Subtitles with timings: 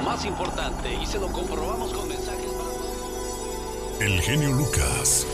[0.00, 4.04] lo más importante y se lo comprobamos con mensajes para...
[4.04, 5.26] El genio Lucas,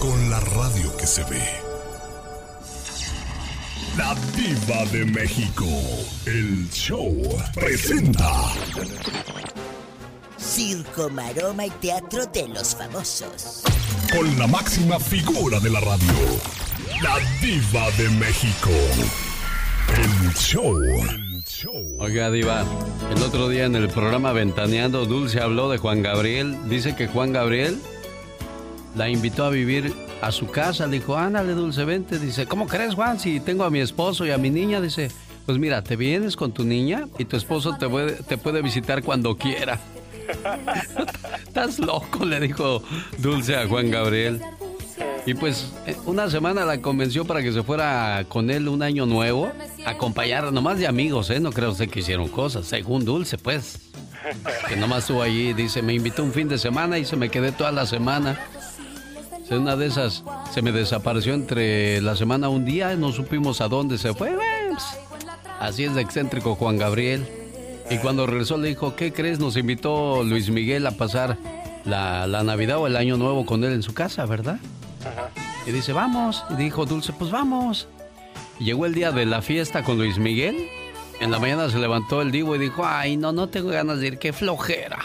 [0.00, 1.42] con la radio que se ve.
[3.96, 5.66] La diva de México,
[6.26, 7.16] el show
[7.54, 8.52] presenta.
[10.38, 13.62] Circo, maroma y teatro de los famosos.
[14.12, 16.14] Con la máxima figura de la radio,
[17.02, 18.70] la diva de México,
[19.96, 21.29] el show.
[21.98, 22.64] Oiga, Diva,
[23.14, 26.56] el otro día en el programa Ventaneando, Dulce habló de Juan Gabriel.
[26.70, 27.78] Dice que Juan Gabriel
[28.96, 29.92] la invitó a vivir
[30.22, 30.86] a su casa.
[30.86, 32.18] Le dijo, ándale, Dulce, vente.
[32.18, 33.20] Dice, ¿cómo crees, Juan?
[33.20, 34.80] Si tengo a mi esposo y a mi niña.
[34.80, 35.10] Dice,
[35.44, 39.02] pues mira, te vienes con tu niña y tu esposo te puede, te puede visitar
[39.02, 39.78] cuando quiera.
[41.46, 42.82] Estás loco, le dijo
[43.18, 44.40] Dulce a Juan Gabriel.
[45.26, 49.06] Y pues eh, una semana la convenció para que se fuera con él un año
[49.06, 49.52] nuevo,
[49.84, 51.40] acompañar nomás de amigos, ¿eh?
[51.40, 53.90] No creo usted que hicieron cosas, según Dulce, pues.
[54.68, 57.52] Que nomás estuvo allí, dice, me invitó un fin de semana y se me quedé
[57.52, 58.38] toda la semana.
[59.50, 63.98] Una de esas se me desapareció entre la semana un día, no supimos a dónde
[63.98, 64.32] se fue.
[64.32, 64.84] Pues,
[65.58, 67.26] así es de excéntrico Juan Gabriel.
[67.90, 69.40] Y cuando regresó le dijo, ¿qué crees?
[69.40, 71.36] Nos invitó Luis Miguel a pasar
[71.84, 74.60] la, Navidad o el Año Nuevo con él en su casa, ¿verdad?
[75.66, 76.44] Y dice, vamos.
[76.50, 77.88] Y dijo Dulce, pues vamos.
[78.58, 80.68] Y llegó el día de la fiesta con Luis Miguel.
[81.20, 84.08] En la mañana se levantó el divo y dijo, ay, no, no tengo ganas de
[84.08, 84.98] ir, qué flojera.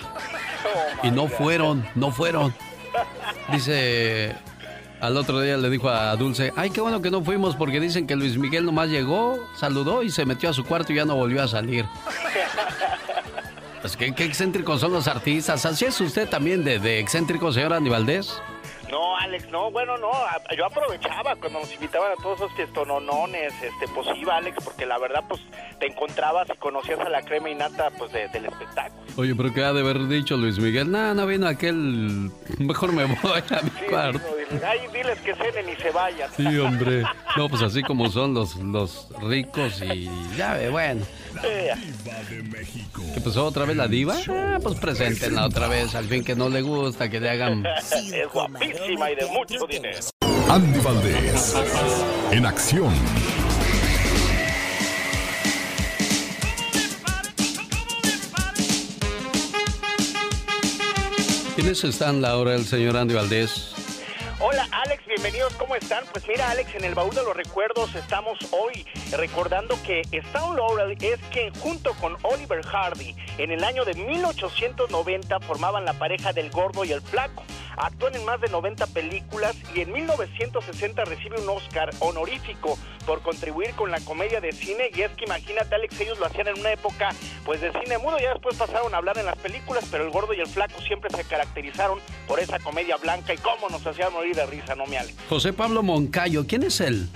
[1.03, 2.53] Y no fueron, no fueron.
[3.51, 4.33] Dice,
[5.01, 8.07] al otro día le dijo a Dulce, ay, qué bueno que no fuimos porque dicen
[8.07, 11.16] que Luis Miguel nomás llegó, saludó y se metió a su cuarto y ya no
[11.16, 11.85] volvió a salir.
[13.81, 15.63] Pues qué, qué excéntricos son los artistas.
[15.63, 18.41] ¿Así es usted también de, de excéntrico, señor Andy Valdés?
[18.89, 20.11] No, Alex, no, bueno, no,
[20.55, 24.97] yo aprovechaba cuando nos invitaban a todos esos fiestononones, este, pues iba, Alex, porque la
[25.00, 25.41] verdad, pues,
[25.80, 29.03] te encontrabas y conocías a la crema y nata, pues, del espectáculo.
[29.17, 30.91] Oye, pero ¿qué ha de haber dicho Luis Miguel?
[30.91, 34.19] No, no vino aquel, mejor me voy a mi cuarto.
[34.65, 36.29] Ay, diles que cenen y se vayan.
[36.35, 37.03] Sí, hombre,
[37.38, 41.06] no, pues así como son los, los ricos y ya ve, bueno.
[43.13, 44.16] ¿Qué pasó otra vez la diva?
[44.29, 47.66] Ah, pues preséntenla otra vez, al fin que no le gusta que le hagan...
[48.16, 50.00] Es guapísima y de mucho dinero.
[50.50, 51.56] Andy Valdés,
[52.31, 52.94] en acción.
[61.56, 63.73] ¿Quiénes están la hora del señor Andy Valdés?
[64.41, 66.03] Hola Alex, bienvenidos, ¿cómo están?
[66.12, 70.97] Pues mira Alex, en el baúl de los recuerdos estamos hoy recordando que Stone Laurel
[71.00, 76.51] es quien junto con Oliver Hardy en el año de 1890 formaban la pareja del
[76.51, 77.45] gordo y el flaco.
[77.78, 83.72] Actúan en más de 90 películas y en 1960 recibe un Oscar honorífico por contribuir
[83.75, 84.90] con la comedia de cine.
[84.94, 87.09] Y es que imagínate, Alex, ellos lo hacían en una época
[87.46, 88.18] pues de cine mudo.
[88.19, 91.09] Ya después pasaron a hablar en las películas, pero el gordo y el flaco siempre
[91.09, 94.97] se caracterizaron por esa comedia blanca y cómo nos hacían morir de risa, ¿no me
[94.97, 95.16] Alex?
[95.30, 97.09] José Pablo Moncayo, ¿quién es él?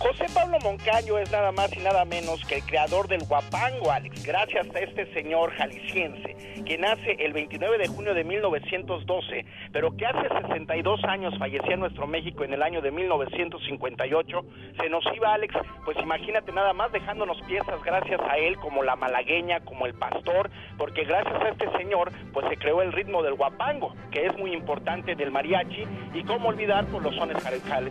[0.00, 4.24] José Pablo Moncayo es nada más y nada menos que el creador del guapango, Alex,
[4.24, 10.06] gracias a este señor jalisciense, que nace el 29 de junio de 1912, pero que
[10.06, 14.44] hace 62 años fallecía en nuestro México en el año de 1958.
[14.80, 18.96] Se nos iba, Alex, pues imagínate nada más dejándonos piezas gracias a él, como la
[18.96, 23.34] malagueña, como el pastor, porque gracias a este señor, pues se creó el ritmo del
[23.34, 25.84] guapango, que es muy importante del mariachi,
[26.14, 27.36] y cómo olvidar, pues los sones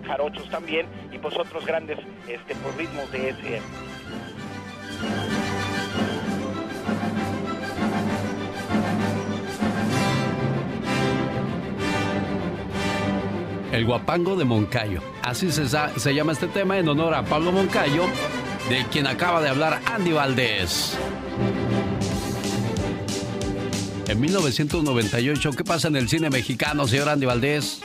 [0.07, 3.61] jarochos también, y pues otros grandes este, por ritmos de ese.
[13.71, 15.01] El guapango de Moncayo.
[15.21, 18.03] Así se, se llama este tema en honor a Pablo Moncayo,
[18.67, 20.97] de quien acaba de hablar Andy Valdés.
[24.07, 27.79] En 1998, ¿qué pasa en el cine mexicano, señor Andy Valdés?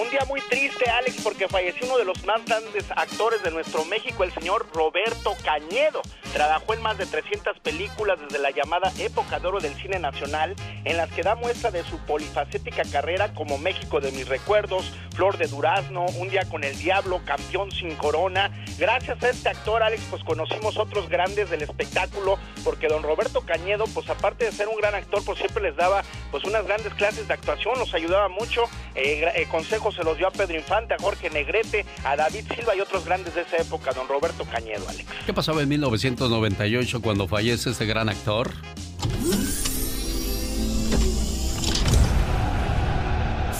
[0.00, 3.84] Un día muy triste, Alex, porque falleció uno de los más grandes actores de nuestro
[3.84, 6.00] México, el señor Roberto Cañedo.
[6.32, 10.56] Trabajó en más de 300 películas desde la llamada época de oro del cine nacional,
[10.84, 15.36] en las que da muestra de su polifacética carrera como México de mis recuerdos, Flor
[15.36, 18.50] de Durazno, Un día con el diablo, Campeón sin corona.
[18.78, 23.84] Gracias a este actor, Alex, pues conocimos otros grandes del espectáculo, porque don Roberto Cañedo,
[23.92, 27.28] pues aparte de ser un gran actor, pues siempre les daba pues unas grandes clases
[27.28, 28.64] de actuación, los ayudaba mucho,
[28.94, 29.46] eh, eh
[29.92, 33.34] se los dio a Pedro Infante, a Jorge Negrete, a David Silva y otros grandes
[33.34, 35.06] de esa época, don Roberto Cañedo, Alex.
[35.26, 38.52] ¿Qué pasaba en 1998 cuando fallece este gran actor?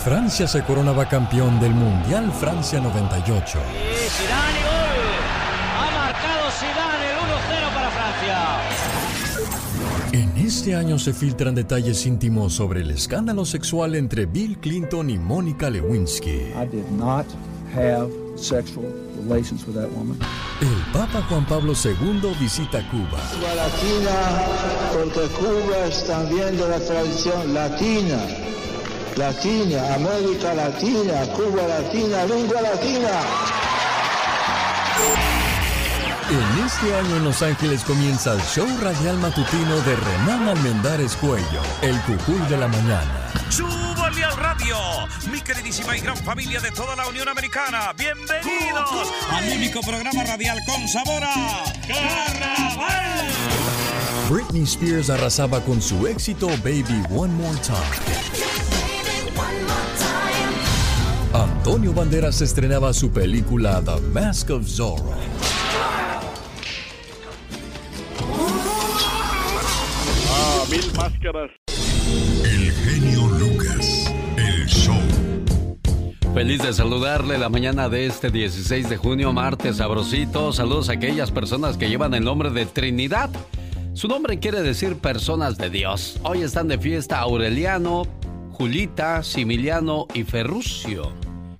[0.04, 3.58] Francia se coronaba campeón del Mundial Francia 98.
[3.58, 4.80] Y Zidane gol.
[5.76, 8.89] Ha marcado Zidane el 1-0 para Francia
[10.50, 15.70] este año se filtran detalles íntimos sobre el escándalo sexual entre Bill Clinton y Mónica
[15.70, 16.50] Lewinsky.
[16.56, 17.24] I did not
[17.72, 18.92] have sexual
[19.22, 20.18] relations with that woman.
[20.60, 23.20] El Papa Juan Pablo II visita Cuba.
[23.30, 24.42] Cuba latina,
[24.92, 28.18] porque Cuba es también de la tradición latina.
[29.16, 33.20] Latina, América Latina, Cuba Latina, lengua latina.
[36.30, 41.60] En este año en Los Ángeles comienza el show radial matutino de Renán Almendares Cuello,
[41.82, 43.32] el cucuy de la mañana.
[43.48, 44.76] ¡Súbale al radio!
[45.32, 50.60] Mi queridísima y gran familia de toda la Unión Americana, bienvenidos al único programa radial
[50.66, 53.26] con sabor a Carnaval.
[54.30, 57.76] Britney Spears arrasaba con su éxito Baby One More Time.
[61.32, 65.18] Antonio Banderas estrenaba su película The Mask of Zorro.
[70.70, 71.50] Mil máscaras.
[72.44, 74.94] El genio Lucas, el show.
[76.32, 80.52] Feliz de saludarle la mañana de este 16 de junio, martes sabrosito.
[80.52, 83.30] Saludos a aquellas personas que llevan el nombre de Trinidad.
[83.94, 86.20] Su nombre quiere decir personas de Dios.
[86.22, 88.04] Hoy están de fiesta Aureliano,
[88.52, 91.12] Julita, Similiano y Ferrucio.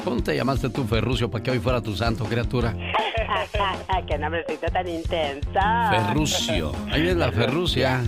[0.05, 2.75] ¿Cómo te llamaste tú, Ferrucio, para que hoy fuera tu santo, criatura?
[4.07, 5.91] ¡Qué nombrecito tan intensa!
[5.91, 6.73] Ferrucio.
[6.91, 8.03] Ahí es la Ferrucia.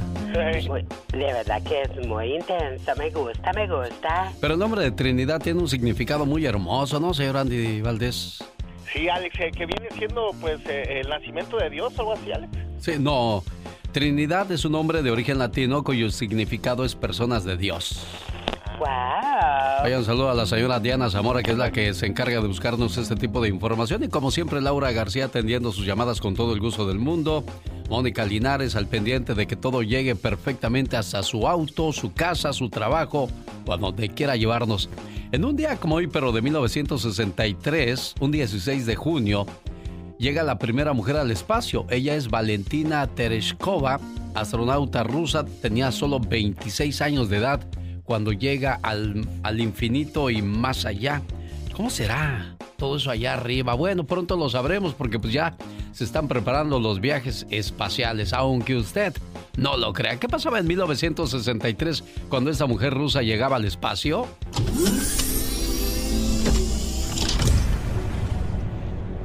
[0.67, 2.95] Muy- de verdad que es muy intensa.
[2.97, 4.33] Me gusta, me gusta.
[4.41, 8.43] Pero el nombre de Trinidad tiene un significado muy hermoso, ¿no, señor Andy Valdés?
[8.93, 12.33] Sí, Alex, eh, que viene siendo pues eh, el nacimiento de Dios o algo así,
[12.33, 12.53] Alex.
[12.79, 13.43] Sí, no.
[13.93, 18.07] Trinidad es un nombre de origen latino cuyo significado es personas de Dios.
[18.79, 18.89] ¡Wow!
[19.83, 22.47] Vaya un saludo a la señora Diana Zamora, que es la que se encarga de
[22.47, 24.05] buscarnos este tipo de información.
[24.05, 27.45] Y como siempre, Laura García atendiendo sus llamadas con todo el gusto del mundo.
[27.91, 32.71] Mónica Linares al pendiente de que todo llegue perfectamente hasta su auto, su casa, su
[32.71, 33.29] trabajo
[33.67, 34.89] o donde quiera llevarnos.
[35.33, 39.47] En un día como hoy, pero de 1963, un 16 de junio,
[40.17, 41.87] llega la primera mujer al espacio.
[41.91, 43.99] Ella es Valentina Tereshkova,
[44.35, 47.61] astronauta rusa, tenía solo 26 años de edad
[48.13, 51.23] cuando llega al, al infinito y más allá.
[51.75, 53.73] ¿Cómo será todo eso allá arriba?
[53.73, 55.57] Bueno, pronto lo sabremos porque pues ya
[55.93, 59.15] se están preparando los viajes espaciales, aunque usted
[59.57, 60.21] no lo crea.
[60.21, 64.29] ¿Qué pasaba en 1963 cuando esta mujer rusa llegaba al espacio?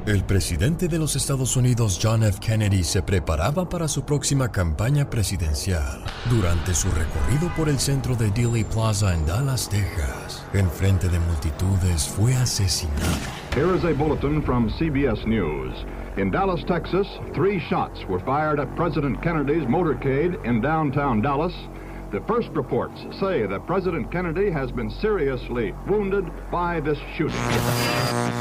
[0.08, 2.38] El presidente de los Estados Unidos, John F.
[2.40, 6.02] Kennedy, se preparaba para su próxima campaña presidencial.
[6.30, 11.20] Durante su recorrido por el centro de Dealey Plaza en Dallas, Texas, en frente de
[11.20, 13.18] multitudes, fue asesinado.
[13.54, 15.74] Here is a bulletin from CBS News.
[16.16, 21.52] In Dallas, Texas, three shots were fired at President Kennedy's motorcade in downtown Dallas.
[22.10, 27.36] The first reports say that President Kennedy has been seriously wounded by this shooting.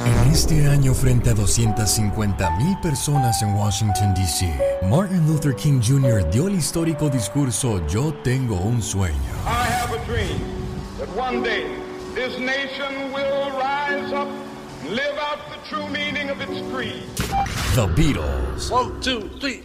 [0.05, 4.47] En este año, frente a 250 mil personas en Washington, D.C.,
[4.83, 6.23] Martin Luther King Jr.
[6.31, 9.11] dio el histórico discurso Yo tengo un sueño.
[9.45, 10.39] I have a dream
[10.97, 11.67] that one day
[12.15, 14.46] this nation will rise up and
[14.89, 17.03] live out the true meaning of its creed.
[17.75, 18.71] The Beatles.
[18.71, 19.63] One, two, three,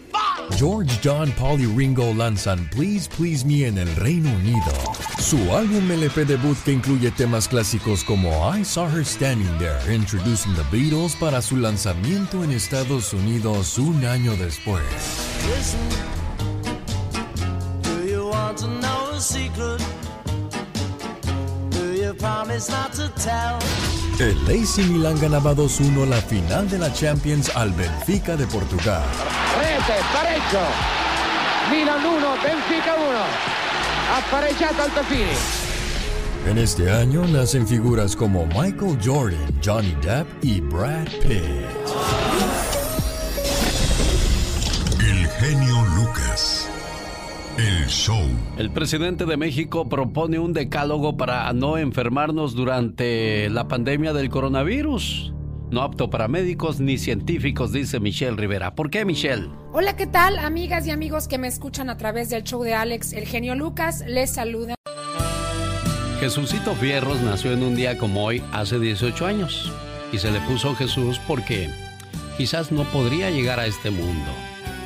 [0.57, 4.73] George, John, Paul y Ringo lanzan Please Please Me en el Reino Unido.
[5.19, 10.55] Su álbum LP debut que incluye temas clásicos como I Saw Her Standing There, introducing
[10.55, 14.83] the Beatles para su lanzamiento en Estados Unidos un año después.
[17.83, 19.81] Do you want to know a secret?
[24.19, 29.03] El AC Milan ganaba 2-1 la final de la Champions al Benfica de Portugal.
[29.59, 30.61] Rete, pareggio.
[31.71, 33.19] Milan 1, Benfica 1.
[34.13, 35.73] Ha pareggiato Altafini.
[36.47, 41.43] En este año nacen figuras como Michael Jordan, Johnny Depp y Brad Pitt.
[45.01, 46.62] El genio Lucas,
[47.59, 48.23] el show.
[48.57, 55.33] El presidente de México propone un decálogo para no enfermarnos durante la pandemia del coronavirus.
[55.71, 58.75] No apto para médicos ni científicos, dice Michelle Rivera.
[58.75, 59.49] ¿Por qué, Michelle?
[59.73, 63.15] Hola, ¿qué tal, amigas y amigos que me escuchan a través del show de Alex,
[63.15, 64.05] el genio Lucas?
[64.07, 64.75] Les saluda.
[66.21, 69.73] Jesucito Fierros nació en un día como hoy hace 18 años
[70.13, 71.71] y se le puso Jesús porque
[72.37, 74.31] quizás no podría llegar a este mundo,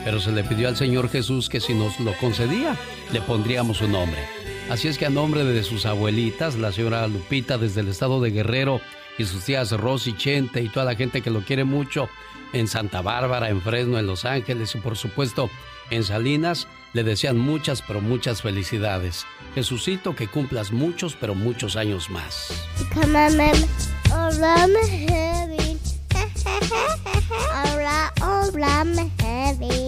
[0.06, 2.76] pero se le pidió al Señor Jesús que si nos lo concedía,
[3.12, 4.25] le pondríamos su nombre.
[4.70, 8.30] Así es que a nombre de sus abuelitas, la señora Lupita desde el estado de
[8.30, 8.80] Guerrero
[9.18, 12.08] y sus tías Rosy Chente y toda la gente que lo quiere mucho
[12.52, 15.50] en Santa Bárbara, en Fresno, en Los Ángeles y por supuesto
[15.90, 19.26] en Salinas le desean muchas, pero muchas felicidades.
[19.56, 22.64] Jesucito, que cumplas muchos, pero muchos años más.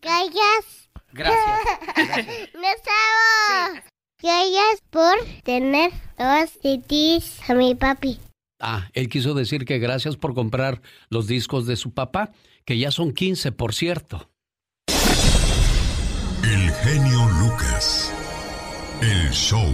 [0.00, 0.88] Gracias.
[1.12, 1.48] Gracias.
[4.22, 8.18] Gracias por tener dos CDs a mi papi.
[8.58, 10.80] Ah, él quiso decir que gracias por comprar
[11.10, 12.32] los discos de su papá,
[12.64, 14.30] que ya son 15, por cierto.
[16.42, 18.12] El genio Lucas.
[19.02, 19.70] El show.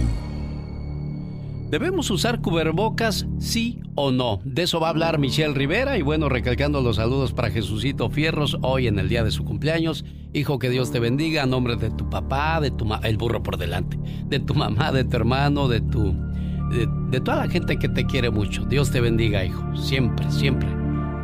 [1.73, 4.39] ¿Debemos usar cubrebocas, sí o no?
[4.43, 8.59] De eso va a hablar Michelle Rivera y bueno, recalcando los saludos para Jesucito Fierros
[8.61, 10.05] hoy en el día de su cumpleaños.
[10.33, 13.57] Hijo, que Dios te bendiga a nombre de tu papá, de tu el burro por
[13.57, 16.13] delante, de tu mamá, de tu hermano, de tu
[16.69, 18.65] de, de toda la gente que te quiere mucho.
[18.65, 20.69] Dios te bendiga, hijo, siempre, siempre.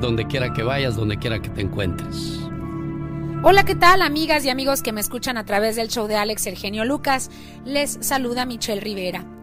[0.01, 2.39] Donde quiera que vayas, donde quiera que te encuentres.
[3.43, 6.47] Hola, ¿qué tal amigas y amigos que me escuchan a través del show de Alex
[6.47, 7.29] El Genio Lucas?
[7.65, 9.38] Les saluda Michelle Rivera.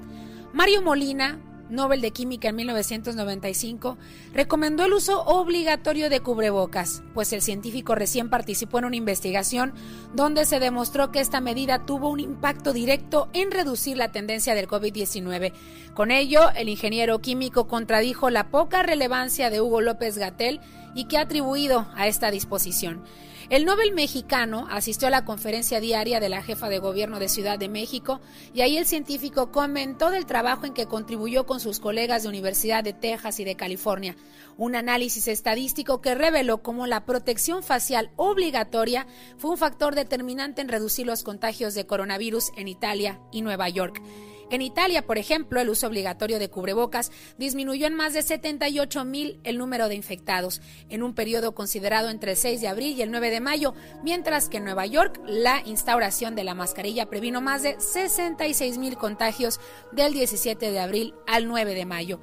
[0.57, 3.99] Mario Molina, Nobel de Química en 1995,
[4.33, 9.75] recomendó el uso obligatorio de cubrebocas, pues el científico recién participó en una investigación
[10.15, 14.67] donde se demostró que esta medida tuvo un impacto directo en reducir la tendencia del
[14.67, 15.53] COVID-19.
[15.93, 20.63] Con ello, el ingeniero químico contradijo la poca relevancia de Hugo López Gatel
[20.95, 23.03] y que ha atribuido a esta disposición.
[23.49, 27.61] El Nobel mexicano asistió a la conferencia diaria de la jefa de gobierno de Ciudad
[27.61, 28.21] de México
[28.53, 32.83] y ahí el científico comentó del trabajo en que contribuyó con sus colegas de Universidad
[32.83, 34.17] de Texas y de California.
[34.57, 39.07] Un análisis estadístico que reveló cómo la protección facial obligatoria
[39.39, 44.03] fue un factor determinante en reducir los contagios de coronavirus en Italia y Nueva York.
[44.49, 49.41] En Italia, por ejemplo, el uso obligatorio de cubrebocas disminuyó en más de 78 mil
[49.43, 53.11] el número de infectados en un periodo considerado entre el 6 de abril y el
[53.11, 53.75] 9 de mayo,
[54.05, 58.97] mientras que en Nueva York la instauración de la mascarilla previno más de 66 mil
[58.97, 59.59] contagios
[59.91, 62.21] del 17 de abril al 9 de mayo.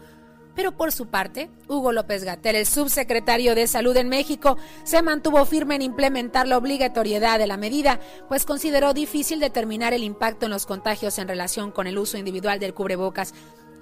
[0.55, 5.45] Pero por su parte, Hugo López Gatel, el subsecretario de Salud en México, se mantuvo
[5.45, 10.51] firme en implementar la obligatoriedad de la medida, pues consideró difícil determinar el impacto en
[10.51, 13.33] los contagios en relación con el uso individual del cubrebocas.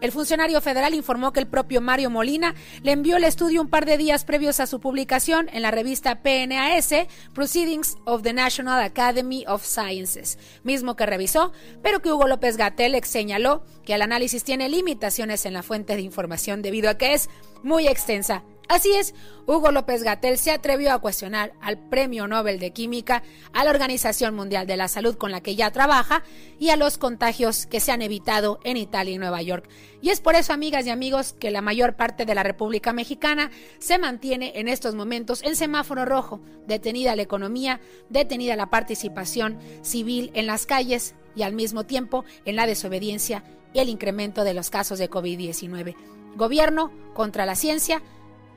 [0.01, 3.85] El funcionario federal informó que el propio Mario Molina le envió el estudio un par
[3.85, 9.45] de días previos a su publicación en la revista PNAS, Proceedings of the National Academy
[9.47, 11.53] of Sciences, mismo que revisó,
[11.83, 16.01] pero que Hugo López Gatel señaló que el análisis tiene limitaciones en la fuente de
[16.01, 17.29] información debido a que es
[17.63, 19.13] muy extensa Así es,
[19.47, 24.33] Hugo López Gatel se atrevió a cuestionar al Premio Nobel de Química, a la Organización
[24.33, 26.23] Mundial de la Salud con la que ya trabaja
[26.57, 29.67] y a los contagios que se han evitado en Italia y Nueva York.
[30.01, 33.51] Y es por eso, amigas y amigos, que la mayor parte de la República Mexicana
[33.79, 40.31] se mantiene en estos momentos en semáforo rojo, detenida la economía, detenida la participación civil
[40.33, 44.69] en las calles y al mismo tiempo en la desobediencia y el incremento de los
[44.69, 46.20] casos de COVID-19.
[46.35, 48.01] Gobierno contra la ciencia,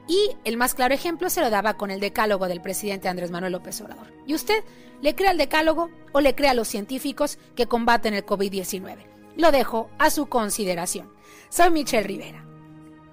[0.07, 3.53] y el más claro ejemplo se lo daba con el decálogo del presidente Andrés Manuel
[3.53, 4.13] López Obrador.
[4.27, 4.63] ¿Y usted
[5.01, 8.99] le cree al decálogo o le cree a los científicos que combaten el COVID-19?
[9.37, 11.11] Lo dejo a su consideración.
[11.49, 12.45] Soy Michelle Rivera.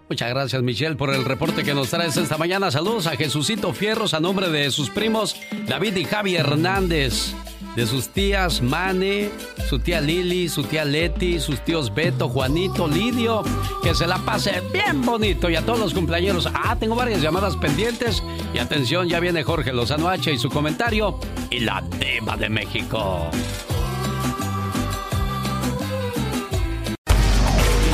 [0.09, 2.69] Muchas gracias Michelle por el reporte que nos traes esta mañana.
[2.69, 5.37] Saludos a Jesucito Fierros a nombre de sus primos
[5.67, 7.33] David y Javi Hernández
[7.75, 9.29] de sus tías Mane,
[9.69, 13.43] su tía Lili, su tía Leti, sus tíos Beto, Juanito, Lidio.
[13.83, 16.49] Que se la pase bien bonito y a todos los cumpleaños.
[16.53, 18.23] Ah, tengo varias llamadas pendientes.
[18.53, 21.19] Y atención, ya viene Jorge Lozano H y su comentario.
[21.49, 23.29] Y la Deva de México.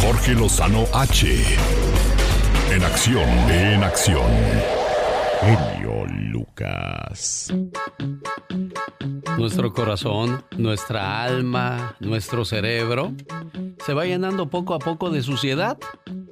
[0.02, 1.44] Jorge Lozano H.
[2.72, 4.28] En acción, en acción.
[6.28, 7.54] Lucas.
[9.38, 13.14] Nuestro corazón, nuestra alma, nuestro cerebro
[13.86, 15.78] se va llenando poco a poco de suciedad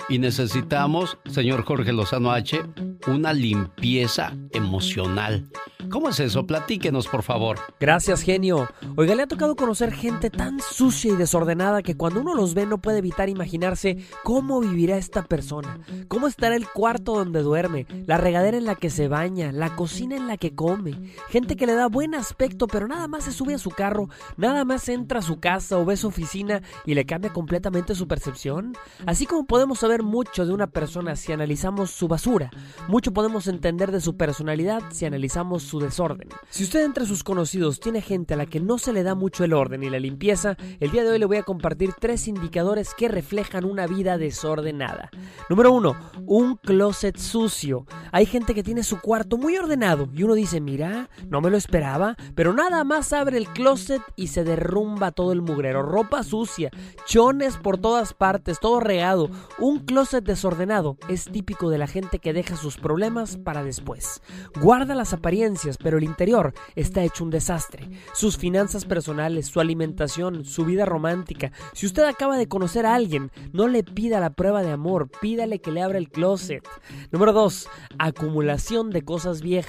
[0.10, 2.62] y necesitamos, señor Jorge Lozano H,
[3.08, 5.48] una limpieza emocional.
[5.90, 6.46] ¿Cómo es eso?
[6.46, 7.60] Platíquenos, por favor.
[7.80, 8.68] Gracias, genio.
[8.96, 12.66] Oiga, le ha tocado conocer gente tan sucia y desordenada que cuando uno los ve
[12.66, 18.18] no puede evitar imaginarse cómo vivirá esta persona, cómo estará el cuarto donde duerme, la
[18.18, 21.14] regadera en la que se baña, la cocina en la que come.
[21.30, 24.66] Gente que le da buen aspecto, pero nada más se sube a su carro, nada
[24.66, 28.74] más entra a su casa o ve su oficina y le cambia completamente su percepción.
[29.06, 32.50] Así como podemos saber mucho de una persona si analizamos su basura,
[32.88, 36.30] mucho podemos entender de su personalidad si analizamos su su desorden.
[36.50, 39.44] Si usted entre sus conocidos tiene gente a la que no se le da mucho
[39.44, 42.94] el orden y la limpieza, el día de hoy le voy a compartir tres indicadores
[42.94, 45.10] que reflejan una vida desordenada.
[45.50, 47.86] Número uno, un closet sucio.
[48.14, 51.58] Hay gente que tiene su cuarto muy ordenado y uno dice, mira, no me lo
[51.58, 55.84] esperaba, pero nada más abre el closet y se derrumba todo el mugrero.
[55.84, 56.72] Ropa sucia,
[57.06, 59.30] chones por todas partes, todo regado.
[59.60, 64.22] Un closet desordenado es típico de la gente que deja sus problemas para después.
[64.62, 67.90] Guarda las apariencias, pero el interior está hecho un desastre.
[68.14, 71.52] Sus finanzas personales, su alimentación, su vida romántica.
[71.74, 75.60] Si usted acaba de conocer a alguien, no le pida la prueba de amor, pídale
[75.60, 76.66] que le abra el closet.
[77.12, 77.68] Número 2.
[78.00, 79.65] Acumulación de cosas viejas.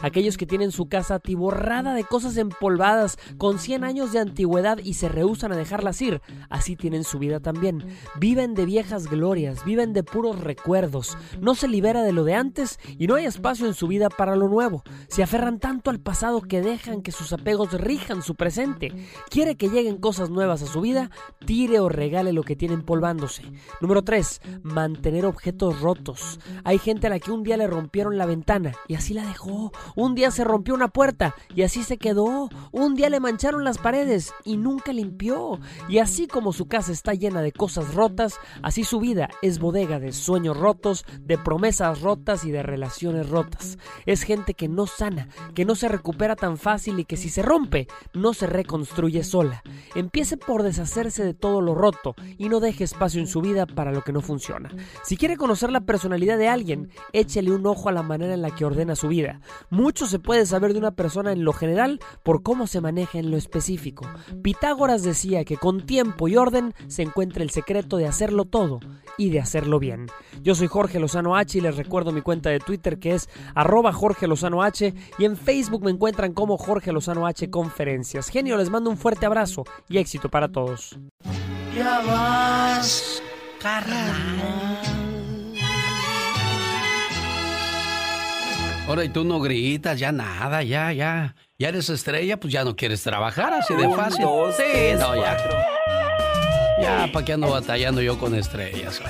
[0.00, 4.94] Aquellos que tienen su casa atiborrada de cosas empolvadas con 100 años de antigüedad y
[4.94, 7.86] se rehusan a dejarlas ir, así tienen su vida también.
[8.18, 11.16] Viven de viejas glorias, viven de puros recuerdos.
[11.40, 14.36] No se libera de lo de antes y no hay espacio en su vida para
[14.36, 14.82] lo nuevo.
[15.08, 18.92] Se aferran tanto al pasado que dejan que sus apegos rijan su presente.
[19.30, 21.10] Quiere que lleguen cosas nuevas a su vida,
[21.44, 23.42] tire o regale lo que tiene empolvándose.
[23.80, 24.40] Número 3.
[24.62, 26.40] Mantener objetos rotos.
[26.64, 29.35] Hay gente a la que un día le rompieron la ventana y así la dejó.
[29.94, 32.48] Un día se rompió una puerta y así se quedó.
[32.72, 35.58] Un día le mancharon las paredes y nunca limpió.
[35.88, 39.98] Y así como su casa está llena de cosas rotas, así su vida es bodega
[39.98, 43.78] de sueños rotos, de promesas rotas y de relaciones rotas.
[44.06, 47.42] Es gente que no sana, que no se recupera tan fácil y que si se
[47.42, 49.62] rompe, no se reconstruye sola.
[49.94, 53.92] Empiece por deshacerse de todo lo roto y no deje espacio en su vida para
[53.92, 54.70] lo que no funciona.
[55.02, 58.50] Si quiere conocer la personalidad de alguien, échele un ojo a la manera en la
[58.50, 59.25] que ordena su vida.
[59.70, 63.30] Mucho se puede saber de una persona en lo general por cómo se maneja en
[63.30, 64.06] lo específico.
[64.42, 68.80] Pitágoras decía que con tiempo y orden se encuentra el secreto de hacerlo todo
[69.18, 70.06] y de hacerlo bien.
[70.42, 73.92] Yo soy Jorge Lozano H y les recuerdo mi cuenta de Twitter que es arroba
[73.92, 78.28] Jorge Lozano H y en Facebook me encuentran como Jorge Lozano H Conferencias.
[78.28, 80.98] Genio, les mando un fuerte abrazo y éxito para todos.
[81.74, 83.22] Ya vas,
[83.60, 84.65] carnal.
[88.88, 91.34] Ahora y tú no gritas, ya nada, ya, ya.
[91.58, 94.22] Ya eres estrella, pues ya no quieres trabajar así de Un, fácil.
[94.24, 95.36] dos, sí, tres, no, ya.
[95.36, 95.58] cuatro.
[96.82, 99.00] Ya, ¿para qué ando batallando yo con estrellas?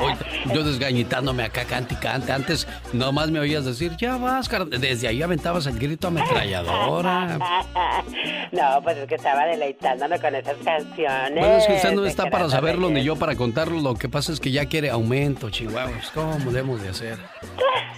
[0.00, 0.14] Hoy
[0.52, 2.32] yo desgañitándome acá, cante cante.
[2.32, 4.80] Antes nomás me oías decir, ya vas, carnal.
[4.80, 7.38] Desde ahí aventabas el grito ametralladora.
[8.52, 11.40] No, pues es que estaba deleitándome con esas canciones.
[11.40, 13.80] Bueno, es que usted no está para saberlo ni yo para contarlo.
[13.80, 16.10] Lo que pasa es que ya quiere aumento, chihuahuas.
[16.12, 17.18] ¿Cómo debemos de hacer?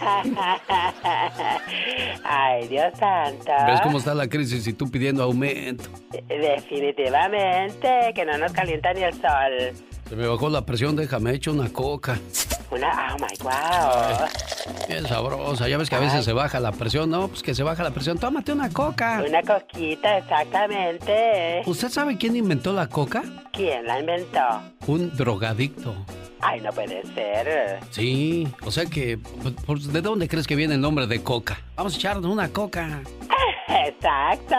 [2.25, 3.53] Ay, Dios santo.
[3.67, 5.85] ¿Ves cómo está la crisis y tú pidiendo aumento?
[6.29, 9.73] Definitivamente, que no nos calienta ni el sol.
[10.09, 12.19] Se me bajó la presión, déjame hecho una coca.
[12.71, 14.29] Una, oh my wow.
[14.89, 15.69] Bien sabrosa.
[15.69, 17.11] Ya ves que a veces se baja la presión.
[17.11, 18.19] No, pues que se baja la presión.
[18.19, 19.23] Tómate una coca.
[19.27, 21.63] Una coquita, exactamente.
[21.67, 23.23] ¿Usted sabe quién inventó la coca?
[23.53, 24.63] ¿Quién la inventó?
[24.87, 25.95] Un drogadicto.
[26.41, 27.81] Ay, no puede ser.
[27.91, 29.19] Sí, o sea que,
[29.67, 31.61] pues, ¿de dónde crees que viene el nombre de coca?
[31.77, 33.01] Vamos a echarnos una coca.
[33.69, 34.57] Exacto.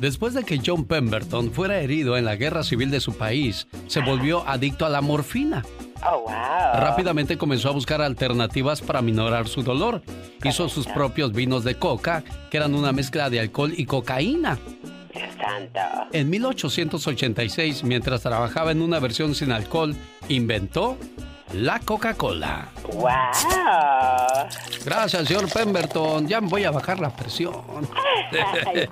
[0.00, 4.00] Después de que John Pemberton fuera herido en la guerra civil de su país, se
[4.00, 5.64] volvió adicto a la morfina.
[6.02, 6.80] Oh, wow.
[6.80, 10.02] Rápidamente comenzó a buscar alternativas para minorar su dolor.
[10.42, 14.58] Hizo sus propios vinos de coca, que eran una mezcla de alcohol y cocaína.
[15.20, 15.80] Dios santo.
[16.12, 19.94] En 1886, mientras trabajaba en una versión sin alcohol,
[20.28, 20.96] inventó
[21.52, 22.68] la Coca-Cola.
[22.94, 23.10] Wow.
[24.84, 26.26] Gracias, señor Pemberton.
[26.26, 27.54] Ya me voy a bajar la presión.
[27.94, 28.88] Ay,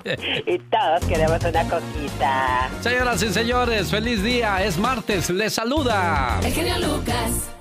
[0.47, 2.69] y todos queremos una coquita.
[2.81, 4.63] Señoras y señores, feliz día.
[4.63, 5.31] Es martes.
[5.31, 6.41] Les saluda.
[6.43, 7.58] El genio Lucas.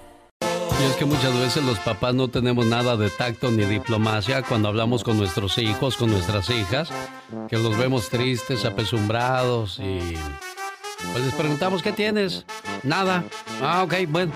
[0.80, 4.67] Y es que muchas veces los papás no tenemos nada de tacto ni diplomacia cuando
[4.67, 6.89] hablamos con nuestros hijos, con nuestras hijas,
[7.49, 9.99] que los vemos tristes, apesumbrados y
[11.12, 12.45] pues les preguntamos qué tienes.
[12.84, 13.23] Nada.
[13.62, 14.32] Ah, ok, bueno.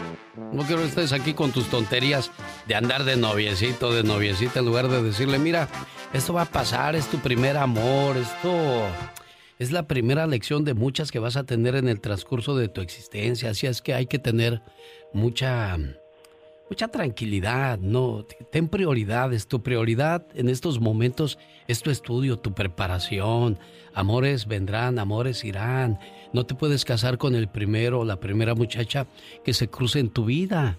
[0.51, 2.31] No quiero que estés aquí con tus tonterías
[2.67, 5.67] de andar de noviecito, de noviecita, en lugar de decirle, mira,
[6.13, 8.85] esto va a pasar, es tu primer amor, esto
[9.59, 12.81] es la primera lección de muchas que vas a tener en el transcurso de tu
[12.81, 13.51] existencia.
[13.51, 14.61] Así es que hay que tener
[15.13, 15.77] mucha
[16.71, 19.45] mucha tranquilidad, no, ten prioridades.
[19.45, 23.59] Tu prioridad en estos momentos es tu estudio, tu preparación.
[23.93, 25.99] Amores vendrán, amores irán.
[26.31, 29.05] No te puedes casar con el primero o la primera muchacha
[29.43, 30.77] que se cruce en tu vida.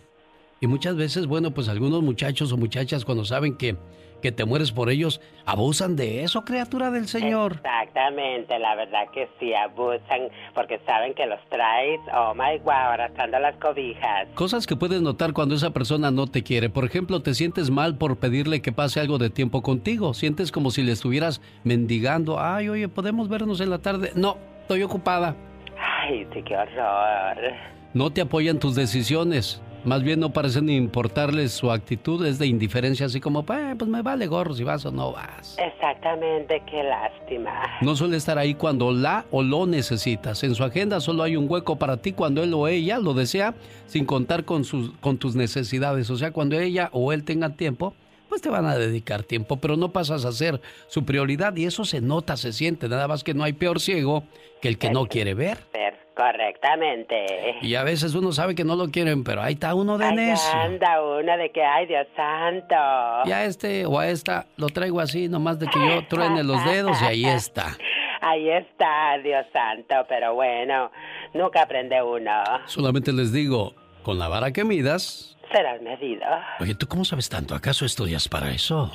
[0.63, 3.77] Y muchas veces, bueno, pues algunos muchachos o muchachas cuando saben que
[4.23, 7.57] que te mueres por ellos, abusan de eso, criatura del Señor.
[7.57, 13.39] Exactamente, la verdad que sí, abusan porque saben que los traes, oh my wow, arrastrando
[13.39, 14.29] las cobijas.
[14.35, 16.71] Cosas que puedes notar cuando esa persona no te quiere.
[16.71, 20.15] Por ejemplo, te sientes mal por pedirle que pase algo de tiempo contigo.
[20.15, 22.41] Sientes como si le estuvieras mendigando.
[22.41, 24.13] Ay, oye, ¿podemos vernos en la tarde?
[24.15, 25.35] No, estoy ocupada.
[25.79, 27.53] Ay, sí, qué horror.
[27.93, 29.61] No te apoyan tus decisiones.
[29.85, 34.29] Más bien no parecen importarles su actitud, es de indiferencia, así como, pues me vale
[34.29, 35.57] gorro si vas o no vas.
[35.59, 37.53] Exactamente, qué lástima.
[37.81, 40.45] No suele estar ahí cuando la o lo necesitas.
[40.45, 43.55] En su agenda solo hay un hueco para ti cuando él o ella lo desea,
[43.87, 46.11] sin contar con, sus, con tus necesidades.
[46.11, 47.95] O sea, cuando ella o él tengan tiempo,
[48.29, 51.85] pues te van a dedicar tiempo, pero no pasas a ser su prioridad y eso
[51.85, 52.89] se nota, se siente.
[52.89, 54.23] Nada más que no hay peor ciego
[54.61, 55.59] que el que no quiere ver.
[56.17, 57.57] Correctamente.
[57.63, 60.15] Y a veces uno sabe que no lo quieren, pero ahí está uno de ahí
[60.15, 60.53] necio.
[60.53, 62.75] anda uno de que, ay, Dios santo.
[63.25, 66.63] Y a este o a esta lo traigo así, nomás de que yo truene los
[66.65, 67.77] dedos y ahí está.
[68.25, 70.93] Ahí está, Dios santo, pero bueno,
[71.35, 72.31] nunca aprende uno.
[72.67, 76.25] Solamente les digo, con la vara que midas, será medido.
[76.61, 77.55] Oye, ¿tú cómo sabes tanto?
[77.55, 78.91] ¿Acaso estudias para eso?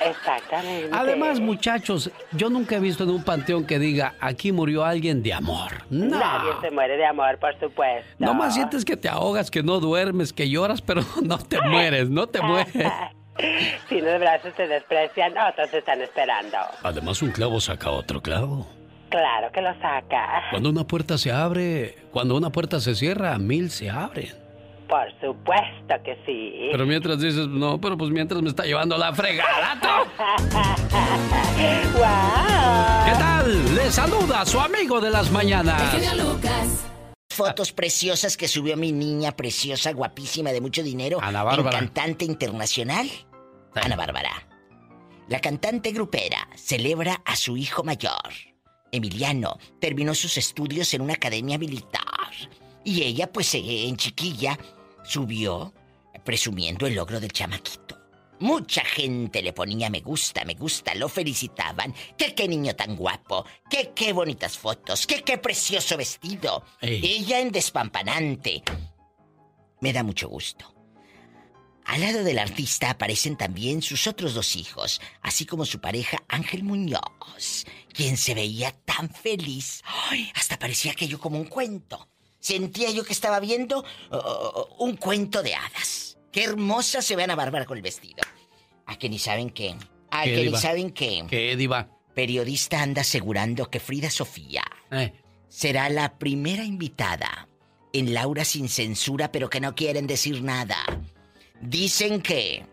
[0.00, 0.90] Exactamente.
[0.92, 5.34] Además, muchachos, yo nunca he visto en un panteón que diga, aquí murió alguien de
[5.34, 5.84] amor.
[5.90, 6.18] No.
[6.18, 8.06] Nadie se muere de amor, por supuesto.
[8.18, 12.08] No más sientes que te ahogas, que no duermes, que lloras, pero no te mueres,
[12.08, 12.72] no te mueres.
[13.88, 16.56] si los brazos te desprecian, otros están esperando.
[16.82, 18.66] Además, un clavo saca otro clavo.
[19.08, 20.42] Claro que lo saca.
[20.50, 24.45] Cuando una puerta se abre, cuando una puerta se cierra, mil se abren.
[24.88, 26.68] Por supuesto que sí.
[26.70, 29.78] Pero mientras dices, no, pero pues mientras me está llevando la fregada.
[31.94, 33.04] wow.
[33.06, 33.74] ¿Qué tal?
[33.74, 35.82] Le saluda su amigo de las mañanas.
[36.16, 36.86] Lucas.
[37.28, 41.18] Fotos preciosas que subió mi niña preciosa, guapísima, de mucho dinero.
[41.20, 41.78] Ana Bárbara.
[41.78, 43.08] cantante internacional.
[43.74, 44.46] Ana Bárbara.
[45.28, 48.32] La cantante grupera celebra a su hijo mayor.
[48.92, 52.30] Emiliano terminó sus estudios en una academia militar.
[52.84, 54.56] Y ella, pues en chiquilla,
[55.06, 55.72] subió
[56.24, 57.96] presumiendo el logro del chamaquito.
[58.38, 61.94] Mucha gente le ponía me gusta, me gusta, lo felicitaban.
[62.18, 66.64] Que qué niño tan guapo, que qué bonitas fotos, que qué precioso vestido.
[66.82, 68.62] Ella en despampanante.
[69.80, 70.74] Me da mucho gusto.
[71.86, 76.64] Al lado del artista aparecen también sus otros dos hijos, así como su pareja Ángel
[76.64, 79.82] Muñoz, quien se veía tan feliz.
[80.34, 82.08] hasta parecía aquello como un cuento.
[82.46, 86.16] Sentía yo que estaba viendo uh, un cuento de hadas.
[86.30, 88.22] Qué hermosa se ve Ana Bárbara con el vestido.
[88.86, 89.74] A que ni saben qué.
[90.12, 91.24] A que ni saben qué.
[91.28, 91.88] ¿Qué, Diva?
[92.14, 95.12] Periodista anda asegurando que Frida Sofía eh.
[95.48, 97.48] será la primera invitada
[97.92, 100.76] en Laura sin censura, pero que no quieren decir nada.
[101.60, 102.64] Dicen que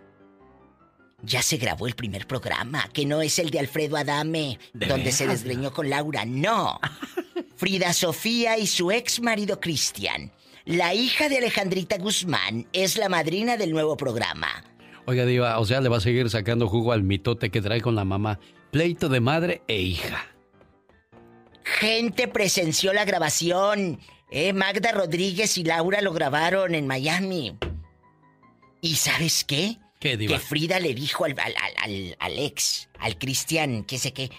[1.23, 5.25] ya se grabó el primer programa, que no es el de Alfredo Adame, donde se
[5.25, 6.79] desgreñó con Laura, no.
[7.56, 10.32] Frida Sofía y su ex marido Cristian.
[10.66, 14.63] La hija de Alejandrita Guzmán es la madrina del nuevo programa.
[15.06, 17.96] Oiga, Diva, o sea, le va a seguir sacando jugo al mitote que trae con
[17.96, 18.39] la mamá.
[18.72, 20.26] Pleito de madre e hija.
[21.63, 24.00] Gente presenció la grabación.
[24.32, 27.58] Eh, Magda Rodríguez y Laura lo grabaron en Miami.
[28.82, 29.78] ¿Y sabes qué?
[30.00, 30.36] ¿Qué, Diva?
[30.36, 34.32] Que Frida le dijo al, al, al, al ex, al Cristian, que sé qué.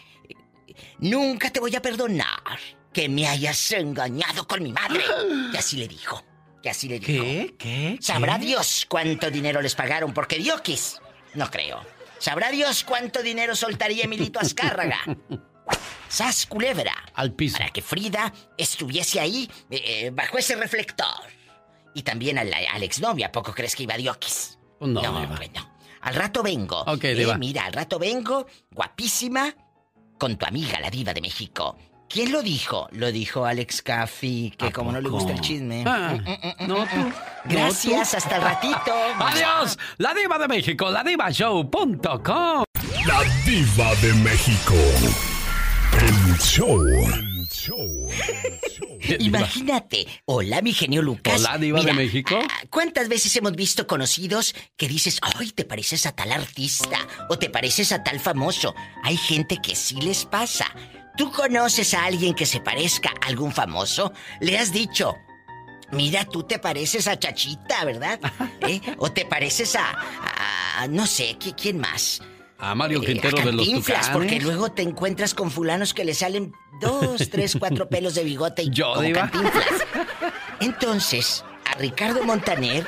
[0.98, 2.58] Nunca te voy a perdonar
[2.94, 5.04] que me hayas engañado con mi madre.
[5.52, 6.24] Que así le dijo.
[6.62, 7.22] Que así le dijo.
[7.22, 7.54] ¿Qué?
[7.58, 7.98] ¿Qué?
[8.00, 10.98] Sabrá Dios cuánto dinero les pagaron porque Diokis.
[11.34, 11.82] No creo.
[12.18, 14.98] Sabrá Dios cuánto dinero soltaría Emilito Azcárraga.
[16.08, 16.94] Sas culebra.
[17.14, 17.58] Al piso.
[17.58, 21.06] Para que Frida estuviese ahí eh, eh, bajo ese reflector.
[21.94, 23.26] Y también al, al exnovio.
[23.26, 24.58] ¿A poco crees que iba Diokis?
[24.80, 25.36] No, no, diva.
[25.36, 25.74] bueno.
[26.02, 26.80] Al rato vengo.
[26.82, 27.36] Ok, Eh, diva.
[27.38, 29.54] mira, al rato vengo, guapísima,
[30.18, 31.76] con tu amiga, la diva de México.
[32.08, 32.88] ¿Quién lo dijo?
[32.92, 35.82] Lo dijo Alex Caffi, que ¿A como no le gusta el chisme.
[35.86, 36.96] Ah, Mm, mm, mm, no, mm, tú.
[36.96, 37.12] mm.
[37.46, 38.16] Gracias, No, tú.
[38.16, 38.94] hasta el ratito.
[39.18, 42.64] Adiós, la diva de México, la divashow.com.
[43.06, 44.74] La diva de México.
[46.00, 46.86] El show.
[46.86, 48.08] El show.
[49.18, 50.06] Imagínate.
[50.26, 51.40] Hola, mi genio Lucas.
[51.40, 52.38] Hola, diva de México.
[52.70, 57.50] ¿Cuántas veces hemos visto conocidos que dices, ay, te pareces a tal artista o te
[57.50, 58.74] pareces a tal famoso?
[59.02, 60.66] Hay gente que sí les pasa.
[61.16, 64.12] ¿Tú conoces a alguien que se parezca a algún famoso?
[64.40, 65.14] Le has dicho,
[65.92, 68.18] mira, tú te pareces a Chachita, ¿verdad?
[68.60, 68.80] ¿Eh?
[68.98, 69.94] O te pareces a,
[70.78, 72.20] a- no sé, ¿qui- ¿quién más?
[72.58, 74.44] A Mario Eh, Quintero a de los Cantinflas, porque Tucanes.
[74.44, 78.70] luego te encuentras con fulanos que le salen dos, tres, cuatro pelos de bigote y
[78.70, 79.12] Yo, como.
[79.12, 79.66] Cantinflas.
[80.60, 82.86] Entonces, a Ricardo Montaner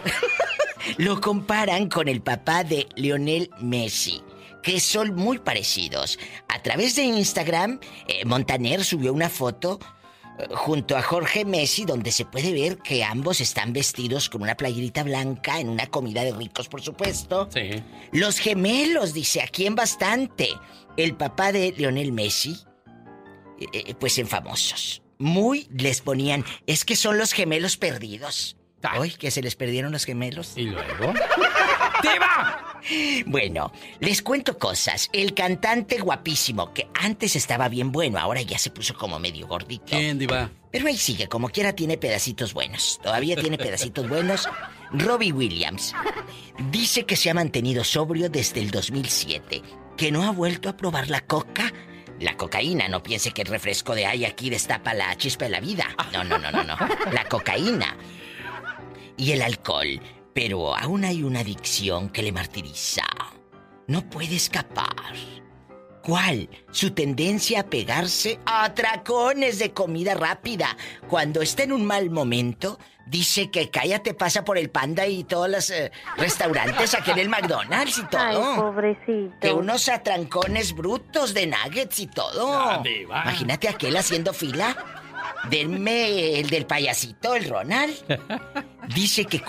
[0.98, 4.22] Lo comparan con el papá de Lionel Messi,
[4.66, 6.18] que son muy parecidos.
[6.48, 9.78] A través de Instagram, eh, Montaner subió una foto
[10.40, 14.56] eh, junto a Jorge Messi donde se puede ver que ambos están vestidos con una
[14.56, 17.48] playerita blanca en una comida de ricos, por supuesto.
[17.54, 17.80] Sí.
[18.10, 20.48] Los gemelos, dice aquí en bastante.
[20.96, 22.58] El papá de Lionel Messi,
[23.72, 25.00] eh, pues en famosos.
[25.18, 28.56] Muy les ponían, es que son los gemelos perdidos.
[28.82, 30.54] Ay, que se les perdieron los gemelos.
[30.56, 31.14] ¿Y luego?
[32.02, 32.62] ¡Diva!
[33.26, 35.08] Bueno, les cuento cosas.
[35.12, 39.86] El cantante guapísimo, que antes estaba bien bueno, ahora ya se puso como medio gordito.
[39.86, 40.50] ¿Quién, Diva?
[40.70, 43.00] Pero ahí sigue, como quiera tiene pedacitos buenos.
[43.02, 44.48] Todavía tiene pedacitos buenos.
[44.92, 45.94] Robbie Williams
[46.70, 49.62] dice que se ha mantenido sobrio desde el 2007,
[49.96, 51.72] que no ha vuelto a probar la coca.
[52.20, 55.60] La cocaína, no piense que el refresco de ay aquí destapa la chispa de la
[55.60, 55.86] vida.
[56.12, 56.76] No, no, no, no, no.
[57.12, 57.96] La cocaína.
[59.16, 60.00] Y el alcohol.
[60.36, 63.04] Pero aún hay una adicción que le martiriza.
[63.86, 65.14] No puede escapar.
[66.02, 66.50] ¿Cuál?
[66.70, 70.76] Su tendencia a pegarse a atracones de comida rápida.
[71.08, 75.48] Cuando está en un mal momento, dice que cállate pasa por el panda y todos
[75.48, 78.52] los eh, restaurantes aquí en el McDonald's y todo.
[78.52, 79.36] Ay, pobrecito.
[79.40, 82.82] Que unos atrancones brutos de nuggets y todo.
[82.84, 84.76] Imagínate aquel haciendo fila.
[85.48, 87.94] Denme el del payasito, el Ronald.
[88.94, 89.40] Dice que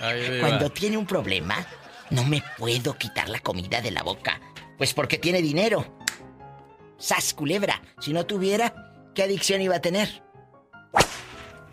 [0.00, 1.66] Ay, cuando tiene un problema,
[2.10, 4.40] no me puedo quitar la comida de la boca.
[4.76, 5.98] Pues porque tiene dinero.
[6.98, 7.82] Sas, culebra.
[8.00, 8.74] Si no tuviera,
[9.14, 10.22] ¿qué adicción iba a tener?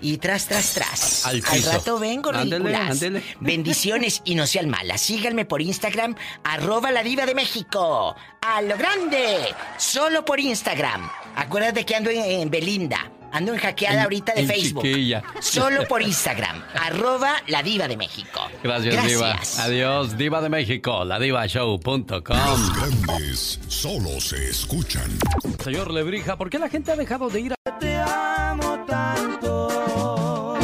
[0.01, 1.25] Y tras, tras, tras.
[1.25, 1.71] Al piso.
[1.71, 2.91] rato vengo, ridículas.
[2.91, 3.23] ándele.
[3.39, 5.01] Bendiciones y no sean malas.
[5.01, 8.15] Síganme por Instagram, arroba la diva de México.
[8.41, 9.55] A lo grande.
[9.77, 11.09] Solo por Instagram.
[11.35, 13.11] Acuérdate que ando en, en Belinda.
[13.36, 14.84] Ando en hackeada En- ahorita de Facebook.
[14.84, 15.24] chiquilla.
[15.41, 16.63] Solo por Instagram.
[16.82, 18.39] arroba la diva de México.
[18.63, 19.39] Gracias, Diva.
[19.60, 22.12] Adiós, Diva de México, ladivashow.com.
[22.21, 25.12] Grandes solo se escuchan.
[25.63, 27.80] Señor Lebrija, ¿por qué la gente ha dejado de ir a...
[27.80, 30.56] Te amo tanto.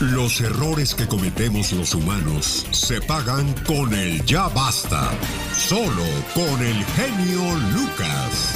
[0.00, 5.10] Los errores que cometemos los humanos se pagan con el ya basta.
[5.56, 8.54] Solo con el genio Lucas.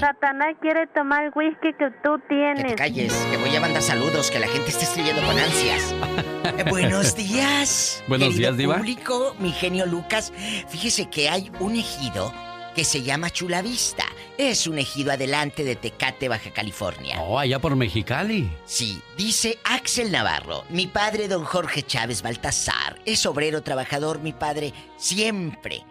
[0.00, 2.74] Satanás quiere tomar el whisky que tú Que te tienes.
[2.76, 5.94] calles, que voy a mandar saludos, que la gente está escribiendo con ansias.
[6.70, 8.02] Buenos días.
[8.08, 8.76] Buenos días, Diva.
[8.76, 10.32] público, mi genio Lucas.
[10.68, 12.32] Fíjese que hay un ejido
[12.74, 14.04] que se llama Chulavista.
[14.36, 17.20] Es un ejido adelante de Tecate, Baja California.
[17.20, 18.50] Oh, allá por Mexicali.
[18.64, 20.64] Sí, dice Axel Navarro.
[20.70, 25.84] Mi padre, don Jorge Chávez Baltasar, es obrero trabajador, mi padre, siempre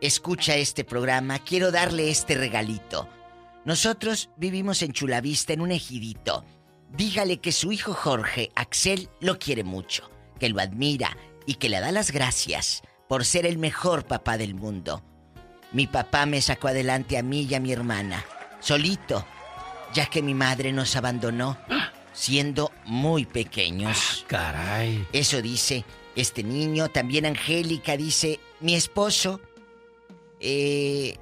[0.00, 1.40] escucha este programa.
[1.40, 3.08] Quiero darle este regalito.
[3.64, 6.44] Nosotros vivimos en Chulavista, en un ejidito.
[6.92, 11.80] Dígale que su hijo Jorge, Axel, lo quiere mucho, que lo admira y que le
[11.80, 15.02] da las gracias por ser el mejor papá del mundo.
[15.72, 18.24] Mi papá me sacó adelante a mí y a mi hermana,
[18.60, 19.24] solito,
[19.94, 21.56] ya que mi madre nos abandonó
[22.12, 24.24] siendo muy pequeños.
[24.26, 25.06] Caray.
[25.12, 25.84] Eso dice
[26.16, 26.88] este niño.
[26.88, 29.40] También Angélica dice, mi esposo,
[30.40, 31.16] eh,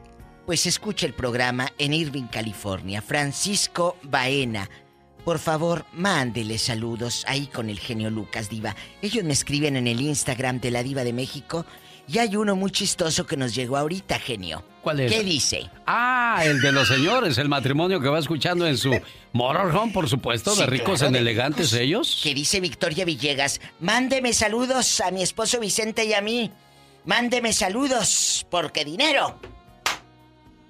[0.49, 3.03] pues escucha el programa en Irving, California.
[3.03, 4.67] Francisco Baena.
[5.23, 8.75] Por favor, mándele saludos ahí con el genio Lucas Diva.
[9.03, 11.67] Ellos me escriben en el Instagram de la Diva de México
[12.07, 14.65] y hay uno muy chistoso que nos llegó ahorita, genio.
[14.81, 15.13] ¿Cuál es?
[15.13, 15.69] ¿Qué dice?
[15.87, 18.99] Ah, el de los señores, el matrimonio que va escuchando en su
[19.35, 21.85] motorhome, por supuesto, Sí, de ricos claro, en de elegantes ricos.
[21.85, 22.21] ellos.
[22.23, 26.51] Que dice Victoria Villegas, mándeme saludos a mi esposo Vicente y a mí.
[27.05, 29.39] Mándeme saludos, porque dinero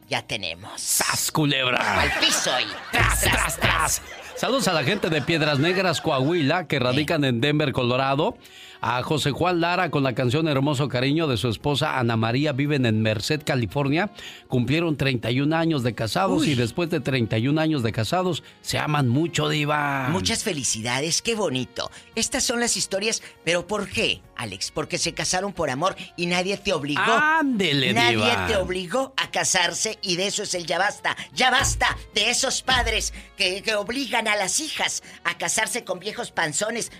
[0.08, 0.80] ya tenemos.
[0.80, 2.00] ¡Sas, culebra!
[2.00, 4.02] Al piso y tras, tras, tras.
[4.36, 8.36] Saludos a la gente de Piedras Negras, Coahuila, que radican en Denver, Colorado.
[8.80, 12.86] A José Juan Lara con la canción Hermoso Cariño de su esposa Ana María viven
[12.86, 14.10] en Merced, California.
[14.46, 16.50] Cumplieron 31 años de casados Uy.
[16.50, 20.08] y después de 31 años de casados se aman mucho, diva.
[20.10, 21.90] Muchas felicidades, qué bonito.
[22.14, 24.70] Estas son las historias, pero ¿por qué, Alex?
[24.70, 27.00] Porque se casaron por amor y nadie te obligó.
[27.02, 28.46] Ándele, Nadie diva.
[28.46, 31.16] te obligó a casarse y de eso es el ya basta.
[31.34, 36.30] Ya basta de esos padres que, que obligan a las hijas a casarse con viejos
[36.30, 36.92] panzones,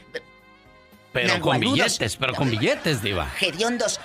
[1.12, 3.28] Pero con billetes, pero con billetes, diva.
[3.40, 3.98] hediondos,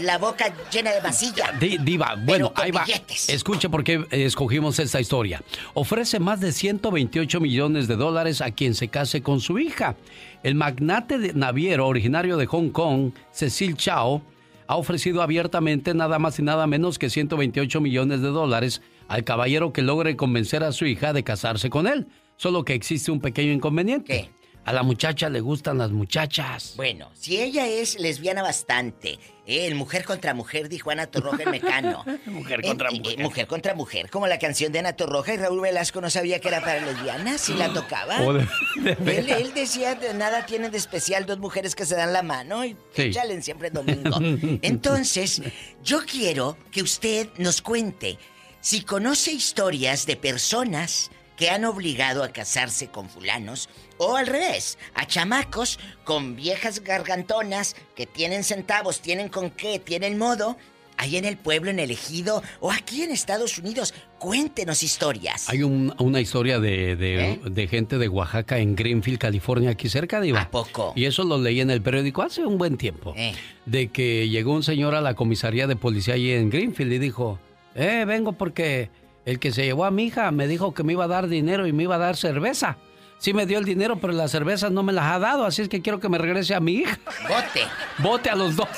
[0.00, 1.52] la boca llena de vasilla.
[1.58, 2.84] Di- Diva, bueno, ahí va.
[2.84, 3.28] billetes.
[3.30, 5.42] Escuche por qué eh, escogimos esta historia.
[5.74, 9.96] Ofrece más de 128 millones de dólares a quien se case con su hija.
[10.42, 14.22] El magnate de naviero originario de Hong Kong, Cecil Chao,
[14.66, 19.72] ha ofrecido abiertamente nada más y nada menos que 128 millones de dólares al caballero
[19.72, 22.06] que logre convencer a su hija de casarse con él.
[22.36, 24.30] Solo que existe un pequeño inconveniente.
[24.68, 26.74] A la muchacha le gustan las muchachas.
[26.76, 29.12] Bueno, si ella es lesbiana bastante,
[29.46, 32.04] eh, el mujer contra mujer, dijo Ana Torroja el Mecano.
[32.26, 33.18] mujer Eh, contra eh, mujer.
[33.20, 36.48] mujer contra mujer, como la canción de Ana Torroja y Raúl Velasco no sabía que
[36.48, 38.20] era para lesbianas y la tocaba.
[38.20, 38.46] Oh, de-
[38.94, 42.62] de él, decía, "De nada tienen de especial dos mujeres que se dan la mano
[42.66, 43.10] y Sí.
[43.10, 44.18] chalen siempre en domingo.
[44.62, 45.40] Entonces,
[45.82, 48.18] yo quiero que usted nos cuente
[48.60, 54.76] si conoce historias de personas que han obligado a casarse con fulanos o al revés,
[54.94, 60.56] a chamacos con viejas gargantonas que tienen centavos, tienen con qué, tienen modo,
[60.96, 63.94] ahí en el pueblo, en el ejido o aquí en Estados Unidos.
[64.18, 65.48] Cuéntenos historias.
[65.48, 67.40] Hay un- una historia de, de- ¿Eh?
[67.48, 70.40] de gente de Oaxaca en Greenfield, California, aquí cerca, Diva.
[70.40, 70.92] ¿A poco?
[70.96, 73.14] Y eso lo leí en el periódico hace un buen tiempo.
[73.16, 73.32] Eh.
[73.64, 77.38] De que llegó un señor a la comisaría de policía allí en Greenfield y dijo,
[77.76, 78.90] eh, vengo porque
[79.28, 81.66] el que se llevó a mi hija me dijo que me iba a dar dinero
[81.66, 82.78] y me iba a dar cerveza.
[83.18, 85.68] Sí me dio el dinero, pero las cervezas no me las ha dado, así es
[85.68, 86.98] que quiero que me regrese a mi hija.
[87.28, 87.62] Bote.
[87.98, 88.68] Bote a los dos.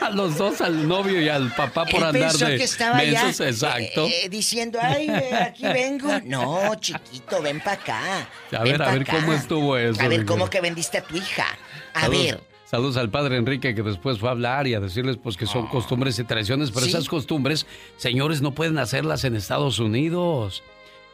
[0.00, 3.02] A los dos, al novio y al papá por Él andar pensó de que estaba
[3.02, 4.06] ya, mensos, exacto.
[4.06, 6.08] eh, eh, diciendo, ay, eh, aquí vengo.
[6.24, 8.28] No, chiquito, ven para acá.
[8.52, 9.12] A ven ver, a ver acá.
[9.12, 10.02] cómo estuvo eso.
[10.02, 10.26] A ver.
[10.26, 11.46] ¿cómo que vendiste a tu hija?
[11.94, 15.36] A ver, Saludos al padre Enrique que después fue a hablar y a decirles pues
[15.38, 16.84] que son costumbres y tradiciones, pero Ah.
[16.84, 16.90] Sí.
[16.90, 20.62] esas costumbres, señores, no pueden hacerlas en Estados Unidos.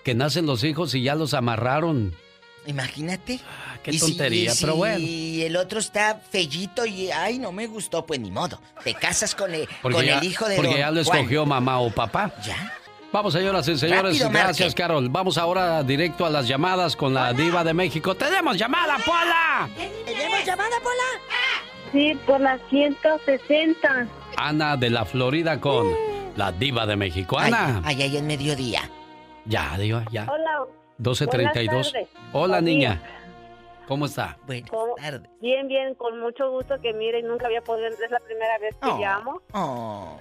[0.03, 2.15] Que nacen los hijos y ya los amarraron.
[2.67, 3.41] imagínate.
[3.83, 4.99] qué Y si- tontería, y pero bueno.
[4.99, 8.59] Y el otro está fellito y, ay, no me gustó, pues ni modo.
[8.83, 11.19] Te casas con el, con ya, el hijo de porque don ya lo Juan.
[11.19, 12.35] escogió mamá o papá.
[12.47, 12.73] ¿Ya?
[13.15, 14.19] Vamos, señoras y señores.
[14.19, 14.83] Rápido, Gracias, marque.
[14.83, 15.09] Carol.
[15.09, 18.17] Vamos ahora directo a las llamadas con la diva de México.
[18.17, 19.69] ¡Tenemos llamada, Pola!
[20.05, 21.93] ¿Tenemos llamada, Pola?
[21.93, 24.09] Sí, por las 160.
[24.37, 25.87] Ana de la Florida con
[26.35, 27.39] la diva de México.
[27.39, 27.83] Ana.
[27.85, 28.81] Ay, ay, en mediodía.
[29.45, 30.27] Ya, diva, ya.
[30.29, 30.65] Hola.
[30.99, 31.29] 12.32.
[31.71, 32.09] Buenas tardes.
[32.33, 33.01] Hola, niña.
[33.87, 34.39] ¿Cómo está?
[34.45, 34.97] Buenas ¿Cómo?
[35.41, 38.89] Bien, bien, con mucho gusto que mire, nunca había podido, es la primera vez que
[38.89, 38.99] Oh.
[38.99, 39.41] llamo.
[39.53, 40.19] Oh.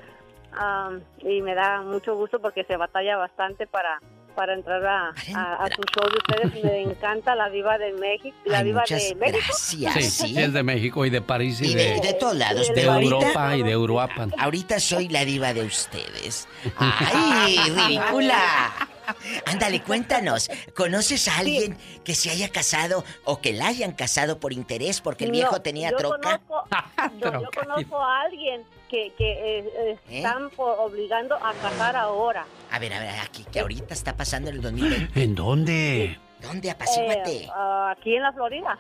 [0.58, 4.00] Am, y me da mucho gusto porque se batalla bastante para
[4.36, 6.64] para entrar a, a- a su show de ustedes.
[6.64, 9.40] Me encanta la diva de México, la Ay, diva muchas de México.
[9.46, 9.94] gracias.
[9.94, 10.40] Sí, sí.
[10.42, 12.68] es de México y de París y, Y de, de todos lados.
[12.74, 14.28] de ahorita- Europa y de Europa.
[14.40, 16.48] Ahorita soy la diva de ustedes.
[16.78, 18.72] ¡Ay, ridícula!
[19.46, 20.50] Ándale, cuéntanos.
[20.76, 25.26] ¿Conoces a alguien que se haya casado o que la hayan casado por interés porque
[25.26, 26.40] el No, viejo tenía yo troca?
[26.48, 26.68] Conozco,
[27.20, 32.46] yo, yo conozco a alguien que, que eh, eh, están por- obligando a casar ahora.
[32.72, 35.24] A ver, a ver, aquí, que ahorita está pasando en el 2020.
[35.24, 36.20] ¿En dónde?
[36.42, 36.72] ¿Dónde?
[36.72, 37.44] Apacíguate.
[37.46, 38.78] Eh, ah, aquí en la Florida.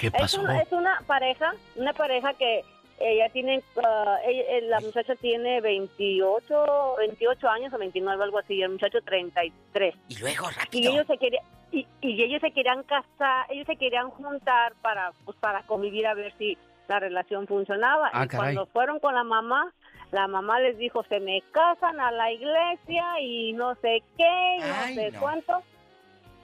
[0.00, 0.40] ¿Qué Es pasó?
[0.40, 2.62] una, es una pareja, una pareja que
[3.02, 8.54] ella tiene, ah, ella- eh, la muchacha tiene 28, 28 años o 29, algo así,
[8.54, 9.94] y el muchacho 33.
[10.08, 10.92] Y luego, Y rápido.
[10.92, 15.36] ellos se querían, y, y ellos se querían casar, ellos se querían juntar para, pues,
[15.38, 16.56] para convivir a ver si
[16.88, 18.10] la relación funcionaba.
[18.12, 18.54] Ah, y caray.
[18.54, 19.72] cuando fueron con la mamá,
[20.10, 24.62] la mamá les dijo, se me casan a la iglesia y no sé qué, y
[24.62, 25.20] Ay, no sé no.
[25.20, 25.62] cuánto.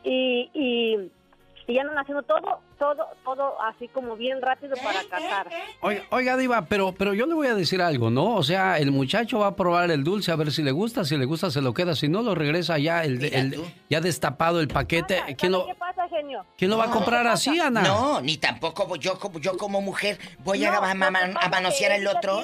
[0.05, 1.11] Y, y,
[1.67, 5.49] y ya no haciendo todo, todo, todo así como bien rápido para casar.
[5.81, 8.35] Oiga, oiga, Diva, pero, pero yo le voy a decir algo, ¿no?
[8.37, 11.17] O sea, el muchacho va a probar el dulce a ver si le gusta, si
[11.17, 14.69] le gusta se lo queda, si no lo regresa ya el, el- ya destapado el
[14.69, 15.23] paquete.
[15.37, 16.45] ¿Quién lo, ¿Qué pasa, genio?
[16.57, 17.83] quién lo va a comprar así, Ana?
[17.83, 22.41] No, ni tampoco yo, como- yo como mujer voy a, No, manosear al otro.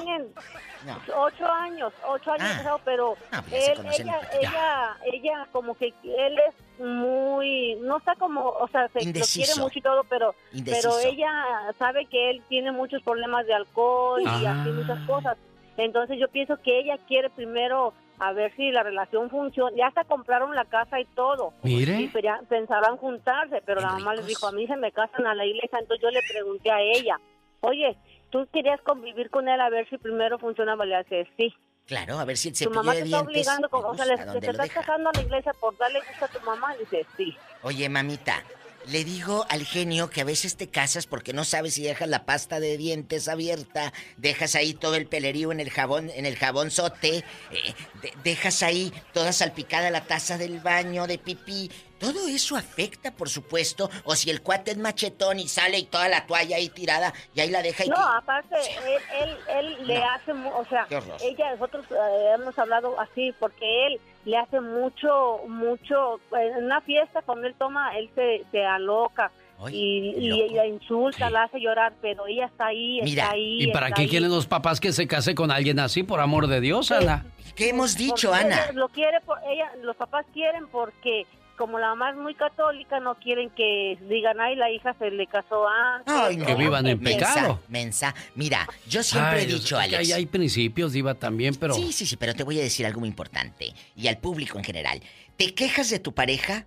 [0.85, 0.99] No.
[1.17, 2.77] Ocho años, ocho años Ah.
[2.85, 8.49] pero Ah, pues él, ella, ella, ella como que él es muy, no está como,
[8.49, 10.91] o sea, se lo quiere mucho y todo, pero, Indeciso.
[11.01, 11.33] pero ella
[11.79, 14.61] sabe que él tiene muchos problemas de alcohol y Ah.
[14.63, 15.37] así muchas cosas.
[15.77, 19.77] Entonces yo pienso que ella quiere primero a ver si la relación funciona.
[19.77, 21.53] Ya hasta compraron la casa y todo.
[21.65, 22.01] Mire.
[22.01, 25.35] Y pe- pensaban juntarse, pero la mamá les dijo, a mí se me casan a
[25.35, 25.79] la iglesia.
[25.81, 27.19] Entonces yo le pregunté a ella,
[27.61, 27.97] oye,
[28.31, 30.85] ¿tú querías convivir con él a ver si primero funcionaba?
[30.85, 31.53] Le hace, sí.
[31.87, 33.95] Claro, a ver si el Tu cepillo mamá de te está dientes obligando, como, o
[33.97, 36.75] sea, le- ¿dónde te estás casando a la iglesia por darle gusto a tu mamá.
[36.77, 37.37] Dice, sí.
[37.63, 38.43] Oye, mamita,
[38.87, 42.25] le digo al genio que a veces te casas porque no sabes si dejas la
[42.25, 46.71] pasta de dientes abierta, dejas ahí todo el pelerío en el jabón, en el jabón
[46.71, 47.19] sote,
[47.51, 51.71] eh, de- dejas ahí toda salpicada la taza del baño de pipí.
[52.13, 56.09] Todo eso afecta, por supuesto, o si el cuate es machetón y sale y toda
[56.09, 59.77] la toalla ahí tirada y ahí la deja y No, que- aparte, él, él, él
[59.87, 60.87] le hace, mu- o sea,
[61.23, 67.23] ella, nosotros eh, hemos hablado así, porque él le hace mucho, mucho, en una fiesta
[67.23, 69.31] cuando él toma, él se, se aloca.
[69.71, 73.63] y, y, y la insulta, la hace llorar, pero ella está ahí, Mira, está ahí.
[73.63, 74.09] ¿Y para qué ahí.
[74.09, 77.25] quieren los papás que se case con alguien así, por amor de Dios, Ana?
[77.55, 78.63] ¿Qué hemos dicho, Porque Ana?
[78.65, 81.25] ella Lo quiere por, ella, los papás quieren porque
[81.57, 85.27] como la mamá es muy católica, no quieren que digan, ay, la hija se le
[85.27, 86.03] casó a...
[86.07, 87.61] Ay, Que vivan en Mensa, pecado.
[87.69, 89.99] Mensa, mira, yo siempre Ay, he dicho, Alex.
[89.99, 91.75] Hay, hay principios, Diva, también, pero.
[91.75, 93.73] Sí, sí, sí, pero te voy a decir algo muy importante.
[93.97, 95.01] Y al público en general.
[95.37, 96.67] ¿Te quejas de tu pareja?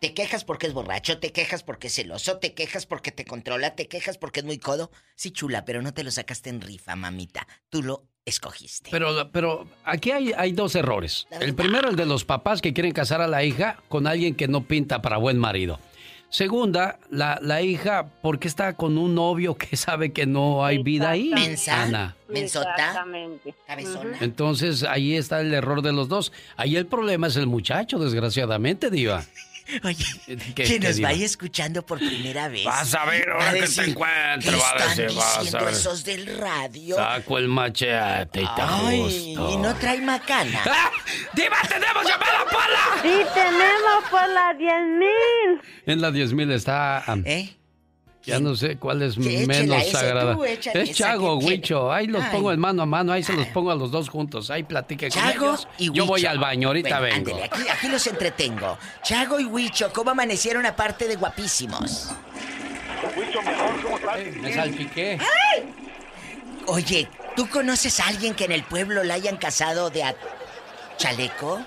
[0.00, 1.18] ¿Te quejas porque es borracho?
[1.18, 2.38] ¿Te quejas porque es celoso?
[2.38, 3.74] ¿Te quejas porque te controla?
[3.74, 4.90] ¿Te quejas porque es muy codo?
[5.14, 7.46] Sí, chula, pero no te lo sacaste en rifa, mamita.
[7.70, 8.90] Tú lo escogiste.
[8.90, 11.26] Pero, pero aquí hay, hay dos errores.
[11.40, 14.48] El primero, el de los papás que quieren casar a la hija con alguien que
[14.48, 15.78] no pinta para buen marido.
[16.28, 20.82] Segunda, la, la hija, ¿por qué está con un novio que sabe que no hay
[20.82, 21.30] vida ahí?
[21.32, 22.16] Mensa, Ana.
[22.28, 23.54] mensota, Exactamente.
[23.64, 24.18] cabezona.
[24.20, 26.32] Entonces ahí está el error de los dos.
[26.56, 29.24] Ahí el problema es el muchacho, desgraciadamente, Diva.
[29.84, 31.08] Oye, ¿Qué- que qué nos diva?
[31.08, 32.64] vaya escuchando por primera vez.
[32.64, 35.36] Vas a ver ahora a que te decir, encuentre, ¿qué va a están decir, vas
[35.36, 35.74] a diciendo ver.
[35.74, 36.96] esos del radio?
[36.96, 39.00] Saco el machete y te Ay,
[39.34, 39.50] ajusto.
[39.52, 40.60] y no trae macana.
[40.66, 40.90] ¡Ah!
[41.34, 43.02] ¡Diva, tenemos llamada, Pola!
[43.02, 45.60] Sí, tenemos por las 10 mil.
[45.86, 46.98] En la 10.000 está...
[47.10, 47.24] am,
[48.26, 50.34] Ya no sé cuál es échela menos sagrada.
[50.34, 51.92] tú, échale es Chago, que Huicho.
[51.92, 52.30] Ahí los Ay.
[52.32, 53.12] pongo en mano a mano.
[53.12, 54.50] Ahí se los pongo a los dos juntos.
[54.50, 55.68] Ahí platique con Chago ellos.
[55.78, 56.68] y Yo voy al baño.
[56.68, 57.30] Ahorita Bueno, vengo.
[57.30, 58.76] ándele, aquí, aquí los entretengo.
[59.04, 62.10] Chago y Huicho, ¿cómo amanecieron aparte de guapísimos?
[63.16, 64.18] Huicho, mejor, ¿cómo estás?
[64.42, 65.18] Me salpiqué.
[66.66, 70.14] Oye, ¿tú conoces a alguien que en el pueblo la hayan casado de a
[70.96, 71.60] chaleco?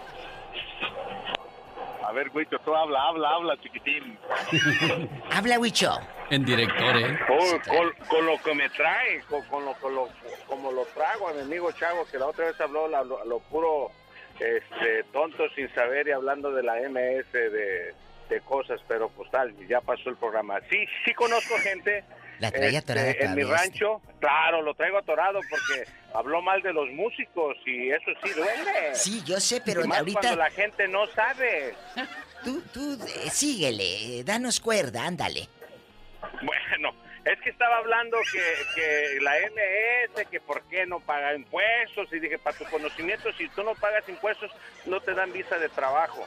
[2.10, 4.18] A ver, Huicho, tú habla, habla, habla, chiquitín.
[5.32, 5.92] Habla, Huicho.
[6.32, 7.20] En director, ¿eh?
[7.30, 10.10] Oh, con, con lo que me trae, con, con lo, con lo-
[10.48, 13.40] como lo trago a mi amigo Chago, que la otra vez habló la- lo, lo
[13.42, 13.92] puro
[14.40, 17.94] este, tonto sin saber y hablando de la MS de,
[18.30, 20.60] de cosas, pero pues tal, ya pasó el programa.
[20.68, 22.04] Sí, sí conozco gente
[22.40, 24.02] La este, atorada en mi rancho.
[24.20, 28.96] Claro, lo traigo atorado porque habló mal de los músicos y eso sí duele.
[28.96, 31.74] Sí, yo sé, pero Y más ahorita- cuando la gente no sabe.
[32.44, 35.48] Tú, tú, eh, síguele, danos cuerda, ándale.
[36.42, 36.94] Bueno,
[37.26, 38.42] es que estaba hablando que,
[38.76, 43.48] que la MS, que por qué no paga impuestos, y dije, para tu conocimiento, si
[43.50, 44.52] tú no pagas impuestos,
[44.86, 46.26] no te dan visa de trabajo.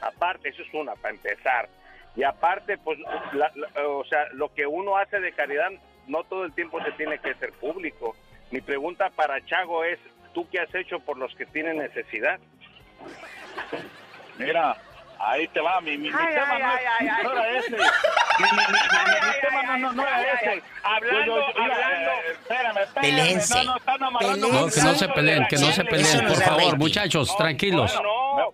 [0.00, 1.68] Aparte, eso es una, para empezar.
[2.14, 2.98] Y aparte, pues,
[3.32, 5.70] la- la- o sea, lo que uno hace de caridad,
[6.06, 8.16] no todo el tiempo se tiene que ser público.
[8.50, 9.98] Mi pregunta para Chago es,
[10.34, 12.38] ¿tú qué has hecho por los que tienen necesidad?
[14.38, 14.76] Mira,
[15.18, 16.68] ahí te va, mi, mi, mi Ay, tema ay, no,
[17.14, 17.70] ay, no era ese.
[17.70, 17.82] Mi, mi,
[18.50, 20.48] mi, mi- mi tema no, no, no era ese.
[20.50, 20.62] ay.
[20.82, 22.10] Hablando, Yo- yo- hablando.
[22.10, 23.00] eh, Espérame, espérame.
[23.00, 23.54] Pelense.
[23.54, 24.18] No, no, están No,
[24.70, 27.98] que no se peleen, que no se peleen, por favor, muchachos, tranquilos.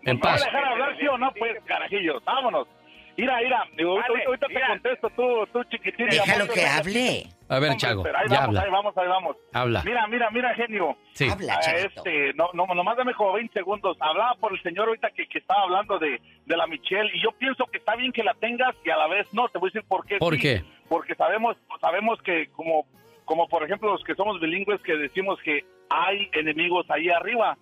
[0.05, 0.45] En ¿Me vas paz.
[0.45, 1.33] dejar hablar, sí o no?
[1.33, 2.69] Pues, carajillos, vámonos.
[3.17, 6.09] Mira, mira, digo, ahorita- te contesto tú, tú chiquitín.
[6.09, 7.27] Déjalo que hable.
[7.53, 8.63] A ver, Chago, ahí ya vamos, habla.
[8.63, 9.37] ahí vamos, ahí vamos.
[9.53, 9.83] Habla.
[9.85, 10.97] Mira, mira, mira, genio.
[11.13, 11.29] Sí.
[11.29, 11.61] Habla.
[11.77, 13.97] Este, no, no, nomás dame como 20 segundos.
[14.01, 17.31] Hablaba por el señor ahorita que, que estaba hablando de, de la Michelle y yo
[17.33, 19.49] pienso que está bien que la tengas y a la vez no.
[19.49, 20.19] Te voy a decir por qué.
[20.19, 20.41] ¿Por sí.
[20.41, 20.65] qué?
[20.89, 22.87] Porque sabemos, sabemos que como,
[23.25, 27.59] como por ejemplo los que somos bilingües que decimos que hay enemigos ahí arriba.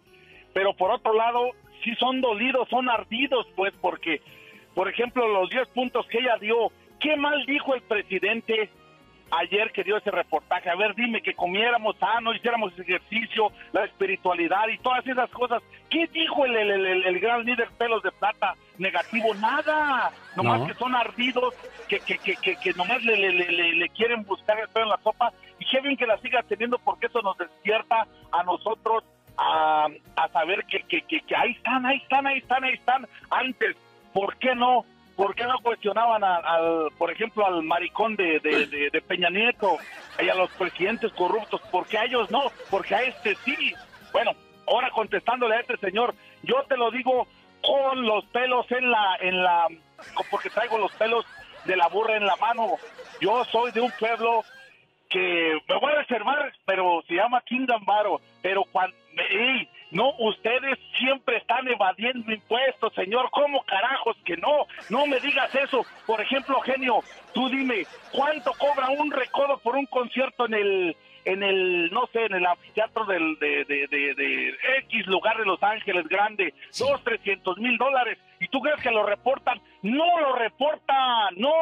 [0.52, 1.50] Pero por otro lado,
[1.82, 4.20] sí son dolidos, son ardidos, pues, porque,
[4.74, 8.70] por ejemplo, los 10 puntos que ella dio, ¿qué mal dijo el presidente
[9.30, 10.68] ayer que dio ese reportaje?
[10.70, 15.62] A ver, dime que comiéramos sano, hiciéramos ejercicio, la espiritualidad y todas esas cosas.
[15.88, 18.54] ¿Qué dijo el, el, el- el gran líder pelos de plata?
[18.78, 20.10] Negativo, nada.
[20.36, 20.66] Nomás No.
[20.66, 21.54] que son ardidos,
[21.88, 24.90] que, que, que, que, que nomás le, le, le- le- quieren buscar el pelo en
[24.90, 25.32] la sopa.
[25.58, 29.04] Y qué bien que la siga teniendo porque eso nos despierta a nosotros
[29.36, 33.06] a, a saber que, que, que, que ahí están, ahí están, ahí están, ahí están.
[33.30, 33.76] Antes,
[34.12, 34.84] ¿por qué no?
[35.20, 39.78] ¿Por qué no cuestionaban a- al, por ejemplo, al maricón de, de, de- Peña Nieto
[40.18, 41.60] y a los presidentes corruptos?
[41.70, 42.40] ¿Por qué a ellos no?
[42.70, 43.76] Porque a este sí.
[44.12, 44.30] Bueno,
[44.66, 47.28] ahora contestándole a este señor, yo te lo digo
[47.62, 49.66] con los pelos en la, en la,
[50.30, 51.26] porque traigo los pelos
[51.64, 52.78] de la burra en la mano.
[53.20, 54.46] Yo soy de un pueblo
[55.10, 58.22] que me voy a reservar, pero se llama Quindambaro.
[58.40, 63.28] Pero cuando, ey, no, ustedes siempre están evadiendo impuestos, señor.
[63.30, 64.66] ¿Cómo carajos que no?
[64.88, 65.84] No me digas eso.
[66.06, 67.00] Por ejemplo, genio,
[67.34, 72.24] tú dime, ¿cuánto cobra un recodo por un concierto en el, en el, no sé,
[72.26, 74.54] en el anfiteatro del, de, de, de, de
[74.88, 76.54] X lugar de Los Ángeles grande?
[76.78, 78.18] Dos, trescientos mil dólares.
[78.40, 79.60] ¿Y tú crees que lo reportan?
[79.82, 81.52] No lo reportan, no.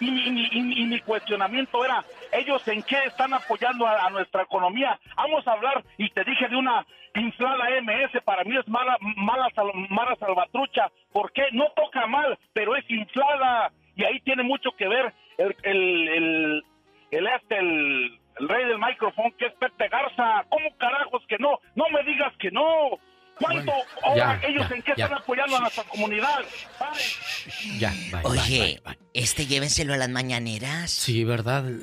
[0.00, 0.30] Y, y
[0.62, 4.98] mi- y mi cuestionamiento era, ¿ellos en qué están apoyando a, a nuestra economía?
[5.16, 9.48] Vamos a hablar, y te dije de una inflada MS, para mí es mala, mala,
[9.54, 10.90] sal- mala salvatrucha.
[11.12, 11.44] ¿Por qué?
[11.52, 13.70] No toca mal, pero es inflada.
[13.96, 16.64] Y ahí tiene mucho que ver el, el, el,
[17.12, 20.44] el este, el, el rey del micrófono, que es Pepe Garza.
[20.48, 21.58] ¿Cómo carajos que no?
[21.74, 22.98] No me digas que no.
[23.38, 25.04] ¿Cuánto Bueno, ahora ya, ellos ya, en qué ya.
[25.06, 26.44] están apoyando a nuestra comunidad?
[26.78, 27.78] ¿Saben?
[27.80, 28.98] Ya, bye, Oye, bye, bye.
[29.12, 30.90] este llévenselo a las mañaneras.
[30.90, 31.64] Sí, ¿verdad?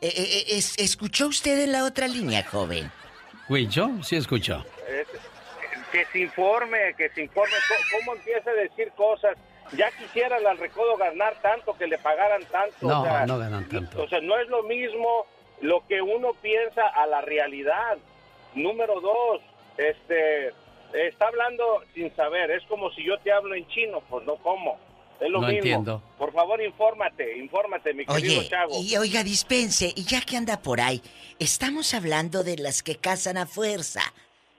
[0.00, 2.90] Eh, eh, eh, es- ¿Escuchó usted en la otra línea, joven?
[3.48, 4.62] Huicho, sí escuchó.
[4.86, 5.08] Es-
[5.90, 7.54] que se informe, que se informe
[7.90, 9.34] cómo empieza a decir cosas.
[9.72, 12.76] Ya quisiera al recodo ganar tanto, que le pagaran tanto.
[12.86, 14.02] No, o sea, no ganan tanto.
[14.02, 15.26] O sea, no es lo mismo
[15.60, 17.96] lo que uno piensa a la realidad.
[18.54, 19.40] Número dos,
[19.78, 20.48] este,
[20.92, 22.50] está hablando sin saber.
[22.50, 24.78] Es como si yo te hablo en chino, pues no como.
[25.20, 25.58] Es lo No mismo.
[25.58, 26.02] entiendo.
[26.18, 28.74] Por favor, infórmate, infórmate, mi querido Oye, chavo.
[28.80, 31.00] y oiga, dispense, y ya que anda por ahí,
[31.38, 34.02] estamos hablando de las que casan a fuerza.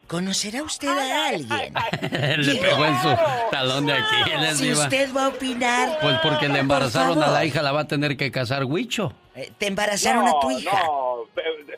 [0.07, 1.73] ¿Conocerá usted a alguien?
[2.45, 3.09] Le pegó en su
[3.51, 4.15] talón de aquí.
[4.55, 4.83] Si iba.
[4.83, 5.97] usted va a opinar.
[6.01, 9.13] Pues porque le por embarazaron a la hija, la va a tener que casar Huicho.
[9.35, 10.83] Eh, Te embarazaron a tu hija.
[10.85, 11.77] No, eh,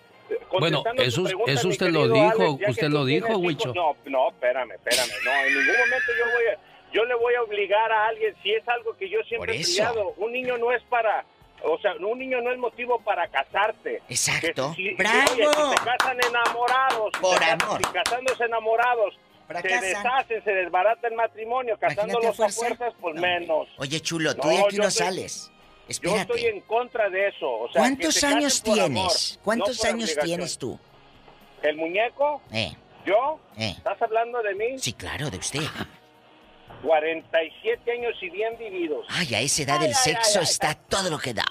[0.59, 3.73] Bueno, eso- pregunta, eso usted lo dijo, Alex, usted lo dijo, Huicho.
[3.73, 5.09] No, no, espérame, espérame.
[5.23, 8.51] No, en ningún momento yo voy a, yo le voy a obligar a alguien si
[8.53, 10.13] es algo que yo siempre he criado.
[10.17, 11.23] Un niño no es para,
[11.63, 14.01] o sea, un niño no es motivo para casarte.
[14.09, 14.73] Exacto.
[14.75, 15.31] Que si- ¡Bravo!
[15.33, 17.77] oye, si se casan enamorados, Por se casan- amor.
[17.85, 19.13] si casándose enamorados,
[19.47, 19.79] Fracasan.
[19.79, 22.59] se deshacen, se desbarata el matrimonio, casándolos a fuerza.
[22.59, 23.67] fuerzas, pues menos.
[23.77, 25.51] Oye, chulo, tú No, de aquí yo no estoy- sales.
[25.51, 26.21] Yo Espérate.
[26.21, 27.49] estoy en contra de eso.
[27.49, 29.35] O sea, que ¿Cuántos años amor, tienes?
[29.37, 30.25] no ¿Cuántos años obligación.
[30.25, 30.79] tienes tú?
[31.63, 32.41] ¿El muñeco?
[32.51, 32.73] Eh,
[33.05, 33.39] ¿Yo?
[33.57, 33.73] eh.
[33.77, 34.77] ¿Estás hablando de mí?
[34.79, 35.61] Sí, claro, de usted.
[36.83, 39.05] 47 años y bien vividos.
[39.09, 40.51] Ay, a esa edad Ay, el ay, sexo ay, ay.
[40.51, 41.45] está todo lo que da.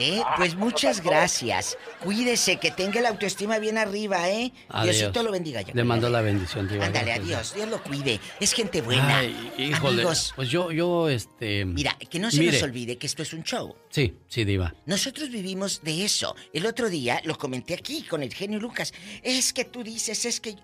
[0.00, 0.22] ¿Eh?
[0.36, 1.76] Pues muchas gracias.
[2.04, 4.52] Cuídese, que tenga la autoestima bien arriba, ¿eh?
[4.68, 4.96] Adiós.
[4.96, 5.62] Diosito lo bendiga.
[5.62, 6.86] yo Le mando la bendición, Diva.
[6.86, 7.54] Ándale, adiós.
[7.54, 8.20] Dios lo cuide.
[8.38, 9.18] Es gente buena.
[9.18, 9.94] Ay, híjole.
[10.02, 11.64] Amigos, Pues yo, yo, este.
[11.64, 13.74] mira, que no se mire, nos olvide que esto es un show.
[13.90, 14.72] Sí, sí, Diva.
[14.86, 16.36] Nosotros vivimos de eso.
[16.52, 18.94] El otro día lo comenté aquí con el genio Lucas.
[19.24, 20.54] Es que tú dices, es que...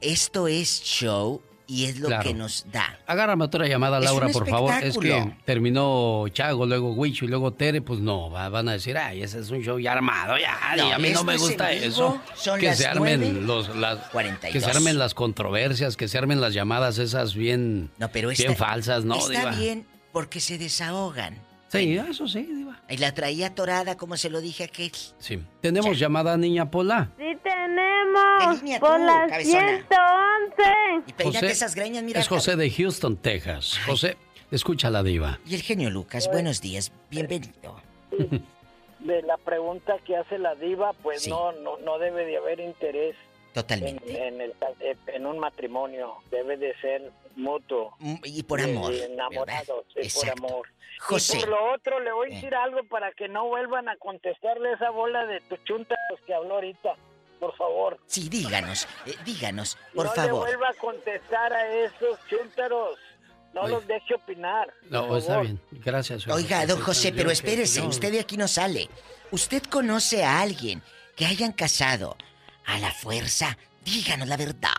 [0.00, 2.22] Esto es show y es lo Claro.
[2.22, 2.98] que nos da.
[3.06, 4.72] Agárrame otra llamada, Laura, por favor.
[4.82, 8.96] Es que terminó Chago, luego Huicho y luego Tere, pues no, va- van a decir,
[8.96, 11.72] ay, ese es un show ya armado, ya, No, y a mí no me gusta
[11.72, 12.20] eso.
[12.36, 14.52] son que las se armen los, las, 42.
[14.52, 18.52] que se armen las controversias, que se armen las llamadas esas bien, No, pero bien
[18.52, 19.50] está- falsas, ¿no, Está Diva?
[19.52, 21.38] bien porque se desahogan.
[21.68, 22.80] Sí, eso sí, Diva.
[22.88, 24.92] Y la traía torada, como se lo dije a aquel.
[25.18, 25.42] Sí.
[25.60, 27.10] Tenemos llamada niña Pola.
[27.18, 28.62] Sí tenemos.
[28.62, 29.84] línea por tú, la cabezona.
[29.88, 31.04] 111.
[31.08, 32.20] Y peínate esas greñas, mira.
[32.20, 33.78] es José de Houston, Texas.
[33.86, 34.16] José,
[34.50, 35.38] escucha la diva.
[35.46, 37.80] Y el genio Lucas, buenos días, bienvenido.
[39.00, 41.30] de la pregunta que hace la diva, pues Sí.
[41.30, 44.26] no, no no debe de haber interés en, Totalmente.
[44.28, 44.54] en, el-
[45.08, 47.94] en un matrimonio, debe de ser mutuo.
[48.00, 48.92] Mm, Y por amor.
[48.92, 50.66] de enamorados, sí, por amor.
[51.06, 51.38] José.
[51.38, 52.34] Y por lo otro, le voy a Eh.
[52.34, 55.94] decir algo para que no vuelvan a contestarle esa bola de tu chunta
[56.26, 56.94] que habló ahorita,
[57.40, 57.98] por favor.
[58.06, 60.32] Sí, díganos, eh, díganos, por no favor.
[60.48, 62.98] le vuelva a contestar a esos chúntaros.
[63.54, 63.72] No Oye.
[63.72, 64.72] los deje opinar.
[64.90, 65.46] No, por está favor.
[65.46, 65.60] bien.
[65.72, 66.26] Gracias.
[66.28, 68.88] Oiga, don José, pero espérese, yo- usted de aquí no sale.
[69.30, 70.82] ¿Usted conoce a alguien
[71.16, 72.16] que hayan casado
[72.66, 73.56] a la fuerza?
[73.84, 74.72] Díganos la verdad.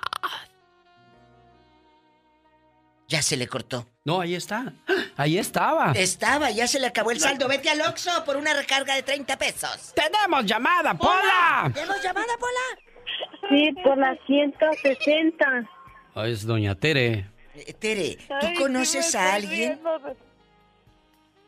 [3.07, 3.87] Ya se le cortó.
[4.03, 4.73] No, ahí está.
[5.15, 5.93] Ahí estaba.
[5.93, 7.47] Estaba, ya se le acabó el saldo.
[7.47, 9.93] Vete al Oxxo por una recarga de 30 pesos.
[9.95, 11.71] ¡Tenemos llamada, Pola!
[11.73, 13.47] ¿Tenemos llamada, Pola?
[13.49, 15.45] Sí, por la 160.
[16.15, 17.29] Ah, es doña Tere.
[17.55, 19.69] Eh, Tere, ¿tú Ay, sí conoces me a estoy alguien?
[19.83, 20.17] riendo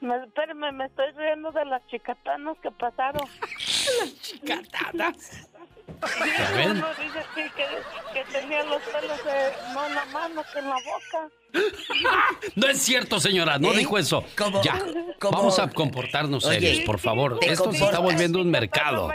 [0.01, 3.27] Me, espérame, me estoy riendo de las chicatanas que pasaron.
[3.99, 5.48] las chicatanas.
[6.37, 6.71] ¿Ya ven?
[6.71, 7.65] Uno dice que, que,
[8.13, 9.19] que tenía los pelos
[9.73, 11.29] no en la mano que en la boca.
[12.55, 13.77] No es cierto, señora, no ¿Eh?
[13.77, 14.23] dijo eso.
[14.37, 14.61] ¿Cómo?
[14.61, 14.79] Ya,
[15.19, 15.37] ¿Cómo?
[15.37, 17.39] vamos a comportarnos Oye, serios, por favor.
[17.39, 19.09] ¿te Esto se está volviendo un mercado.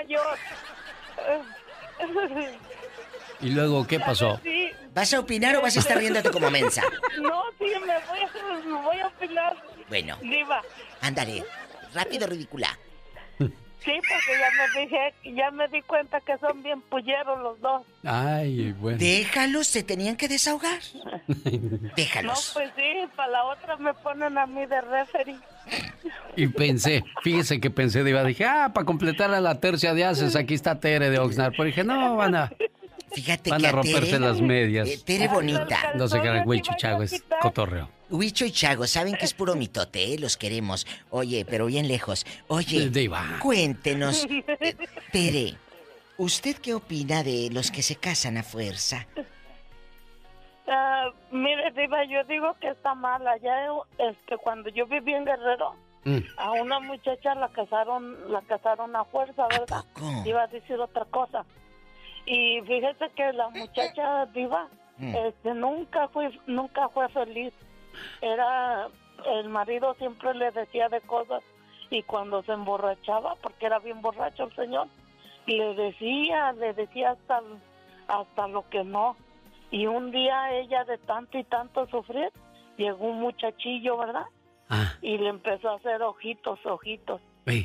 [3.40, 4.40] ¿Y luego qué pasó?
[4.42, 4.70] Sí.
[4.94, 6.82] ¿Vas a opinar o vas a estar riéndote como mensa?
[7.20, 9.56] No, sí, me voy a, me voy a opinar.
[9.88, 10.62] Bueno, Diva.
[11.00, 11.44] ándale.
[11.92, 12.78] Rápido, ridícula.
[13.84, 17.82] Sí, porque ya me dije, ya me di cuenta que son bien pulleros los dos.
[18.04, 18.96] Ay, bueno.
[18.98, 20.80] Déjalos, se tenían que desahogar.
[21.26, 22.50] No, Déjalos.
[22.54, 25.36] pues sí, para la otra me ponen a mí de referee.
[26.36, 30.34] Y pensé, fíjese que pensé, Diva, dije, ah, para completar a la tercia de haces,
[30.36, 31.52] aquí está Tere de Oxnard.
[31.52, 32.52] Pero dije, no, van a,
[33.12, 34.88] Fíjate van que a a romperse Tere- las medias.
[34.88, 35.92] eh, Tere bonita.
[35.94, 37.88] No se crean, güey, Chichago, es cotorreo.
[38.14, 40.18] Huicho y Chago, saben que es puro mitote, ¿eh?
[40.18, 40.86] Los queremos.
[41.10, 42.24] Oye, pero bien lejos.
[42.48, 43.38] Oye, Diva.
[43.42, 44.26] cuéntenos.
[44.30, 44.76] eh,
[45.12, 45.54] Tere,
[46.18, 49.06] ¿usted qué opina de los que se casan a fuerza?
[50.66, 53.26] Ah, mire, Diva, yo digo que está mal.
[53.26, 53.66] Allá,
[53.98, 55.74] este, cuando yo viví en Guerrero,
[56.06, 56.18] Mm.
[56.36, 59.84] a una muchacha la casaron, la casaron a fuerza, ¿verdad?
[60.26, 61.46] Iba a decir otra cosa.
[62.26, 65.14] Y fíjese que la muchacha diva Mm.
[65.16, 67.54] este, nunca fue nunca fue feliz.
[68.20, 68.88] Era
[69.26, 71.42] el marido siempre le decía de cosas
[71.90, 74.88] y cuando se emborrachaba, porque era bien borracho el señor,
[75.46, 77.42] le decía, le decía hasta
[78.08, 79.16] hasta lo que no.
[79.70, 82.30] Y un día ella de tanto y tanto sufrir,
[82.76, 84.26] llegó un muchachillo, ¿verdad?
[85.02, 87.20] Y le empezó a hacer ojitos, ojitos.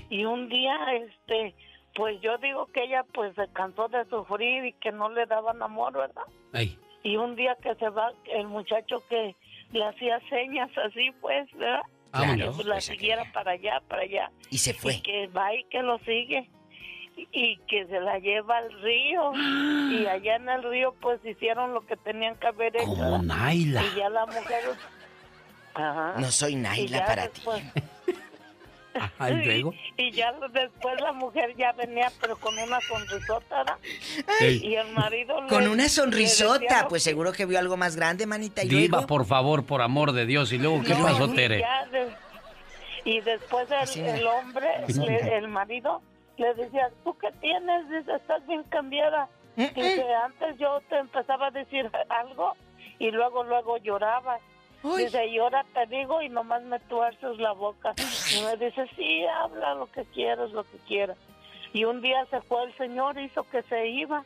[0.09, 1.55] Y un día, este,
[1.95, 5.61] pues yo digo que ella pues se cansó de sufrir y que no le daban
[5.61, 6.23] amor, ¿verdad?
[7.03, 9.35] Y un día que se va el muchacho que
[9.71, 11.81] le hacía señas así, pues, ¿verdad?
[12.11, 14.31] Vámonos, que la pues, siguiera para allá, para allá.
[14.49, 14.95] Y se fue.
[14.95, 16.49] Y que va y que lo sigue.
[17.31, 19.31] Y, que se la lleva al río.
[19.89, 22.85] Y allá en el río, pues, hicieron lo que tenían que haber hecho.
[22.85, 23.21] Como.
[23.21, 23.83] Naila.
[23.83, 24.63] Y ya la mujer...
[25.73, 26.15] Ajá.
[26.17, 27.41] No soy Naila para ti.
[28.99, 29.73] Ajá, y luego.
[29.97, 33.77] Y ya después la mujer ya venía, pero con una sonrisota, ¿verdad?
[34.41, 34.61] Ey.
[34.65, 35.35] Y el marido...
[35.47, 38.63] Con una le sonrisota, pues seguro que vio algo más grande, manita.
[38.63, 39.07] Y Diva, luego.
[39.07, 40.51] por favor, por amor de Dios.
[40.53, 41.63] ¿Y luego qué No, pasó, Tere?
[41.91, 42.09] de-
[43.05, 44.13] y después el, no.
[44.13, 45.31] el hombre, le- no.
[45.33, 46.01] el marido,
[46.37, 47.89] le decía, ¿tú qué tienes?
[47.89, 49.27] Dice, estás bien cambiada.
[49.55, 52.55] Dice, antes yo te empezaba a decir algo
[52.99, 54.41] y luego, luego llorabas.
[54.97, 57.93] Dice, y ahora te digo y nomás me tuerces la boca.
[58.37, 61.17] Y me dice, sí, habla lo que quieras, lo que quieras.
[61.73, 64.23] Y un día se fue el señor, hizo que se iba.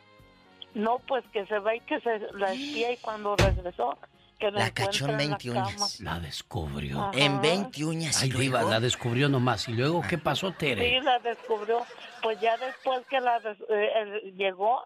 [0.74, 3.96] No, pues que se va y que se la espía y cuando regresó,
[4.38, 6.00] que la, La cachó en encuentra en 20 la uñas.
[6.00, 7.00] La descubrió.
[7.00, 7.10] Ajá.
[7.18, 8.20] En 20 uñas.
[8.22, 8.70] Diva, luego.
[8.70, 9.68] la descubrió nomás.
[9.68, 10.88] ¿Y luego qué pasó, Tere?
[10.98, 11.80] Sí, la descubrió.
[12.22, 14.84] Pues ya después que la des- eh, llegó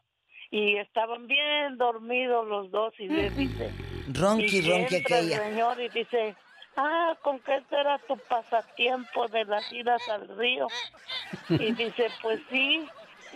[0.51, 3.71] y estaban bien dormidos los dos y le dice...
[4.13, 5.45] Ronqui, y que ronqui entra el aquella.
[5.45, 6.35] señor y dice,
[6.77, 10.67] ah, ¿con qué será tu pasatiempo de las idas al río?
[11.49, 12.89] Y dice, pues sí.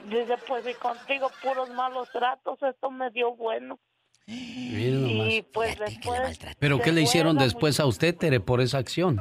[0.07, 3.79] Dice, pues y contigo puros malos tratos, esto me dio bueno.
[4.27, 6.39] Y pues después...
[6.59, 9.21] ¿Pero qué le hicieron después a usted, Tere, por esa acción?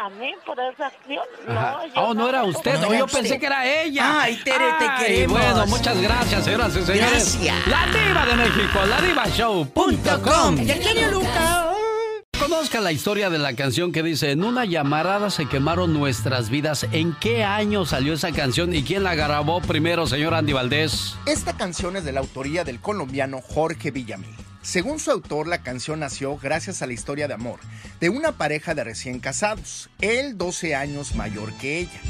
[0.00, 1.24] A mí, por esa acción.
[1.48, 2.78] No, yo oh, no era usted.
[2.78, 3.18] No yo usted.
[3.18, 4.22] pensé que era ella.
[4.22, 5.38] Ay, Tere, te queremos.
[5.40, 7.38] Bueno, muchas gracias, señoras y señores.
[7.42, 7.66] Gracias.
[7.66, 10.58] La Diva de México, la divashow.com.
[10.58, 11.66] Y el genio Lucas.
[12.38, 16.86] Conozca la historia de la canción que dice, en una llamarada se quemaron nuestras vidas.
[16.92, 21.16] ¿En qué año salió esa canción y quién la grabó primero, señor Andy Valdés?
[21.26, 24.47] Esta canción es de la autoría del colombiano Jorge Villamil.
[24.68, 27.58] Según su autor, la canción nació gracias a la historia de amor
[28.00, 32.00] de una pareja de recién casados, él 12 años mayor que ella.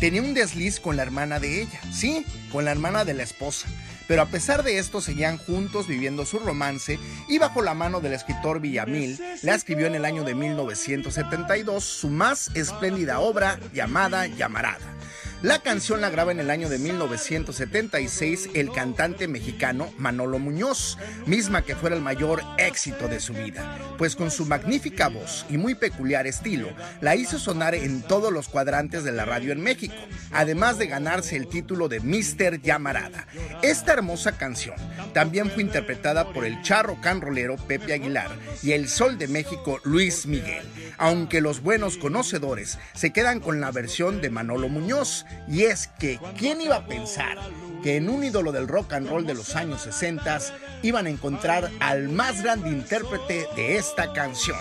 [0.00, 3.68] Tenía un desliz con la hermana de ella, sí, con la hermana de la esposa.
[4.08, 6.98] Pero a pesar de esto seguían juntos viviendo su romance
[7.28, 12.08] y bajo la mano del escritor Villamil la escribió en el año de 1972 su
[12.08, 14.96] más espléndida obra llamada Llamarada.
[15.42, 21.60] La canción la graba en el año de 1976 el cantante mexicano Manolo Muñoz, misma
[21.60, 25.74] que fuera el mayor éxito de su vida, pues con su magnífica voz y muy
[25.74, 26.70] peculiar estilo,
[27.02, 29.94] la hizo sonar en todos los cuadrantes de la radio en México,
[30.32, 33.26] además de ganarse el título de Mister Llamarada.
[33.62, 34.76] Esta hermosa canción
[35.12, 38.30] también fue interpretada por el charro canrolero Pepe Aguilar
[38.62, 40.66] y el Sol de México Luis Miguel,
[40.96, 46.18] aunque los buenos conocedores se quedan con la versión de Manolo Muñoz, y es que,
[46.38, 47.38] ¿quién iba a pensar
[47.82, 50.38] que en un ídolo del rock and roll de los años 60
[50.82, 54.58] iban a encontrar al más grande intérprete de esta canción?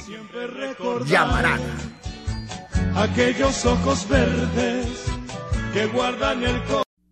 [1.05, 1.59] Llamarada.
[2.95, 4.87] Aquellos ojos verdes
[5.73, 6.61] que guardan el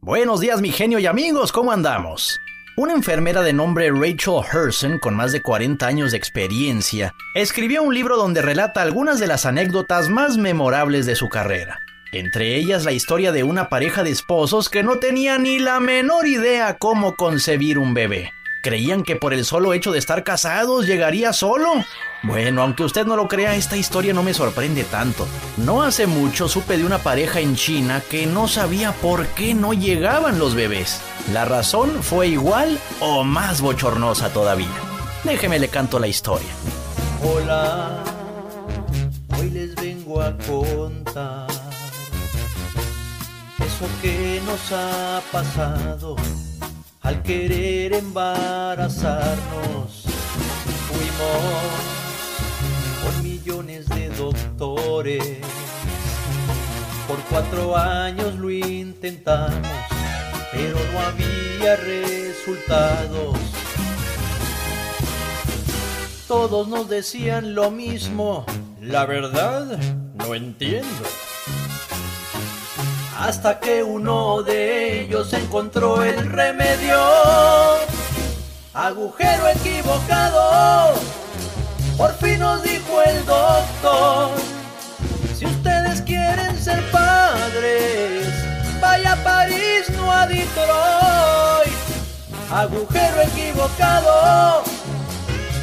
[0.01, 2.37] Buenos días, mi genio y amigos, ¿cómo andamos?
[2.75, 7.93] Una enfermera de nombre Rachel Herson, con más de 40 años de experiencia, escribió un
[7.93, 11.77] libro donde relata algunas de las anécdotas más memorables de su carrera.
[12.13, 16.27] Entre ellas la historia de una pareja de esposos que no tenía ni la menor
[16.27, 18.31] idea cómo concebir un bebé.
[18.61, 21.71] ¿Creían que por el solo hecho de estar casados llegaría solo?
[22.21, 25.27] Bueno, aunque usted no lo crea, esta historia no me sorprende tanto.
[25.57, 29.73] No hace mucho supe de una pareja en China que no sabía por qué no
[29.73, 31.01] llegaban los bebés.
[31.33, 34.69] La razón fue igual o más bochornosa todavía.
[35.23, 36.49] Déjeme le canto la historia.
[37.23, 38.03] Hola,
[39.35, 41.62] hoy les vengo a contar
[43.73, 46.15] eso que nos ha pasado
[47.01, 50.03] al querer embarazarnos.
[50.89, 51.41] Fuimos
[53.03, 55.39] con millones de doctores,
[57.07, 59.67] por cuatro años lo intentamos,
[60.51, 63.39] pero no había resultados.
[66.27, 68.45] Todos nos decían lo mismo,
[68.81, 69.79] la verdad
[70.13, 71.07] no entiendo.
[73.19, 76.97] Hasta que uno de ellos encontró el remedio.
[78.73, 80.93] Agujero equivocado,
[81.97, 84.31] por fin nos dijo el doctor.
[85.37, 88.27] Si ustedes quieren ser padres,
[88.81, 91.73] vaya a París, no a Detroit.
[92.51, 94.63] Agujero equivocado,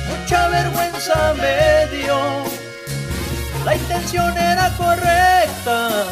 [0.09, 2.19] mucha vergüenza me dio.
[3.65, 6.05] La intención era correcta,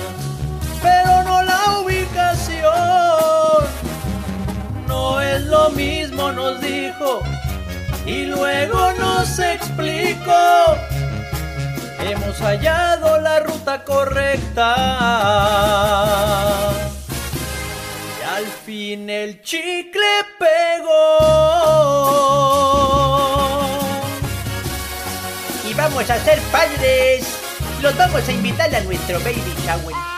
[0.82, 2.72] pero no la ubicación.
[4.86, 7.22] No es lo mismo, nos dijo,
[8.06, 10.76] y luego nos explicó.
[12.00, 14.74] Hemos hallado la ruta correcta.
[18.18, 20.00] Y al fin el chicle
[20.38, 21.18] pegó.
[25.68, 27.26] Y vamos a ser padres.
[27.82, 30.17] Los vamos a invitar a nuestro baby shower.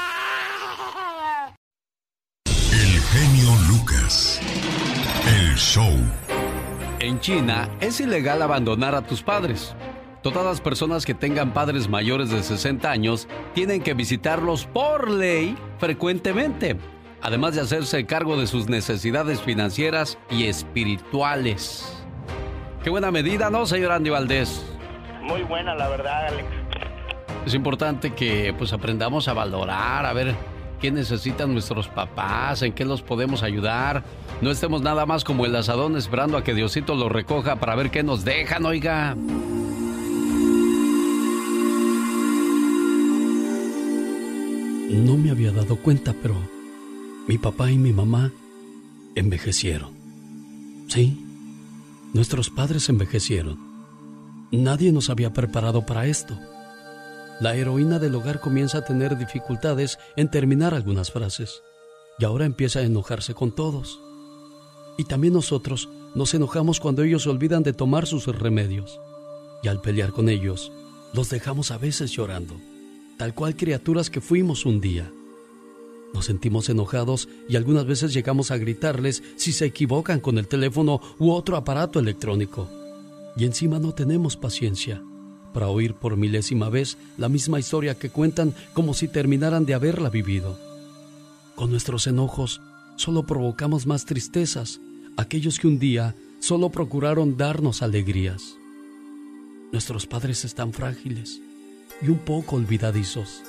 [5.61, 5.93] Show.
[7.01, 9.77] En China es ilegal abandonar a tus padres.
[10.23, 15.57] Todas las personas que tengan padres mayores de 60 años tienen que visitarlos por ley
[15.79, 16.77] frecuentemente,
[17.21, 22.05] además de hacerse cargo de sus necesidades financieras y espirituales.
[22.83, 24.65] Qué buena medida, ¿no, señor Andy Valdés?
[25.23, 26.49] Muy buena, la verdad, Alex.
[27.45, 30.35] Es importante que pues aprendamos a valorar, a ver
[30.81, 34.03] qué necesitan nuestros papás, en qué los podemos ayudar.
[34.41, 37.91] No estemos nada más como el asadón esperando a que Diosito los recoja para ver
[37.91, 39.15] qué nos dejan, oiga.
[44.91, 46.35] No me había dado cuenta, pero
[47.29, 48.33] mi papá y mi mamá
[49.15, 49.93] envejecieron.
[50.89, 51.25] Sí,
[52.13, 53.57] nuestros padres envejecieron.
[54.51, 56.37] Nadie nos había preparado para esto.
[57.41, 61.63] La heroína del hogar comienza a tener dificultades en terminar algunas frases
[62.19, 63.99] y ahora empieza a enojarse con todos.
[64.99, 69.01] Y también nosotros nos enojamos cuando ellos olvidan de tomar sus remedios.
[69.63, 70.71] Y al pelear con ellos,
[71.15, 72.57] los dejamos a veces llorando
[73.21, 75.13] tal cual criaturas que fuimos un día.
[76.15, 81.03] Nos sentimos enojados y algunas veces llegamos a gritarles si se equivocan con el teléfono
[81.19, 82.67] u otro aparato electrónico.
[83.37, 85.03] Y encima no tenemos paciencia
[85.53, 90.11] para oír por milésima vez la misma historia que cuentan como si terminaran de haberla
[90.11, 90.59] vivido.
[91.55, 92.61] Con nuestros enojos
[92.97, 94.81] solo provocamos más tristezas,
[95.17, 98.57] aquellos que un día solo procuraron darnos alegrías.
[99.73, 101.41] Nuestros padres están frágiles
[102.03, 103.43] y un poco olvidadizos,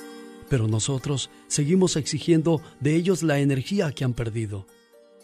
[0.48, 4.66] pero nosotros seguimos exigiendo de ellos la energía que han perdido.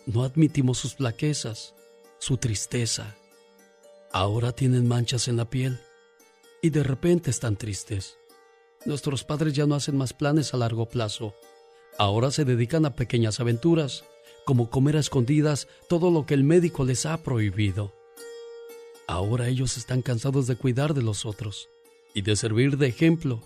[0.06, 1.74] No admitimos sus flaquezas,
[2.18, 3.16] su tristeza.
[4.12, 5.78] Ahora tienen manchas en la piel
[6.62, 8.18] y de repente están tristes.
[8.84, 11.34] Nuestros padres ya no hacen más planes a largo plazo.
[11.98, 14.04] Ahora se dedican a pequeñas aventuras,
[14.44, 17.94] como comer a escondidas todo lo que el médico les ha prohibido.
[19.06, 21.68] Ahora ellos están cansados de cuidar de los otros
[22.14, 23.42] y de servir de ejemplo.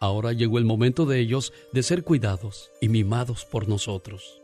[0.00, 4.40] Ahora llegó el momento de ellos de ser cuidados y mimados por nosotros.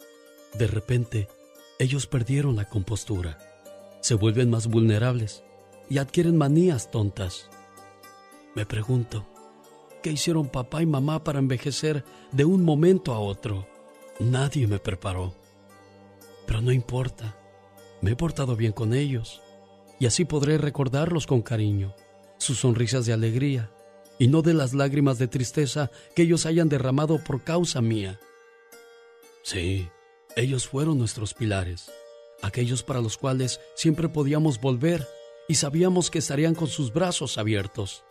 [0.55, 1.29] De repente,
[1.79, 3.39] ellos perdieron la compostura,
[4.01, 5.43] se vuelven más vulnerables
[5.91, 7.49] y adquieren manías tontas.
[8.59, 9.25] Me pregunto,
[10.03, 13.69] ¿qué hicieron papá y mamá para envejecer de un momento a otro?
[14.19, 15.33] Nadie me preparó.
[16.45, 17.37] Pero no importa,
[18.01, 19.41] me he portado bien con ellos
[20.01, 21.95] y así podré recordarlos con cariño
[22.39, 23.71] sus sonrisas de alegría
[24.19, 28.19] y no de las lágrimas de tristeza que ellos hayan derramado por causa mía.
[29.45, 29.89] Sí,
[30.35, 31.93] ellos fueron nuestros pilares,
[32.43, 35.07] aquellos para los cuales siempre podíamos volver
[35.47, 38.03] y sabíamos que estarían con sus brazos abiertos.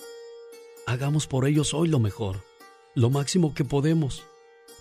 [0.88, 2.46] Hagamos por ellos hoy lo mejor,
[2.96, 4.24] lo máximo que podemos,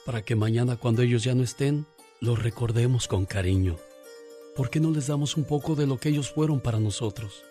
[0.05, 1.85] para que mañana cuando ellos ya no estén,
[2.21, 3.77] los recordemos con cariño.
[4.55, 7.43] ¿Por qué no les damos un poco de lo que ellos fueron para nosotros?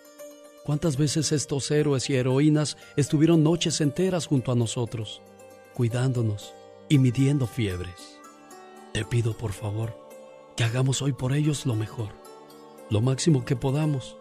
[0.64, 5.20] ¿Cuántas veces estos héroes y heroínas estuvieron noches enteras junto a nosotros,
[5.74, 6.54] cuidándonos
[6.88, 8.18] y midiendo fiebres?
[8.94, 9.98] Te pido por favor
[10.56, 12.08] que hagamos hoy por ellos lo mejor,
[12.88, 14.16] lo máximo que podamos,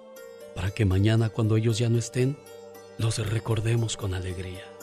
[0.55, 2.37] para que mañana cuando ellos ya no estén,
[2.97, 4.74] los recordemos con alegría.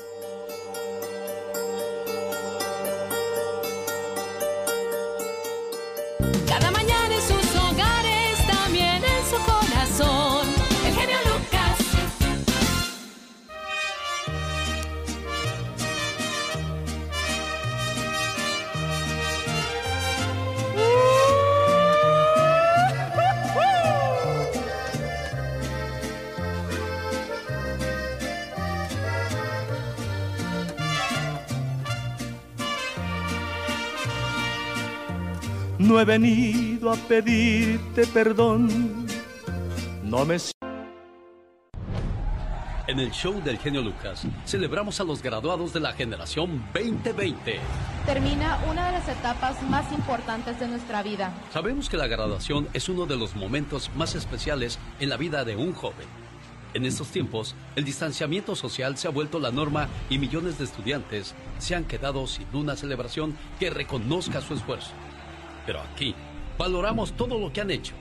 [36.03, 39.07] He venido a pedirte perdón.
[40.03, 40.37] No me
[42.89, 47.61] En el show del genio Lucas celebramos a los graduados de la generación 2020.
[48.05, 51.33] Termina una de las etapas más importantes de nuestra vida.
[51.53, 55.55] Sabemos que la graduación es uno de los momentos más especiales en la vida de
[55.55, 56.07] un joven.
[56.75, 61.35] En estos tiempos, el distanciamiento social se ha vuelto la norma y millones de estudiantes
[61.59, 64.91] se han quedado sin una celebración que reconozca su esfuerzo.
[65.67, 66.15] Pero aquí,
[66.59, 67.95] valoramos todo lo que han hecho.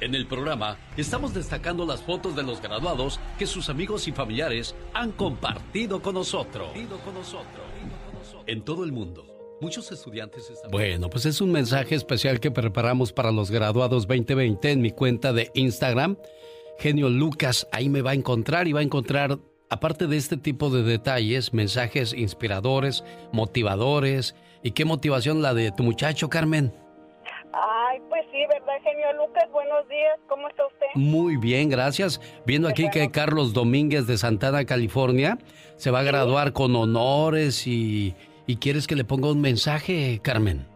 [0.00, 4.74] En el programa estamos destacando las fotos de los graduados que sus amigos y familiares
[4.92, 6.68] han compartido con nosotros.
[8.46, 10.70] En todo el mundo, muchos estudiantes están...
[10.70, 15.32] Bueno, pues es un mensaje especial que preparamos para los graduados 2020 en mi cuenta
[15.32, 16.18] de Instagram.
[16.78, 19.38] Genio Lucas, ahí me va a encontrar y va a encontrar,
[19.70, 24.34] aparte de este tipo de detalles, mensajes inspiradores, motivadores.
[24.62, 26.83] ¿Y qué motivación la de tu muchacho, Carmen?
[29.16, 29.44] Lucas?
[29.52, 30.86] Buenos días, ¿cómo está usted?
[30.94, 32.20] Muy bien, gracias.
[32.46, 35.38] Viendo aquí que Carlos Domínguez de Santana, California,
[35.76, 38.14] se va a graduar con honores y,
[38.46, 40.66] y quieres que le ponga un mensaje, Carmen.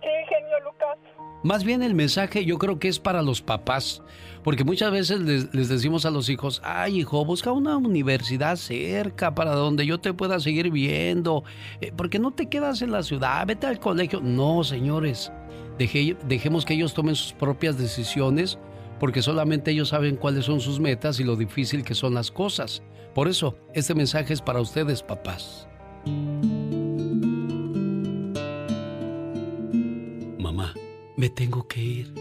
[0.00, 0.98] Sí, genio Lucas.
[1.42, 4.02] Más bien el mensaje yo creo que es para los papás,
[4.42, 9.34] porque muchas veces les, les decimos a los hijos, ay hijo, busca una universidad cerca
[9.34, 11.44] para donde yo te pueda seguir viendo,
[11.80, 14.20] eh, porque no te quedas en la ciudad, vete al colegio.
[14.20, 15.32] No, señores,
[15.78, 18.58] Deje- dejemos que ellos tomen sus propias decisiones,
[18.98, 22.82] porque solamente ellos saben cuáles son sus metas y lo difícil que son las cosas.
[23.14, 25.68] Por eso, este mensaje es para ustedes, papás.
[30.38, 30.74] Mamá,
[31.16, 32.14] me tengo que ir.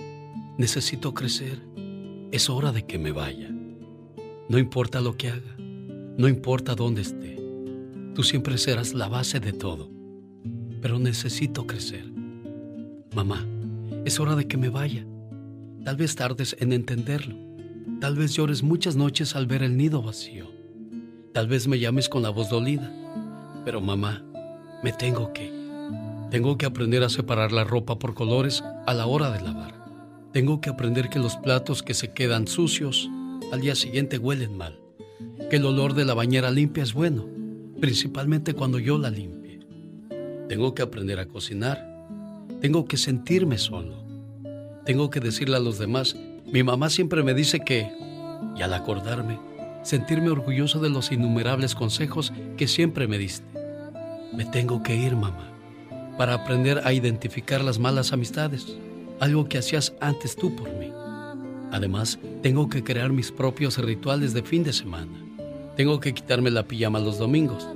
[0.57, 1.61] Necesito crecer.
[2.31, 3.49] Es hora de que me vaya.
[4.49, 5.55] No importa lo que haga.
[5.59, 7.37] No importa dónde esté.
[8.15, 9.89] Tú siempre serás la base de todo.
[10.81, 12.05] Pero necesito crecer.
[13.17, 13.43] Mamá,
[14.05, 15.03] es hora de que me vaya.
[15.83, 17.35] Tal vez tardes en entenderlo.
[17.99, 20.51] Tal vez llores muchas noches al ver el nido vacío.
[21.33, 22.93] Tal vez me llames con la voz dolida.
[23.65, 24.23] Pero mamá,
[24.83, 25.51] me tengo que.
[26.29, 29.73] Tengo que aprender a separar la ropa por colores a la hora de lavar.
[30.31, 33.09] Tengo que aprender que los platos que se quedan sucios
[33.51, 34.79] al día siguiente huelen mal.
[35.49, 37.25] Que el olor de la bañera limpia es bueno,
[37.81, 39.61] principalmente cuando yo la limpie.
[40.47, 41.96] Tengo que aprender a cocinar.
[42.61, 44.03] Tengo que sentirme solo.
[44.83, 46.15] Tengo que decirle a los demás,
[46.51, 47.91] mi mamá siempre me dice que,
[48.55, 49.39] y al acordarme,
[49.83, 53.45] sentirme orgulloso de los innumerables consejos que siempre me diste.
[54.33, 55.51] Me tengo que ir, mamá,
[56.17, 58.75] para aprender a identificar las malas amistades,
[59.19, 60.91] algo que hacías antes tú por mí.
[61.71, 65.11] Además, tengo que crear mis propios rituales de fin de semana.
[65.75, 67.69] Tengo que quitarme la pijama los domingos,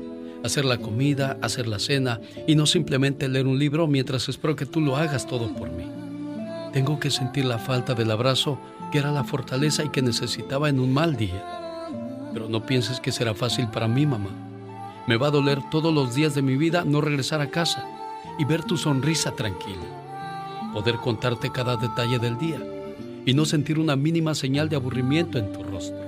[0.43, 4.65] hacer la comida, hacer la cena y no simplemente leer un libro mientras espero que
[4.65, 5.85] tú lo hagas todo por mí.
[6.73, 8.59] Tengo que sentir la falta del abrazo
[8.91, 11.43] que era la fortaleza y que necesitaba en un mal día.
[12.33, 14.29] Pero no pienses que será fácil para mí, mamá.
[15.07, 17.85] Me va a doler todos los días de mi vida no regresar a casa
[18.37, 20.71] y ver tu sonrisa tranquila.
[20.73, 22.59] Poder contarte cada detalle del día
[23.25, 25.99] y no sentir una mínima señal de aburrimiento en tu rostro.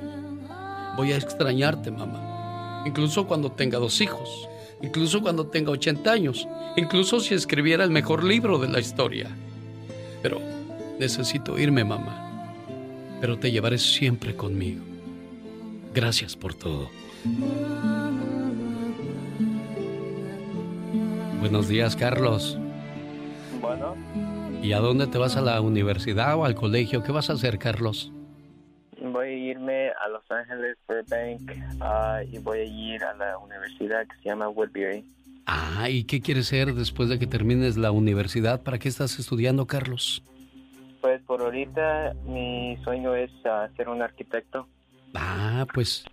[0.95, 2.32] Voy a extrañarte, mamá.
[2.85, 4.49] Incluso cuando tenga dos hijos.
[4.81, 6.47] Incluso cuando tenga 80 años.
[6.75, 9.29] Incluso si escribiera el mejor libro de la historia.
[10.21, 10.39] Pero
[10.99, 12.49] necesito irme, mamá.
[13.21, 14.83] Pero te llevaré siempre conmigo.
[15.93, 16.89] Gracias por todo.
[21.39, 22.57] Buenos días, Carlos.
[23.61, 23.95] Bueno,
[24.63, 27.03] ¿Y a dónde te vas a la universidad o al colegio?
[27.03, 28.13] ¿Qué vas a hacer, Carlos?
[29.11, 31.51] Voy a irme a Los Ángeles, Burbank,
[31.81, 35.03] ah, y voy a ir a la universidad que se llama Woodbury.
[35.45, 38.61] Ah, ¿y qué quieres ser después de que termines la universidad?
[38.63, 40.23] ¿Para qué estás estudiando, Carlos?
[41.01, 44.67] Pues por ahorita mi sueño es ah, ser un arquitecto.
[45.13, 46.05] Ah, pues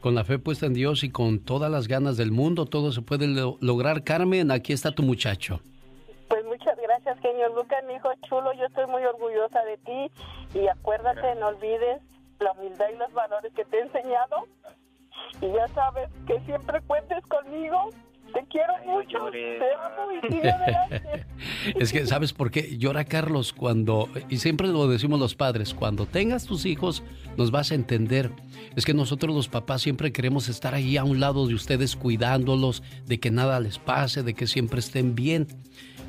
[0.00, 3.02] con la fe puesta en Dios y con todas las ganas del mundo, todo se
[3.02, 4.04] puede lo- lograr.
[4.04, 5.60] Carmen, aquí está tu muchacho.
[6.28, 8.52] Pues muchas gracias, genio Lucas, mi hijo chulo.
[8.54, 10.58] Yo estoy muy orgullosa de ti.
[10.58, 12.00] Y acuérdate, no olvides
[12.42, 14.46] la humildad y los valores que te he enseñado.
[15.40, 17.90] Y ya sabes que siempre cuentes conmigo.
[18.32, 19.30] Te quiero mucho.
[19.30, 21.26] Te amo y sigue adelante.
[21.78, 22.78] es que, ¿sabes por qué?
[22.78, 27.02] Llora Carlos cuando, y siempre lo decimos los padres, cuando tengas tus hijos
[27.36, 28.30] nos vas a entender.
[28.74, 32.82] Es que nosotros los papás siempre queremos estar ahí a un lado de ustedes cuidándolos,
[33.04, 35.46] de que nada les pase, de que siempre estén bien.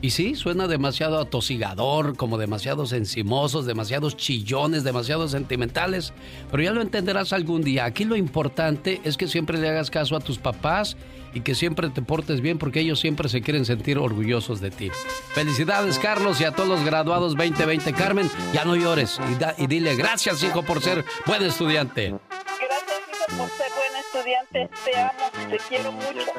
[0.04, 6.12] Y sí, suena demasiado atosigador, como demasiados encimosos, demasiados chillones, demasiados sentimentales,
[6.51, 7.86] pero ya lo entenderás algún día.
[7.86, 10.97] Aquí lo importante es que siempre le hagas caso a tus papás
[11.34, 14.91] y que siempre te portes bien porque ellos siempre se quieren sentir orgullosos de ti.
[15.36, 17.93] Felicidades Carlos y a todos los graduados 2020.
[17.93, 19.22] Carmen, ya no llores
[19.58, 22.10] y, dile gracias hijo por ser buen estudiante.
[22.10, 22.99] Gracias,
[23.30, 23.82] hijo, por ser
[24.14, 24.70] estudiante.
[24.86, 26.32] Te amo, te quiero mucho.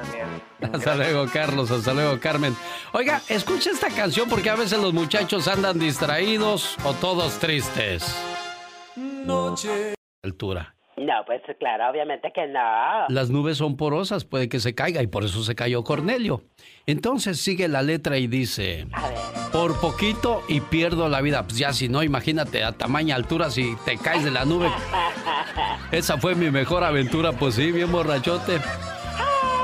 [0.73, 1.71] Hasta luego, Carlos.
[1.71, 2.55] Hasta luego, Carmen.
[2.93, 8.17] Oiga, escucha esta canción porque a veces los muchachos andan distraídos o todos tristes.
[8.97, 9.95] Noche.
[10.23, 10.75] Altura.
[10.97, 12.61] No, pues claro, obviamente que no.
[13.09, 16.45] Las nubes son porosas, puede que se caiga y por eso se cayó Cornelio.
[16.87, 18.87] Entonces sigue la letra y dice,
[19.53, 21.43] por poquito y pierdo la vida.
[21.43, 24.69] Pues ya si no, imagínate a tamaña altura si te caes de la nube.
[25.91, 28.61] Esa fue mi mejor aventura, pues sí, bien borrachote.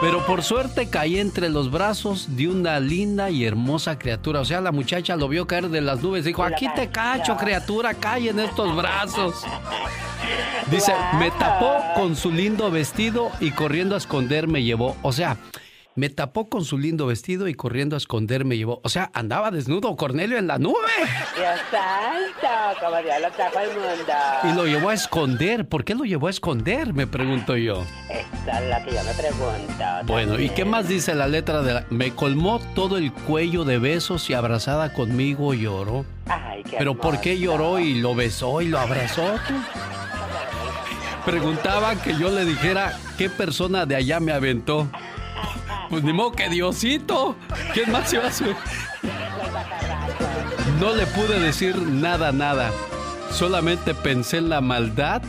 [0.00, 4.40] Pero por suerte caí entre los brazos de una linda y hermosa criatura.
[4.40, 6.24] O sea, la muchacha lo vio caer de las nubes.
[6.24, 9.44] Dijo, aquí te cacho, criatura, cae en estos brazos.
[10.70, 14.96] Dice, me tapó con su lindo vestido y corriendo a esconder me llevó.
[15.02, 15.36] O sea,
[15.96, 18.80] me tapó con su lindo vestido y corriendo a esconder me llevó.
[18.84, 20.76] O sea, andaba desnudo Cornelio en la nube.
[21.36, 24.12] Dios santo, como Dios lo trajo al mundo.
[24.44, 25.68] Y lo llevó a esconder.
[25.68, 26.94] ¿Por qué lo llevó a esconder?
[26.94, 27.84] Me pregunto yo.
[28.08, 29.84] Esta es la que yo me pregunto.
[30.04, 31.86] Bueno, ¿y qué más dice la letra de la...
[31.90, 36.04] Me colmó todo el cuello de besos y abrazada conmigo lloró.
[36.26, 39.24] Ay, qué Pero ¿por qué lloró y lo besó y lo abrazó?
[39.48, 39.54] tú?
[41.24, 44.88] Preguntaba que yo le dijera qué persona de allá me aventó.
[45.90, 47.34] Pues ni modo que Diosito.
[47.74, 48.54] ¿Quién más iba a ser?
[50.78, 52.70] No le pude decir nada, nada.
[53.32, 55.20] Solamente pensé en la maldad.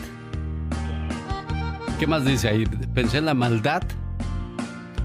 [2.00, 2.66] ¿Qué más dice ahí?
[2.94, 3.82] Pensé en la maldad.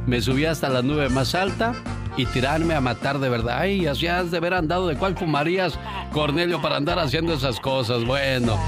[0.06, 1.72] Me subí hasta la nube más alta
[2.16, 3.58] y tirarme a matar de verdad.
[3.58, 4.86] Ay, así has de haber andado.
[4.86, 5.78] ¿De cuál fumarías,
[6.12, 8.04] Cornelio, para andar haciendo esas cosas?
[8.04, 8.58] Bueno.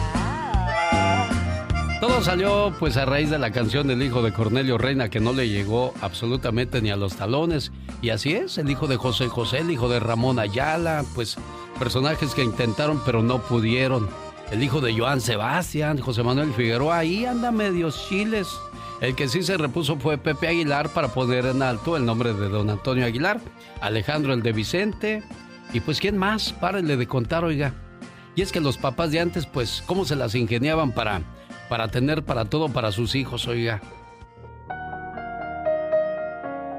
[2.01, 5.33] Todo salió pues a raíz de la canción del hijo de Cornelio Reina que no
[5.33, 7.73] le llegó absolutamente ni a los talones.
[8.03, 11.37] Y así es, el hijo de José José, el hijo de Ramón Ayala, pues
[11.77, 14.09] personajes que intentaron pero no pudieron.
[14.53, 18.49] El hijo de Joan Sebastián, José Manuel Figueroa, ahí anda medios chiles.
[19.01, 22.49] El que sí se repuso fue Pepe Aguilar para poner en alto el nombre de
[22.49, 23.41] don Antonio Aguilar,
[23.81, 25.25] Alejandro el de Vicente,
[25.73, 27.75] y pues quién más, párenle de contar, oiga.
[28.37, 31.23] Y es que los papás de antes, pues, ¿cómo se las ingeniaban para
[31.69, 33.81] para tener para todo para sus hijos, oiga.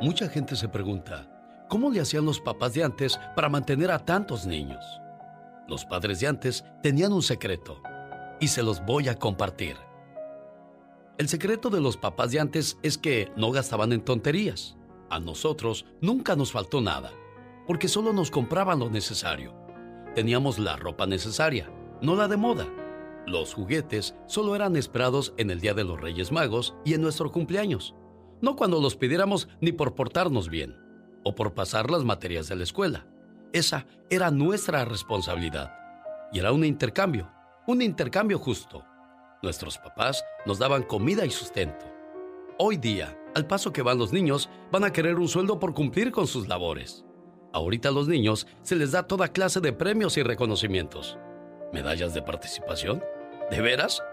[0.02, 1.28] Mucha gente se pregunta,
[1.68, 4.84] ¿cómo le hacían los papás de antes para mantener a tantos niños?
[5.68, 7.82] Los padres de antes tenían un secreto
[8.40, 9.76] y se los voy a compartir.
[11.18, 14.78] El secreto de los papás de antes es que no gastaban en tonterías.
[15.10, 17.12] A nosotros nunca nos faltó nada,
[17.68, 19.54] porque solo nos compraban lo necesario.
[20.16, 21.70] Teníamos la ropa necesaria,
[22.02, 22.66] no la de moda
[23.30, 27.32] los juguetes solo eran esperados en el Día de los Reyes Magos y en nuestro
[27.32, 27.96] cumpleaños,
[28.42, 30.76] no cuando los pidiéramos ni por portarnos bien
[31.24, 33.08] o por pasar las materias de la escuela.
[33.54, 35.74] Esa era nuestra responsabilidad.
[36.32, 37.32] Y era un intercambio,
[37.68, 38.84] un intercambio justo.
[39.42, 41.86] Nuestros papás nos daban comida y sustento.
[42.58, 46.12] Hoy día, al paso que van los niños, van a querer un sueldo por cumplir
[46.12, 47.06] con sus labores.
[47.54, 51.18] Ahorita a los niños se les da toda clase de premios y reconocimientos.
[51.74, 53.04] ¿Medallas de participación?
[53.50, 54.04] ¿De veras?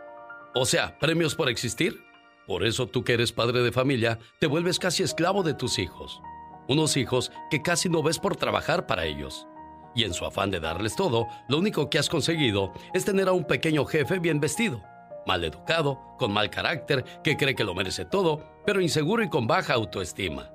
[0.54, 2.02] O sea, premios por existir.
[2.46, 6.22] Por eso tú que eres padre de familia, te vuelves casi esclavo de tus hijos.
[6.68, 9.46] Unos hijos que casi no ves por trabajar para ellos.
[9.94, 13.32] Y en su afán de darles todo, lo único que has conseguido es tener a
[13.32, 14.82] un pequeño jefe bien vestido,
[15.26, 19.46] mal educado, con mal carácter, que cree que lo merece todo, pero inseguro y con
[19.46, 20.50] baja autoestima.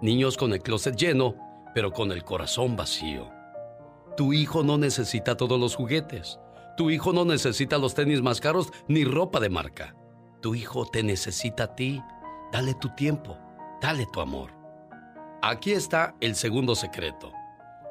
[0.00, 1.36] Niños con el closet lleno,
[1.74, 3.30] pero con el corazón vacío.
[4.16, 6.38] Tu hijo no necesita todos los juguetes.
[6.76, 9.94] Tu hijo no necesita los tenis más caros ni ropa de marca.
[10.40, 12.02] Tu hijo te necesita a ti.
[12.50, 13.38] Dale tu tiempo,
[13.80, 14.50] dale tu amor.
[15.40, 17.32] Aquí está el segundo secreto.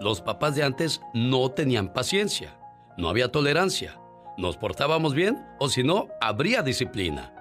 [0.01, 2.57] Los papás de antes no tenían paciencia,
[2.97, 3.99] no había tolerancia.
[4.37, 7.33] Nos portábamos bien o si no, habría disciplina.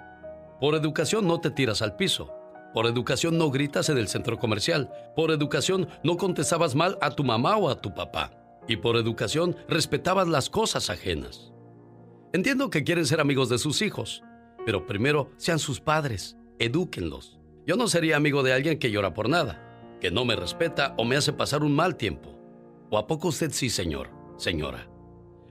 [0.60, 2.32] Por educación no te tiras al piso.
[2.72, 4.92] Por educación no gritas en el centro comercial.
[5.16, 8.30] Por educación no contestabas mal a tu mamá o a tu papá
[8.68, 11.52] y por educación respetabas las cosas ajenas.
[12.32, 14.22] Entiendo que quieren ser amigos de sus hijos,
[14.64, 17.38] pero primero sean sus padres, edúquenlos.
[17.66, 21.04] Yo no sería amigo de alguien que llora por nada, que no me respeta o
[21.04, 22.38] me hace pasar un mal tiempo.
[22.90, 24.88] ¿O a poco usted sí, señor, señora?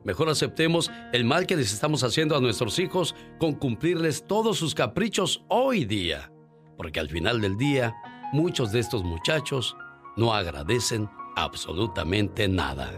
[0.04, 4.74] Mejor aceptemos el mal que les estamos haciendo a nuestros hijos con cumplirles todos sus
[4.74, 6.32] caprichos hoy día,
[6.76, 7.94] porque al final del día
[8.34, 9.76] muchos de estos muchachos
[10.18, 12.92] no agradecen absolutamente nada.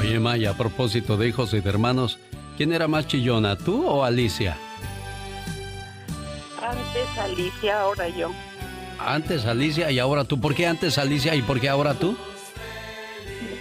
[0.00, 2.18] Oye Maya, a propósito de hijos y de hermanos,
[2.56, 4.56] ¿quién era más chillona, tú o Alicia?
[6.62, 8.30] Antes Alicia, ahora yo.
[8.98, 10.40] Antes Alicia y ahora tú.
[10.40, 12.16] ¿Por qué antes Alicia y por qué ahora tú?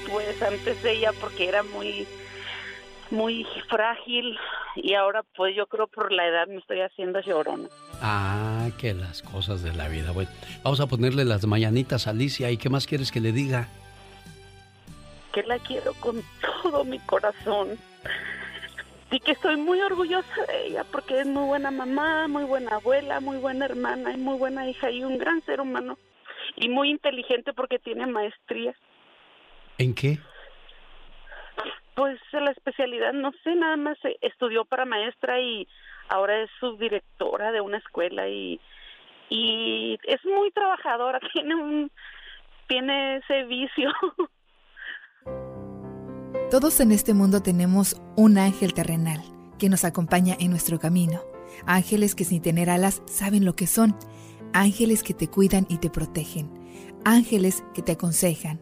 [0.09, 2.07] Pues antes ella porque era muy
[3.11, 4.37] muy frágil
[4.75, 7.69] y ahora pues yo creo por la edad me estoy haciendo llorona.
[8.01, 10.11] Ah, que las cosas de la vida.
[10.11, 10.29] Bueno,
[10.63, 12.51] vamos a ponerle las mañanitas a Alicia.
[12.51, 13.67] ¿Y qué más quieres que le diga?
[15.33, 16.21] Que la quiero con
[16.61, 17.77] todo mi corazón.
[19.09, 23.21] Y que estoy muy orgullosa de ella porque es muy buena mamá, muy buena abuela,
[23.21, 25.97] muy buena hermana y muy buena hija y un gran ser humano.
[26.55, 28.75] Y muy inteligente porque tiene maestría.
[29.77, 30.19] ¿En qué?
[31.97, 35.67] Pues la especialidad, no sé, nada más estudió para maestra y
[36.09, 38.61] ahora es subdirectora de una escuela y,
[39.29, 41.91] y es muy trabajadora, tiene un
[42.67, 43.89] tiene ese vicio.
[46.51, 49.23] Todos en este mundo tenemos un ángel terrenal
[49.57, 51.21] que nos acompaña en nuestro camino.
[51.65, 53.97] Ángeles que sin tener alas saben lo que son.
[54.53, 56.53] Ángeles que te cuidan y te protegen.
[57.05, 58.61] Ángeles que te aconsejan,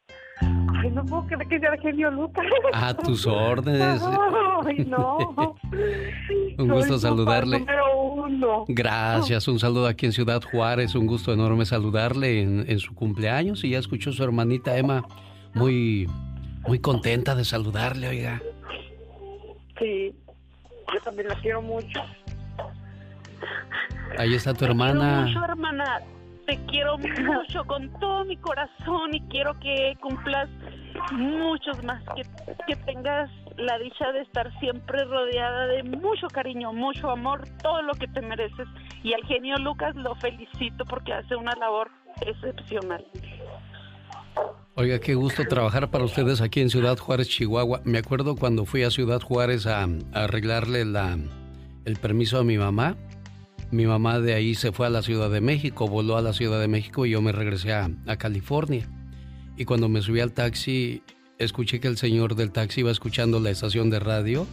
[0.81, 2.45] Ay, no puedo creer que sea Lucas.
[2.73, 4.01] A tus órdenes.
[4.65, 5.17] Ay, no.
[6.57, 7.59] Un gusto Soy saludarle.
[7.59, 8.65] papá número uno.
[8.67, 13.63] Gracias, un saludo aquí en Ciudad Juárez, un gusto enorme saludarle en, en su cumpleaños
[13.63, 15.03] y ya escuchó su hermanita Emma
[15.53, 16.07] muy,
[16.67, 18.41] muy contenta de saludarle, oiga.
[19.79, 20.13] Sí,
[20.93, 21.99] yo también la quiero mucho.
[24.17, 25.25] Ahí está tu hermana.
[25.27, 26.01] mucho, hermana.
[26.51, 30.49] Te quiero mucho con todo mi corazón y quiero que cumplas
[31.13, 32.03] muchos más,
[32.67, 37.93] que, tengas la dicha de estar siempre rodeada de mucho cariño, mucho amor, todo lo
[37.93, 38.67] que te mereces.
[39.01, 41.89] Y al genio Lucas lo felicito porque hace una labor
[42.19, 43.05] excepcional.
[44.75, 47.79] Oiga, qué gusto trabajar para ustedes aquí en Ciudad Juárez, Chihuahua.
[47.85, 51.17] Me acuerdo cuando fui a Ciudad Juárez a, a arreglarle la,
[51.85, 52.97] el permiso a mi mamá.
[53.71, 56.59] Mi mamá de ahí se fue a la Ciudad de México, voló a la Ciudad
[56.59, 58.85] de México y yo me regresé a, California.
[59.55, 61.03] Y cuando me subí al taxi,
[61.37, 64.45] escuché que el señor del taxi iba escuchando la estación de radio.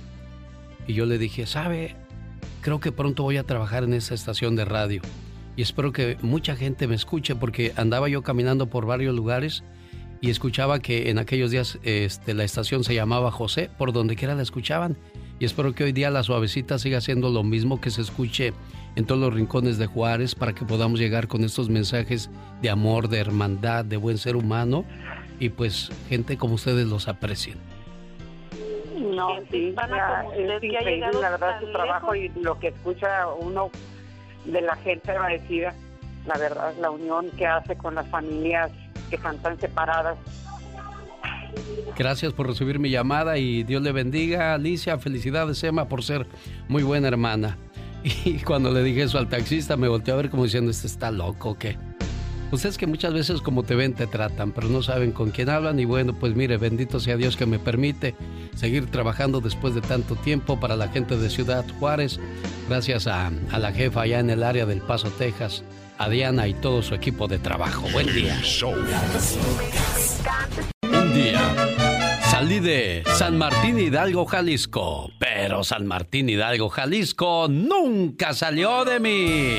[0.87, 1.97] Y yo le dije, ¿sabe?
[2.61, 5.03] Creo que pronto voy a trabajar en esa estación de radio.
[5.57, 9.65] Y espero que mucha gente me escuche porque andaba yo caminando por varios lugares
[10.21, 14.37] y escuchaba que en aquellos días este, la estación se llamaba José, por donde quiera
[14.37, 14.97] la escuchaban.
[15.41, 18.53] Y espero que hoy día la suavecita siga haciendo lo mismo, que se escuche
[18.99, 22.29] en todos los rincones de Juárez para que podamos llegar con estos mensajes
[22.61, 24.85] de amor, de hermandad, de buen ser humano
[25.39, 27.59] y pues gente como ustedes los aprecien.
[28.99, 33.71] No, sí, Ya, es increíble, llegado la verdad, su trabajo y lo que escucha uno
[34.45, 35.75] de la gente agradecida,
[36.27, 38.73] la verdad, la unión que hace con las familias
[39.11, 40.19] que están tan separadas.
[41.97, 44.55] Gracias por recibir mi llamada y Dios le bendiga.
[44.55, 46.27] Alicia, felicidades Emma por ser
[46.67, 47.57] muy buena hermana.
[48.05, 51.11] Y cuando le dije eso al taxista me volteó a ver como diciendo, este está
[51.11, 51.77] loco, ¿o ¿qué?
[52.51, 55.79] Ustedes que muchas veces como te ven te tratan, pero no saben con quién hablan
[55.79, 58.15] y bueno, pues mire, bendito sea Dios que me permite
[58.57, 62.19] seguir trabajando después de tanto tiempo para la gente de Ciudad Juárez,
[62.67, 65.63] gracias a, a la jefa allá en el área del Paso, Texas,
[65.99, 67.87] a Diana y todo su equipo de trabajo.
[67.93, 68.41] Buen día.
[70.83, 71.78] Un día
[72.39, 79.59] salí de San Martín Hidalgo, Jalisco, pero San Martín Hidalgo, Jalisco nunca salió de mí.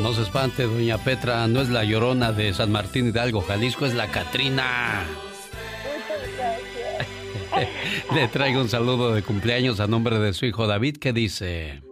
[0.00, 3.94] No se espante, doña Petra, no es la llorona de San Martín Hidalgo, Jalisco, es
[3.94, 5.04] la Catrina.
[8.12, 11.91] Le traigo un saludo de cumpleaños a nombre de su hijo David que dice...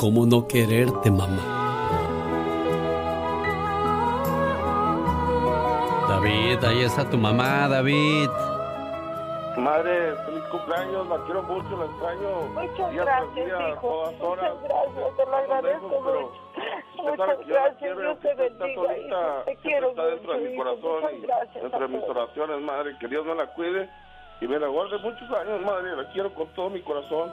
[0.00, 1.42] ¿Cómo no quererte, mamá?
[6.08, 8.30] David, ahí está tu mamá, David.
[9.58, 12.30] Madre, feliz cumpleaños, la quiero mucho, la extraño.
[12.48, 14.12] Muchas gracias, hijo.
[14.18, 16.32] Muchas gracias, te lo agradezco mucho.
[16.96, 19.42] Muchas gracias, Dios te bendiga, hijo.
[19.44, 23.26] Te quiero está dentro de mi corazón y dentro de mis oraciones, madre, que Dios
[23.26, 23.90] me la cuide
[24.40, 27.30] y me la guarde muchos años, madre, la quiero con todo mi corazón.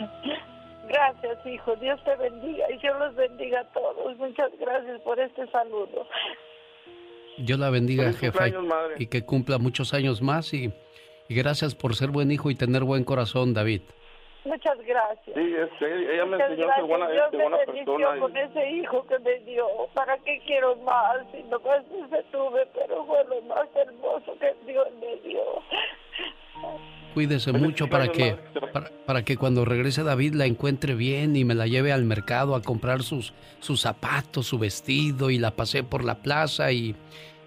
[0.88, 1.76] Gracias, hijo.
[1.76, 4.16] Dios te bendiga y Dios los bendiga a todos.
[4.18, 6.06] Muchas gracias por este saludo.
[7.38, 8.48] Dios la bendiga, jefa,
[8.98, 10.72] y, que cumpla muchos años más y,
[11.28, 13.82] y gracias por ser buen hijo y tener buen corazón, David.
[14.44, 15.36] Muchas gracias.
[15.36, 16.88] Sí, este, ella me Muchas enseñó gracias.
[16.88, 18.18] buena, Dios este, buena persona.
[18.20, 19.66] con Y, ese hijo que me dio.
[19.94, 21.18] ¿Para qué quiero más?
[21.30, 25.62] Si nomás ese tuve, pero fue lo más hermoso que Dios me dio.
[27.14, 28.36] Cuídese mucho para que,
[28.72, 32.54] para, para que cuando regrese David la encuentre bien y me la lleve al mercado
[32.54, 36.96] a comprar sus, sus zapatos, su vestido y la pasé por la plaza y,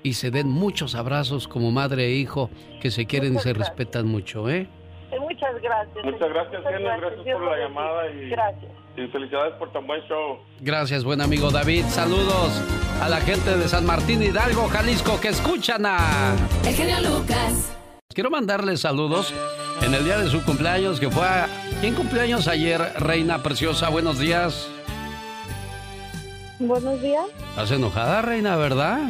[0.04, 2.50] y se den muchos abrazos como madre e hijo
[2.82, 4.68] que se quieren y se respetan mucho, ¿eh?
[5.16, 6.06] Y muchas gracias.
[6.06, 8.72] muchas gracias, Muchas gracias por la llamada y, Gracias.
[8.98, 10.40] y felicidades por tan buen show.
[10.60, 11.86] Gracias, buen amigo David.
[11.86, 12.62] Saludos
[13.02, 16.36] a la gente de San Martín Hidalgo, Jalisco, que escuchan a...
[16.66, 17.76] El genio Lucas.
[18.16, 19.34] Quiero mandarles saludos
[19.82, 21.50] en el día de su cumpleaños, que fue a...
[21.82, 23.90] ¿Quién cumpleaños ayer, reina preciosa?
[23.90, 24.70] Buenos días.
[26.58, 27.26] Buenos días.
[27.50, 29.02] ¿Estás enojada, reina, verdad?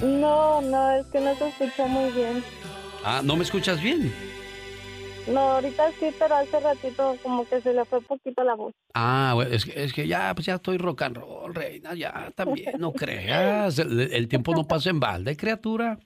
[0.00, 2.44] No, no, es que no se escuchó muy bien.
[3.04, 4.14] Ah, ¿no me escuchas bien?
[5.26, 8.72] No, ahorita sí, pero hace ratito como que se le fue poquito la voz.
[8.94, 12.74] Ah, es que, es que ya, pues ya estoy rock and roll, reina, ya también,
[12.78, 13.80] no creas.
[13.80, 15.98] El, el tiempo no pasa en balde, criatura.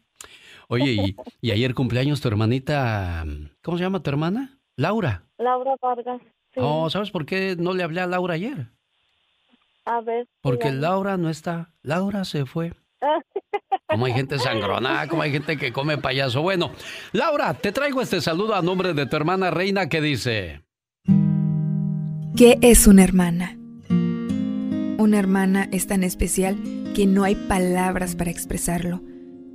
[0.69, 3.25] Oye, y, y ayer cumpleaños tu hermanita,
[3.63, 4.59] ¿cómo se llama tu hermana?
[4.77, 5.25] Laura.
[5.39, 6.21] Laura Vargas.
[6.53, 6.61] Sí.
[6.63, 8.69] Oh, ¿sabes por qué no le hablé a Laura ayer?
[9.85, 10.27] A ver.
[10.41, 10.73] Porque.
[10.73, 11.73] Laura no está.
[11.83, 12.73] Laura se fue.
[13.89, 16.43] Como hay gente sangrona, como hay gente que come payaso.
[16.43, 16.73] Bueno,
[17.13, 20.63] Laura, te traigo este saludo a nombre de tu hermana Reina que dice...
[22.37, 23.57] ¿Qué es una hermana?
[24.99, 26.57] Una hermana es tan especial
[26.95, 29.01] que no hay palabras para expresarlo.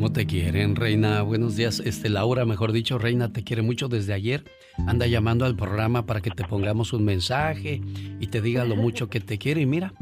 [0.00, 1.20] ¿Cómo te quieren, Reina?
[1.20, 1.78] Buenos días.
[1.84, 4.44] Este, Laura, mejor dicho, Reina, te quiere mucho desde ayer.
[4.86, 7.82] Anda llamando al programa para que te pongamos un mensaje
[8.18, 9.60] y te diga lo mucho que te quiere.
[9.60, 9.92] Y mira,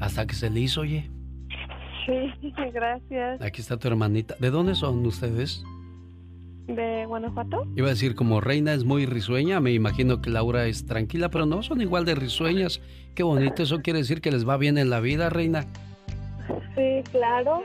[0.00, 1.10] hasta que se le hizo, oye.
[2.06, 3.42] Sí, gracias.
[3.42, 4.34] Aquí está tu hermanita.
[4.40, 5.62] ¿De dónde son ustedes?
[6.66, 7.66] ¿De Guanajuato?
[7.76, 11.44] Iba a decir, como Reina es muy risueña, me imagino que Laura es tranquila, pero
[11.44, 12.80] no, son igual de risueñas.
[13.14, 15.66] Qué bonito, eso quiere decir que les va bien en la vida, Reina.
[16.74, 17.62] Sí, claro.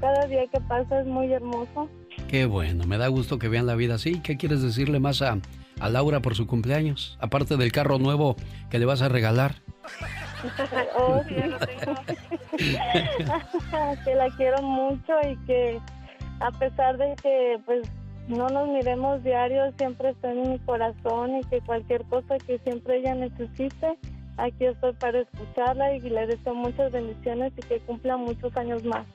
[0.00, 1.88] Cada día que pasa es muy hermoso.
[2.28, 4.20] Qué bueno, me da gusto que vean la vida así.
[4.20, 5.38] ¿Qué quieres decirle más a,
[5.78, 7.18] a Laura por su cumpleaños?
[7.20, 8.36] Aparte del carro nuevo
[8.70, 9.56] que le vas a regalar.
[10.98, 11.34] Oh, sí.
[14.04, 15.78] que la quiero mucho y que
[16.40, 17.86] a pesar de que pues
[18.28, 22.98] no nos miremos diario, siempre está en mi corazón y que cualquier cosa que siempre
[22.98, 23.98] ella necesite,
[24.36, 29.06] aquí estoy para escucharla y le deseo muchas bendiciones y que cumpla muchos años más.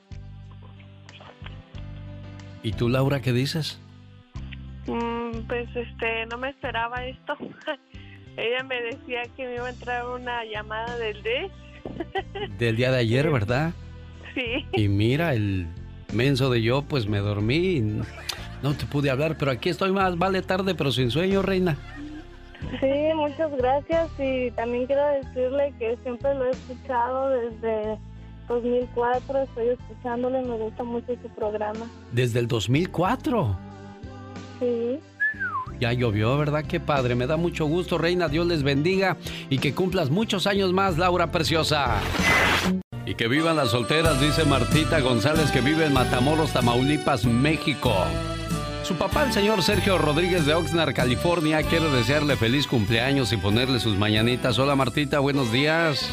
[2.66, 3.78] ¿Y tú, Laura, qué dices?
[4.88, 7.36] Mm, pues este, no me esperaba esto.
[8.36, 11.48] Ella me decía que me iba a entrar una llamada del D.
[12.58, 13.72] Del día de ayer, ¿verdad?
[14.34, 14.66] Sí.
[14.72, 15.68] Y mira, el
[16.12, 18.04] menso de yo, pues me dormí y no,
[18.64, 21.78] no te pude hablar, pero aquí estoy más, vale tarde, pero sin sueño, reina.
[22.80, 27.96] Sí, muchas gracias y también quiero decirle que siempre lo he escuchado desde
[28.48, 31.86] 2004, estoy escuchándolo y me gusta mucho su programa.
[32.12, 33.56] Desde el 2004.
[34.60, 34.98] Sí.
[35.80, 36.64] Ya llovió, ¿verdad?
[36.66, 39.16] Qué padre, me da mucho gusto, reina, Dios les bendiga
[39.50, 42.00] y que cumplas muchos años más, Laura Preciosa.
[43.04, 47.92] Y que vivan las solteras, dice Martita González, que vive en Matamoros, Tamaulipas, México.
[48.82, 53.80] Su papá, el señor Sergio Rodríguez de Oxnard, California, quiere desearle feliz cumpleaños y ponerle
[53.80, 54.58] sus mañanitas.
[54.58, 56.08] Hola Martita, buenos días.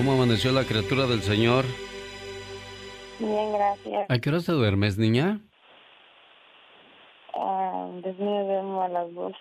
[0.00, 1.66] ¿Cómo amaneció la criatura del Señor?
[3.18, 4.06] Bien, gracias.
[4.08, 5.40] ¿A qué hora te duermes, niña?
[8.18, 9.36] Duermo a las 12.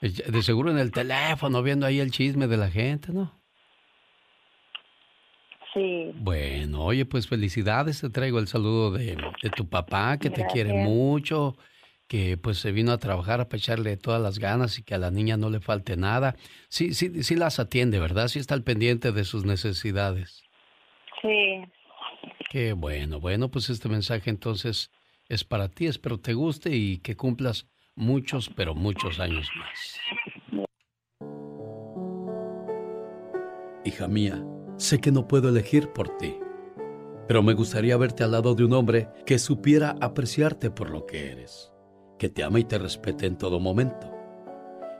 [0.30, 3.32] De seguro en el teléfono, viendo ahí el chisme de la gente, ¿no?
[5.74, 6.12] Sí.
[6.14, 10.70] Bueno, oye, pues felicidades, te traigo el saludo de, de tu papá, que te quiere
[10.70, 10.88] Gracias.
[10.88, 11.56] mucho,
[12.08, 15.10] que pues se vino a trabajar para echarle todas las ganas y que a la
[15.10, 16.34] niña no le falte nada.
[16.68, 18.28] Sí, sí, sí las atiende, ¿verdad?
[18.28, 20.42] Sí está al pendiente de sus necesidades.
[21.22, 21.62] Sí.
[22.50, 24.90] Qué bueno, bueno, pues este mensaje entonces
[25.28, 30.00] es para ti, espero te guste y que cumplas muchos, pero muchos años más.
[33.84, 34.42] Hija mía,
[34.78, 36.36] sé que no puedo elegir por ti,
[37.26, 41.30] pero me gustaría verte al lado de un hombre que supiera apreciarte por lo que
[41.32, 41.72] eres,
[42.18, 44.12] que te ama y te respete en todo momento.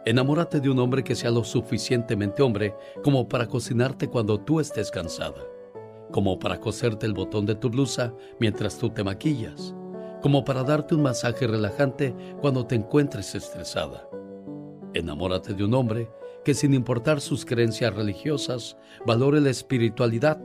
[0.07, 4.91] Enamórate de un hombre que sea lo suficientemente hombre como para cocinarte cuando tú estés
[4.91, 5.45] cansada,
[6.13, 9.75] como para coserte el botón de tu blusa mientras tú te maquillas,
[10.23, 14.09] como para darte un masaje relajante cuando te encuentres estresada.
[14.95, 16.09] Enamórate de un hombre
[16.45, 20.41] que sin importar sus creencias religiosas, valore la espiritualidad.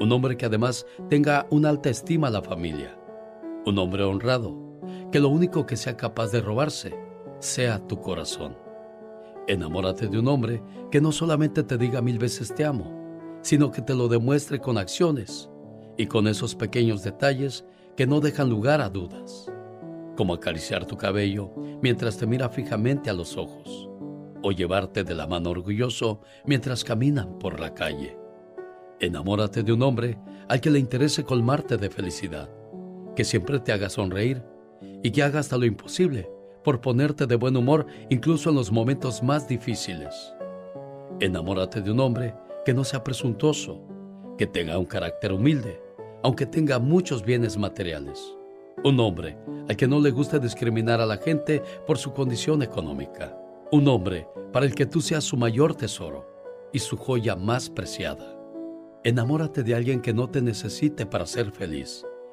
[0.00, 2.98] Un hombre que además tenga una alta estima a la familia.
[3.64, 4.71] Un hombre honrado,
[5.10, 6.94] que lo único que sea capaz de robarse
[7.38, 8.56] sea tu corazón.
[9.48, 13.02] Enamórate de un hombre que no solamente te diga mil veces te amo,
[13.42, 15.50] sino que te lo demuestre con acciones
[15.96, 17.64] y con esos pequeños detalles
[17.96, 19.50] que no dejan lugar a dudas,
[20.16, 21.52] como acariciar tu cabello
[21.82, 23.90] mientras te mira fijamente a los ojos,
[24.42, 28.16] o llevarte de la mano orgulloso mientras caminan por la calle.
[29.00, 32.48] Enamórate de un hombre al que le interese colmarte de felicidad,
[33.16, 34.51] que siempre te haga sonreír
[35.02, 36.30] y que haga hasta lo imposible
[36.62, 40.32] por ponerte de buen humor incluso en los momentos más difíciles.
[41.20, 42.34] Enamórate de un hombre
[42.64, 43.80] que no sea presuntuoso,
[44.38, 45.80] que tenga un carácter humilde,
[46.22, 48.36] aunque tenga muchos bienes materiales.
[48.84, 49.38] Un hombre
[49.68, 53.36] al que no le guste discriminar a la gente por su condición económica.
[53.70, 56.26] Un hombre para el que tú seas su mayor tesoro
[56.72, 58.36] y su joya más preciada.
[59.04, 62.04] Enamórate de alguien que no te necesite para ser feliz,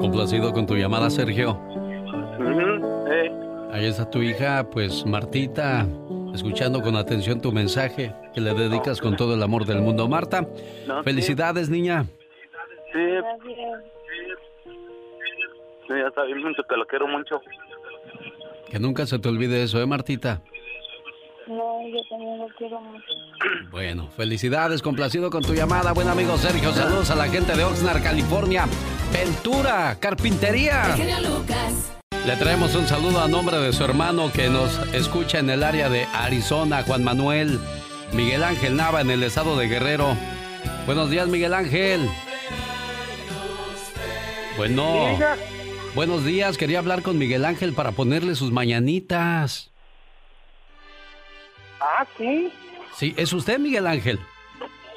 [0.00, 1.60] Complacido con tu llamada, Sergio.
[3.70, 5.86] Ahí está tu hija, pues Martita,
[6.34, 10.08] escuchando con atención tu mensaje que le dedicas con todo el amor del mundo.
[10.08, 10.46] Marta,
[10.86, 12.04] No, felicidades, niña.
[12.92, 12.98] Sí.
[15.86, 17.40] Sí, ya está bien, te lo quiero mucho.
[18.70, 20.40] Que nunca se te olvide eso, ¿eh, Martita?
[21.50, 23.04] No, yo también lo quiero mucho.
[23.72, 26.72] Bueno, felicidades, complacido con tu llamada, buen amigo Sergio.
[26.72, 28.66] Saludos a la gente de Oxnard, California.
[29.12, 30.94] Ventura, carpintería.
[31.20, 31.98] Lucas.
[32.24, 35.88] Le traemos un saludo a nombre de su hermano que nos escucha en el área
[35.88, 37.58] de Arizona, Juan Manuel.
[38.12, 40.16] Miguel Ángel Nava en el estado de Guerrero.
[40.86, 42.08] Buenos días, Miguel Ángel.
[44.56, 45.18] Bueno.
[45.96, 49.69] Buenos días, quería hablar con Miguel Ángel para ponerle sus mañanitas.
[51.80, 52.50] Ah, sí,
[52.96, 54.18] Sí, ¿es usted Miguel Ángel?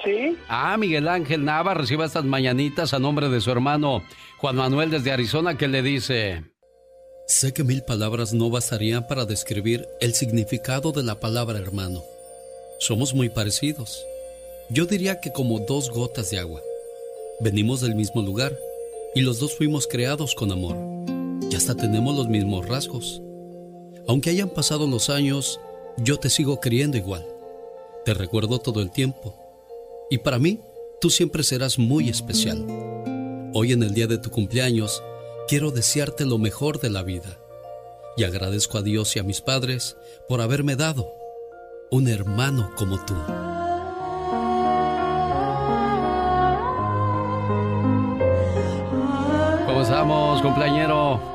[0.03, 0.37] sí.
[0.49, 4.03] Ah, Miguel Ángel Nava reciba estas mañanitas a nombre de su hermano
[4.39, 6.43] Juan Manuel desde Arizona que le dice...
[7.25, 12.03] Sé que mil palabras no bastarían para describir el significado de la palabra hermano.
[12.79, 14.05] Somos muy parecidos.
[14.69, 16.61] Yo diría que como dos gotas de agua.
[17.39, 18.57] Venimos del mismo lugar
[19.15, 20.75] y los dos fuimos creados con amor.
[21.49, 23.21] Y hasta tenemos los mismos rasgos.
[24.07, 25.61] Aunque hayan pasado los años,
[25.97, 27.25] yo te sigo queriendo igual.
[28.05, 29.35] Te recuerdo todo el tiempo.
[30.09, 30.59] Y para mí,
[30.99, 32.65] tú siempre serás muy especial.
[33.53, 35.03] Hoy en el día de tu cumpleaños,
[35.47, 37.39] quiero desearte lo mejor de la vida.
[38.17, 39.95] Y agradezco a Dios y a mis padres
[40.27, 41.11] por haberme dado
[41.89, 43.13] un hermano como tú.
[49.65, 51.32] ¿Cómo estamos, cumpleañero?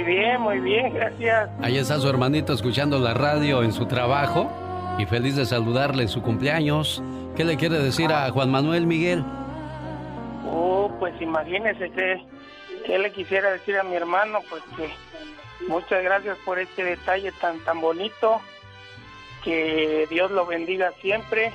[0.00, 1.50] Muy bien, muy bien, gracias.
[1.60, 4.50] Ahí está su hermanito escuchando la radio en su trabajo
[4.98, 7.02] y feliz de saludarle en su cumpleaños.
[7.36, 9.22] ¿Qué le quiere decir a Juan Manuel Miguel?
[10.46, 12.24] Oh, pues imagínese que,
[12.86, 14.88] que le quisiera decir a mi hermano, pues que
[15.68, 18.40] muchas gracias por este detalle tan tan bonito,
[19.44, 21.52] que Dios lo bendiga siempre,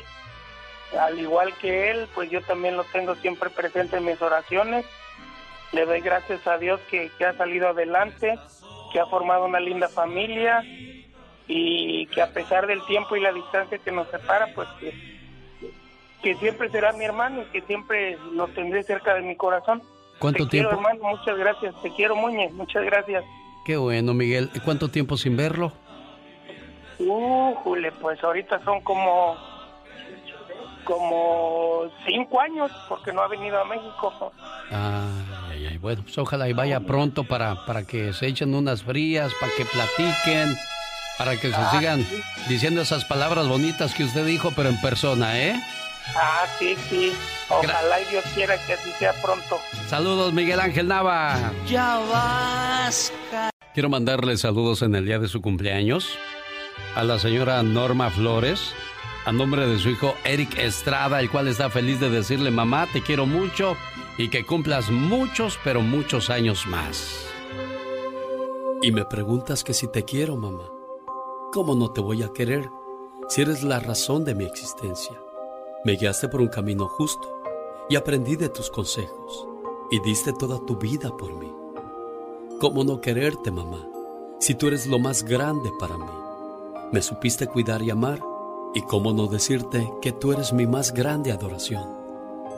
[0.99, 4.85] al igual que él, pues yo también lo tengo siempre presente en mis oraciones.
[5.75, 8.39] Le doy gracias a Dios que, que ha salido adelante,
[8.91, 10.63] que ha formado una linda familia
[11.47, 15.15] y que a pesar del tiempo y la distancia que nos separa, pues que
[16.25, 19.83] que siempre será mi hermano y que siempre lo tendré cerca de mi corazón.
[20.17, 20.71] ¿Cuánto te tiempo?
[20.71, 21.79] Quiero, hermano, muchas gracias.
[21.83, 23.23] Te quiero, Muñe, muchas gracias.
[23.63, 24.49] Qué bueno, Miguel.
[24.63, 25.71] ¿Cuánto tiempo sin verlo?
[26.97, 29.37] Uh, jule, pues ahorita son como
[30.85, 34.31] como cinco años porque no ha venido a México.
[34.71, 39.31] Ay, ay, bueno, pues ojalá y vaya pronto para, para que se echen unas frías,
[39.39, 40.55] para que platiquen,
[41.17, 42.21] para que se Ah, sigan sí.
[42.47, 45.55] diciendo esas palabras bonitas que usted dijo, pero en persona, ¿eh?
[46.15, 47.13] Ah, sí, sí.
[47.49, 49.57] Ojalá y Dios quiera que así sea pronto.
[49.87, 51.51] Saludos, Miguel Ángel Nava.
[51.67, 53.11] Ya vas.
[53.73, 56.07] Quiero mandarle saludos en el día de su cumpleaños
[56.95, 58.73] a la señora Norma Flores,
[59.25, 63.01] a nombre de su hijo Eric Estrada, el cual está feliz de decirle, mamá, te
[63.01, 63.75] quiero mucho
[64.17, 67.25] y que cumplas muchos, pero muchos años más.
[68.83, 70.69] Y me preguntas que si te quiero, mamá.
[71.51, 72.69] ¿Cómo no te voy a querer
[73.27, 75.19] si eres la razón de mi existencia?
[75.83, 77.43] Me guiaste por un camino justo
[77.89, 79.47] y aprendí de tus consejos
[79.89, 81.51] y diste toda tu vida por mí.
[82.59, 83.87] ¿Cómo no quererte, mamá,
[84.39, 86.11] si tú eres lo más grande para mí?
[86.91, 88.19] Me supiste cuidar y amar,
[88.75, 91.83] y cómo no decirte que tú eres mi más grande adoración.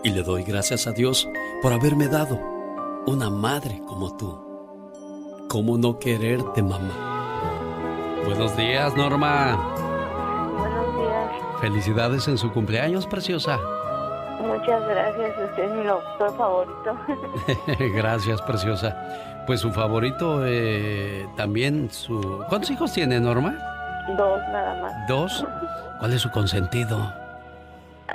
[0.03, 1.29] Y le doy gracias a Dios
[1.61, 2.39] por haberme dado
[3.05, 4.43] una madre como tú.
[5.47, 8.23] ¿Cómo no quererte, mamá?
[8.25, 9.55] Buenos días, Norma.
[10.57, 11.61] Buenos días.
[11.61, 13.59] Felicidades en su cumpleaños, preciosa.
[14.41, 15.37] Muchas gracias.
[15.49, 16.97] Usted es mi doctor favorito.
[17.95, 19.43] Gracias, preciosa.
[19.47, 22.43] Pues su favorito eh, también su...
[22.49, 23.76] ¿Cuántos hijos tiene Norma?
[24.15, 25.07] Dos nada más.
[25.07, 25.45] ¿Dos?
[25.99, 27.13] ¿Cuál es su consentido?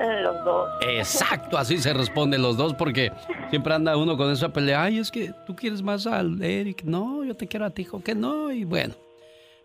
[0.00, 0.70] Eh, Los dos.
[0.80, 3.12] Exacto, así se responden los dos porque
[3.50, 4.84] siempre anda uno con esa pelea.
[4.84, 6.82] Ay, es que tú quieres más al Eric.
[6.84, 8.50] No, yo te quiero a ti, hijo, que no.
[8.50, 8.94] Y bueno.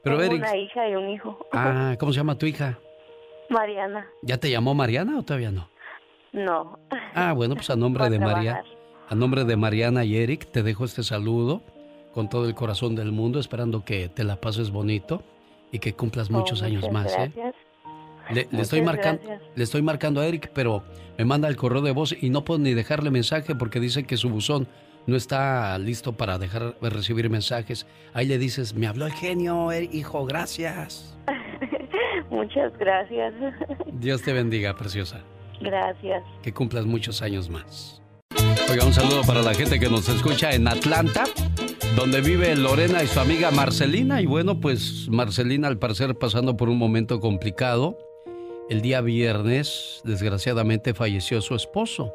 [0.03, 0.43] Pero Tengo Eric...
[0.45, 1.47] una hija y un hijo.
[1.53, 2.77] Ah, ¿cómo se llama tu hija?
[3.49, 4.05] Mariana.
[4.21, 5.69] ¿Ya te llamó Mariana o todavía no?
[6.33, 6.77] No.
[7.15, 8.61] Ah, bueno, pues a nombre de María,
[9.09, 11.61] a nombre de Mariana y Eric, te dejo este saludo
[12.13, 15.23] con todo el corazón del mundo, esperando que te la pases bonito
[15.71, 17.31] y que cumplas muchos Oh, años muchas más, ¿eh?
[17.35, 17.55] gracias.
[18.29, 19.21] Le, le estoy marcando,
[19.55, 20.83] le estoy marcando a Eric, pero
[21.17, 24.17] me manda el correo de voz y no puedo ni dejarle mensaje porque dice que
[24.17, 24.67] su buzón
[25.05, 27.87] no está listo para dejar de recibir mensajes.
[28.13, 31.17] Ahí le dices, me habló el genio, Eric, hijo, gracias.
[32.29, 33.33] Muchas gracias.
[33.93, 35.21] Dios te bendiga, preciosa.
[35.61, 36.21] Gracias.
[36.43, 38.01] Que cumplas muchos años más.
[38.69, 41.23] Oiga, un saludo para la gente que nos escucha en Atlanta,
[41.95, 44.21] donde vive Lorena y su amiga Marcelina.
[44.21, 47.97] Y bueno, pues Marcelina al parecer pasando por un momento complicado.
[48.69, 52.13] El día viernes, desgraciadamente, falleció su esposo.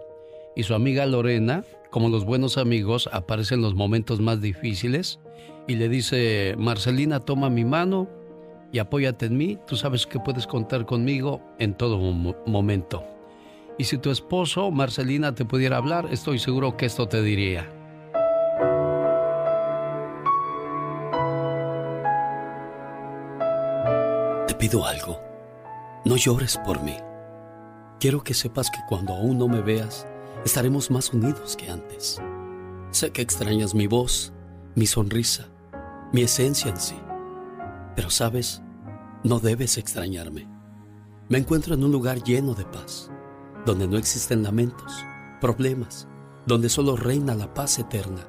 [0.54, 5.18] Y su amiga Lorena, como los buenos amigos, aparece en los momentos más difíciles
[5.66, 8.08] y le dice, Marcelina, toma mi mano
[8.70, 9.58] y apóyate en mí.
[9.66, 13.02] Tú sabes que puedes contar conmigo en todo mo- momento.
[13.78, 17.66] Y si tu esposo, Marcelina, te pudiera hablar, estoy seguro que esto te diría.
[24.62, 25.20] Pido algo.
[26.04, 26.96] No llores por mí.
[27.98, 30.06] Quiero que sepas que cuando aún no me veas,
[30.44, 32.22] estaremos más unidos que antes.
[32.92, 34.32] Sé que extrañas mi voz,
[34.76, 35.48] mi sonrisa,
[36.12, 36.94] mi esencia en sí.
[37.96, 38.62] Pero sabes,
[39.24, 40.46] no debes extrañarme.
[41.28, 43.10] Me encuentro en un lugar lleno de paz,
[43.66, 44.94] donde no existen lamentos,
[45.40, 46.06] problemas,
[46.46, 48.28] donde solo reina la paz eterna,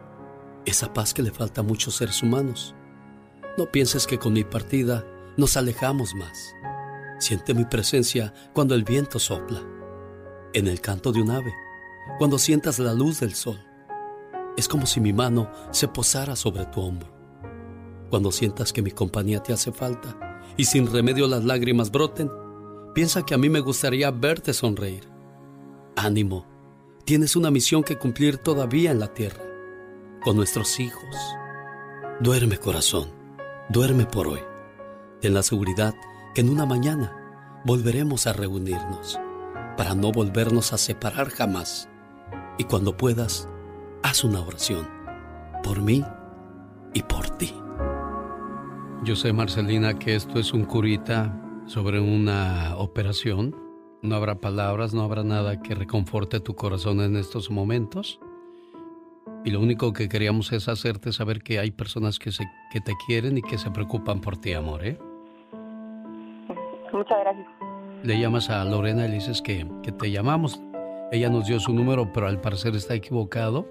[0.65, 2.73] esa paz que le falta a muchos seres humanos.
[3.55, 5.05] No pienses que con mi partida
[5.38, 6.55] nos alejamos más.
[7.19, 9.61] Siente mi presencia cuando el viento sopla,
[10.53, 11.53] en el canto de un ave,
[12.18, 13.60] cuando sientas la luz del sol.
[14.57, 17.11] Es como si mi mano se posara sobre tu hombro.
[18.10, 22.30] Cuando sientas que mi compañía te hace falta y sin remedio las lágrimas broten,
[22.93, 25.10] piensa que a mí me gustaría verte sonreír.
[25.95, 26.45] Ánimo,
[27.05, 29.43] tienes una misión que cumplir todavía en la tierra,
[30.23, 31.15] con nuestros hijos.
[32.19, 33.10] Duerme corazón,
[33.69, 34.52] duerme por hoy.
[35.23, 35.95] Ten la seguridad
[36.35, 37.15] que en una mañana
[37.63, 39.17] volveremos a reunirnos
[39.77, 41.87] para no volvernos a separar jamás.
[42.57, 43.47] Y cuando puedas,
[44.03, 44.85] haz una oración
[45.63, 46.03] por mí
[46.93, 47.53] y por ti.
[49.05, 53.55] Yo sé, Marcelina, que esto es un curita sobre una operación.
[54.01, 58.19] No habrá palabras, no habrá nada que reconforte tu corazón en estos momentos.
[59.45, 62.43] Y lo único que queríamos es hacerte saber que hay personas que, se,
[62.73, 64.99] que te quieren y que se preocupan por ti, amor, ¿eh?
[66.93, 67.47] Muchas gracias.
[68.03, 70.61] Le llamas a Lorena y le dices que, que te llamamos.
[71.11, 73.67] Ella nos dio su número, pero al parecer está equivocado.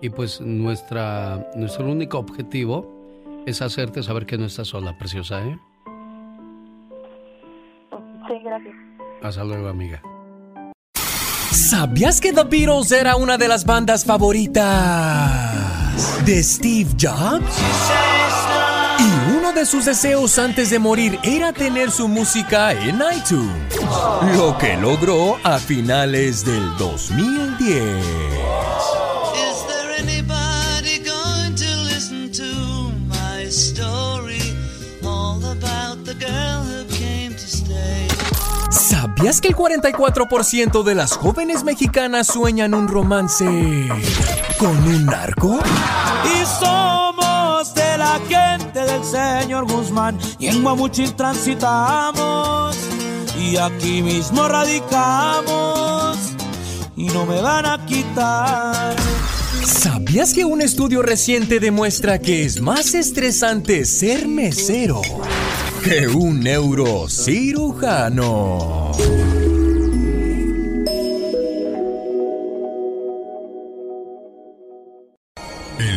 [0.00, 2.92] Y pues nuestra, nuestro único objetivo
[3.46, 5.58] es hacerte saber que no estás sola, preciosa, ¿eh?
[8.28, 8.74] Sí, gracias.
[9.22, 10.02] Hasta luego, amiga.
[11.50, 14.62] ¿Sabías que The Beatles era una de las bandas favoritas
[16.26, 18.25] de Steve Jobs?
[19.56, 23.74] De sus deseos antes de morir era tener su música en iTunes,
[24.36, 27.64] lo que logró a finales del 2010.
[27.64, 28.04] Is
[29.66, 34.54] there anybody going to listen to my story?
[35.02, 38.08] All about the girl who came to stay.
[38.70, 43.46] ¿Sabías que el 44% de las jóvenes mexicanas sueñan un romance
[44.58, 45.58] con un narco?
[46.26, 47.35] Y somos
[47.74, 52.76] de la gente del señor Guzmán y en Guamuchil transitamos
[53.38, 56.16] y aquí mismo radicamos
[56.96, 58.96] y no me van a quitar.
[59.64, 65.02] ¿Sabías que un estudio reciente demuestra que es más estresante ser mesero
[65.82, 68.92] que un neurocirujano?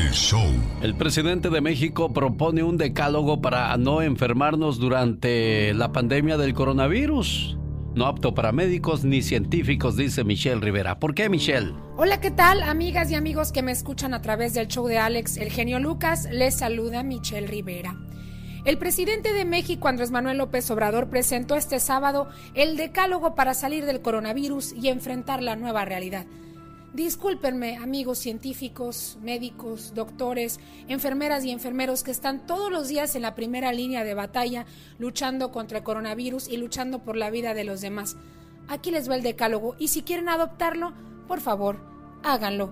[0.09, 0.47] El show.
[0.81, 7.59] El presidente de México propone un decálogo para no enfermarnos durante la pandemia del coronavirus.
[7.93, 10.97] No apto para médicos ni científicos, dice Michelle Rivera.
[10.97, 11.75] ¿Por qué, Michelle?
[11.95, 15.37] Hola, ¿qué tal, amigas y amigos que me escuchan a través del show de Alex,
[15.37, 16.27] el genio Lucas?
[16.31, 17.95] Les saluda Michelle Rivera.
[18.65, 23.85] El presidente de México, Andrés Manuel López Obrador, presentó este sábado el decálogo para salir
[23.85, 26.25] del coronavirus y enfrentar la nueva realidad.
[26.93, 33.35] Discúlpenme, amigos científicos, médicos, doctores, enfermeras y enfermeros que están todos los días en la
[33.35, 34.65] primera línea de batalla
[34.97, 38.17] luchando contra el coronavirus y luchando por la vida de los demás.
[38.67, 40.93] Aquí les va el decálogo y si quieren adoptarlo,
[41.27, 41.77] por favor,
[42.23, 42.71] háganlo.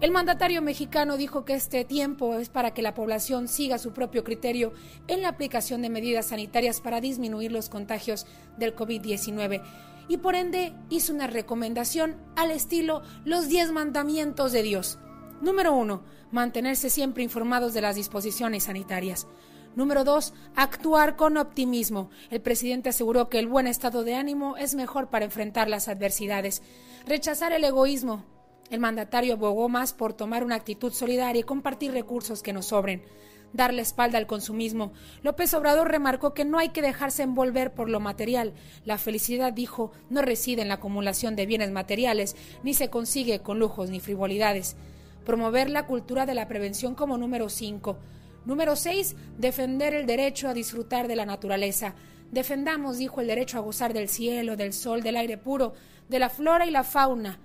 [0.00, 4.22] El mandatario mexicano dijo que este tiempo es para que la población siga su propio
[4.22, 4.74] criterio
[5.08, 8.26] en la aplicación de medidas sanitarias para disminuir los contagios
[8.58, 9.62] del COVID-19
[10.08, 14.98] y por ende hizo una recomendación al estilo los 10 mandamientos de Dios.
[15.40, 16.02] Número 1.
[16.30, 19.26] Mantenerse siempre informados de las disposiciones sanitarias.
[19.74, 20.32] Número 2.
[20.54, 22.10] Actuar con optimismo.
[22.30, 26.62] El presidente aseguró que el buen estado de ánimo es mejor para enfrentar las adversidades.
[27.06, 28.24] Rechazar el egoísmo.
[28.70, 33.02] El mandatario abogó más por tomar una actitud solidaria y compartir recursos que nos sobren
[33.52, 34.92] dar la espalda al consumismo.
[35.22, 38.54] López Obrador remarcó que no hay que dejarse envolver por lo material.
[38.84, 43.58] La felicidad, dijo, no reside en la acumulación de bienes materiales, ni se consigue con
[43.58, 44.76] lujos ni frivolidades.
[45.24, 47.98] Promover la cultura de la prevención como número 5.
[48.44, 49.16] Número 6.
[49.38, 51.94] Defender el derecho a disfrutar de la naturaleza.
[52.30, 55.74] Defendamos, dijo, el derecho a gozar del cielo, del sol, del aire puro,
[56.08, 57.40] de la flora y la fauna.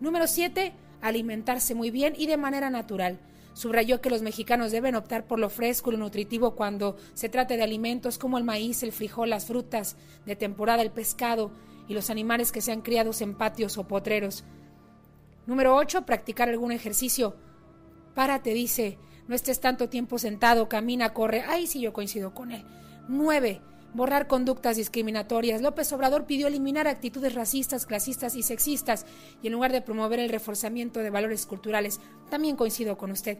[0.00, 0.72] Número 7.
[1.00, 3.18] Alimentarse muy bien y de manera natural.
[3.54, 7.56] Subrayó que los mexicanos deben optar por lo fresco y lo nutritivo cuando se trate
[7.56, 9.96] de alimentos como el maíz, el frijol, las frutas,
[10.26, 11.50] de temporada el pescado
[11.88, 14.44] y los animales que sean criados en patios o potreros.
[15.46, 16.04] Número 8.
[16.04, 17.36] Practicar algún ejercicio.
[18.14, 18.98] Párate, dice.
[19.28, 21.42] No estés tanto tiempo sentado, camina, corre.
[21.48, 22.64] Ay, sí, yo coincido con él.
[23.08, 23.60] 9.
[23.96, 25.62] Borrar conductas discriminatorias.
[25.62, 29.06] López Obrador pidió eliminar actitudes racistas, clasistas y sexistas
[29.42, 31.98] y en lugar de promover el reforzamiento de valores culturales.
[32.28, 33.38] También coincido con usted.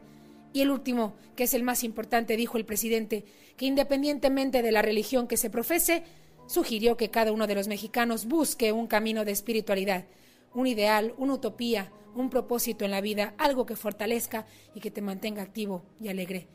[0.55, 3.27] Y el último, que es el más importante, dijo el presidente,
[3.59, 6.05] que independientemente de la religión que se profese,
[6.47, 10.07] sugirió que cada uno de los mexicanos busque un camino de espiritualidad,
[10.55, 15.03] un ideal, una utopía, un propósito en la vida, algo que fortalezca y que te
[15.03, 16.49] mantenga activo y alegre.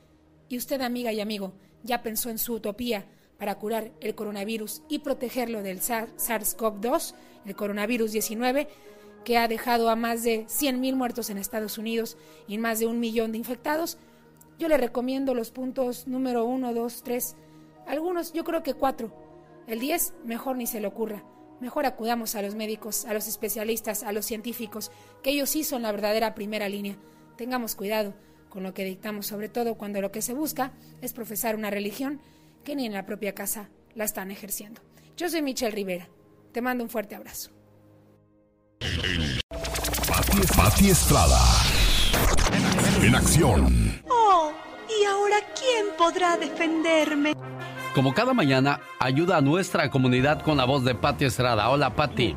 [0.49, 1.53] Y usted, amiga y amigo,
[1.83, 3.05] ya pensó en su utopía
[3.41, 7.15] para curar el coronavirus y protegerlo del SARS-CoV-2,
[7.47, 8.67] el coronavirus 19,
[9.25, 12.99] que ha dejado a más de 100.000 muertos en Estados Unidos y más de un
[12.99, 13.97] millón de infectados,
[14.59, 17.35] yo le recomiendo los puntos número 1, 2, 3,
[17.87, 19.11] algunos, yo creo que 4.
[19.65, 21.23] El 10, mejor ni se le ocurra.
[21.59, 24.91] Mejor acudamos a los médicos, a los especialistas, a los científicos,
[25.23, 26.95] que ellos sí son la verdadera primera línea.
[27.37, 28.13] Tengamos cuidado
[28.49, 32.21] con lo que dictamos, sobre todo cuando lo que se busca es profesar una religión
[32.63, 34.81] que ni en la propia casa la están ejerciendo.
[35.17, 36.07] Yo soy Michelle Rivera.
[36.51, 37.51] Te mando un fuerte abrazo.
[40.07, 41.39] Pati, Pati Estrada.
[43.01, 44.01] En acción.
[44.09, 44.51] Oh,
[44.89, 47.33] ¿y ahora quién podrá defenderme?
[47.95, 51.69] Como cada mañana, ayuda a nuestra comunidad con la voz de Pati Estrada.
[51.69, 52.35] Hola, Pati.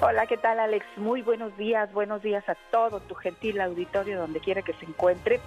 [0.00, 0.84] Hola, ¿qué tal Alex?
[0.96, 5.40] Muy buenos días, buenos días a todo tu gentil auditorio donde quiera que se encuentre.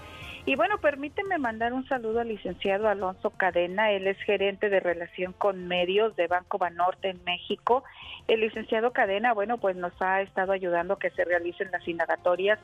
[0.47, 5.33] Y bueno, permíteme mandar un saludo al licenciado Alonso Cadena, él es gerente de relación
[5.33, 7.83] con medios de Banco Banorte en México.
[8.29, 12.59] El licenciado Cadena, bueno, pues nos ha estado ayudando a que se realicen las indagatorias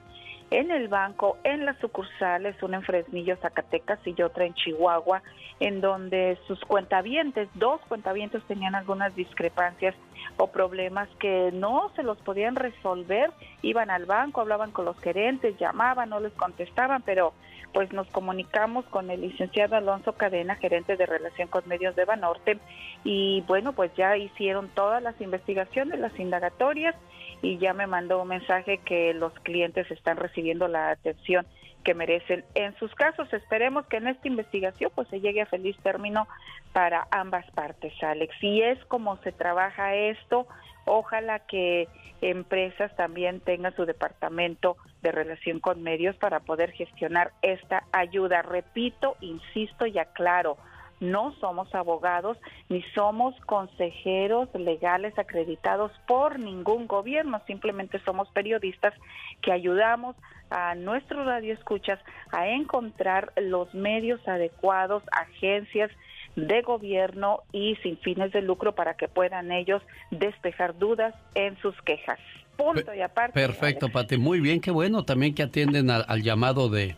[0.50, 5.22] en el banco, en las sucursales, una en Fresnillo, Zacatecas y otra en Chihuahua,
[5.60, 9.94] en donde sus cuentavientes, dos cuentavientes tenían algunas discrepancias
[10.38, 13.32] o problemas que no se los podían resolver,
[13.62, 17.34] iban al banco, hablaban con los gerentes, llamaban, no les contestaban, pero
[17.74, 22.60] pues nos comunicamos con el licenciado Alonso Cadena, gerente de relación con medios de Banorte,
[23.04, 26.96] y bueno, pues ya hicieron todas las investigaciones, las indagatorias,
[27.42, 31.46] y ya me mandó un mensaje que los clientes están recibiendo la atención
[31.84, 33.32] que merecen en sus casos.
[33.34, 36.28] Esperemos que en esta investigación pues se llegue a feliz término
[36.72, 38.36] para ambas partes, Alex.
[38.42, 40.48] Y es como se trabaja esto.
[40.86, 41.88] Ojalá que
[42.22, 48.42] empresas también tengan su departamento de relación con medios para poder gestionar esta ayuda.
[48.42, 50.58] Repito, insisto y aclaro,
[51.04, 52.38] no somos abogados
[52.70, 58.94] ni somos consejeros legales acreditados por ningún gobierno, simplemente somos periodistas
[59.42, 60.16] que ayudamos
[60.50, 62.00] a nuestros radioescuchas
[62.32, 65.92] a encontrar los medios adecuados, agencias
[66.36, 71.80] de gobierno y sin fines de lucro para que puedan ellos despejar dudas en sus
[71.82, 72.20] quejas.
[72.56, 73.34] Punto y aparte.
[73.34, 74.18] Perfecto, Pati.
[74.18, 76.96] Muy bien, qué bueno también que atienden al, al llamado de,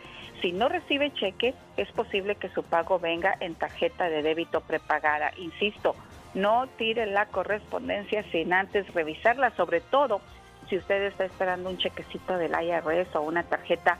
[0.44, 5.32] Si no recibe cheque, es posible que su pago venga en tarjeta de débito prepagada.
[5.38, 5.96] Insisto,
[6.34, 10.20] no tire la correspondencia sin antes revisarla, sobre todo
[10.68, 13.96] si usted está esperando un chequecito del IRS o una tarjeta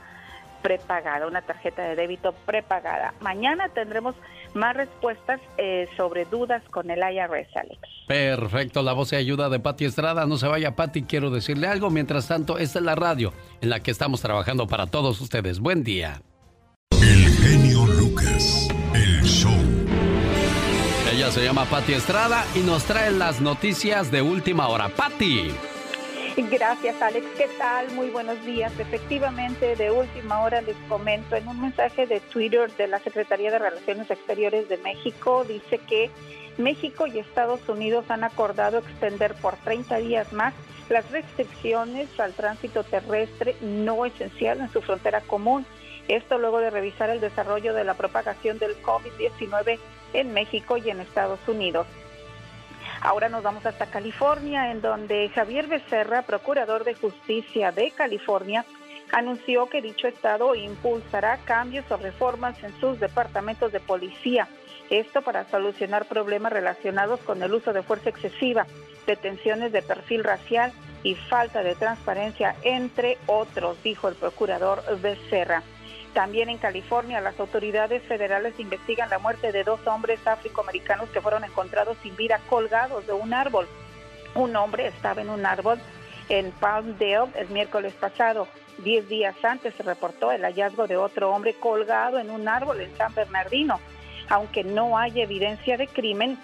[0.61, 3.15] prepagada, una tarjeta de débito prepagada.
[3.21, 4.13] Mañana tendremos
[4.53, 7.79] más respuestas eh, sobre dudas con el IRS, Alex.
[8.07, 10.27] Perfecto, la voz y ayuda de Pati Estrada.
[10.27, 11.89] No se vaya, Pati, quiero decirle algo.
[11.89, 15.59] Mientras tanto, esta es la radio en la que estamos trabajando para todos ustedes.
[15.59, 16.21] Buen día.
[17.47, 19.53] Genio Lucas, el show.
[21.13, 24.89] Ella se llama Pati Estrada y nos trae las noticias de última hora.
[24.89, 25.51] Pati.
[26.37, 27.23] Gracias, Alex.
[27.37, 27.91] ¿Qué tal?
[27.91, 28.73] Muy buenos días.
[28.79, 33.59] Efectivamente, de última hora les comento en un mensaje de Twitter de la Secretaría de
[33.59, 36.09] Relaciones Exteriores de México, dice que
[36.57, 40.55] México y Estados Unidos han acordado extender por 30 días más
[40.89, 45.63] las restricciones al tránsito terrestre no esencial en su frontera común.
[46.07, 49.79] Esto luego de revisar el desarrollo de la propagación del COVID-19
[50.13, 51.87] en México y en Estados Unidos.
[53.01, 58.65] Ahora nos vamos hasta California, en donde Javier Becerra, procurador de justicia de California,
[59.11, 64.47] anunció que dicho estado impulsará cambios o reformas en sus departamentos de policía.
[64.89, 68.67] Esto para solucionar problemas relacionados con el uso de fuerza excesiva,
[69.05, 70.71] detenciones de perfil racial
[71.03, 75.63] y falta de transparencia, entre otros, dijo el procurador Becerra.
[76.15, 81.43] También en California, las autoridades federales investigan la muerte de dos hombres afroamericanos que fueron
[81.43, 83.67] encontrados sin vida colgados de un árbol.
[84.33, 85.77] Un hombre estaba en un árbol
[86.29, 88.47] en Palmdale el miércoles pasado.
[88.77, 92.95] Diez días antes se reportó el hallazgo de otro hombre colgado en un árbol en
[92.95, 93.81] San Bernardino.
[94.29, 96.39] Aunque no hay evidencia de crimen,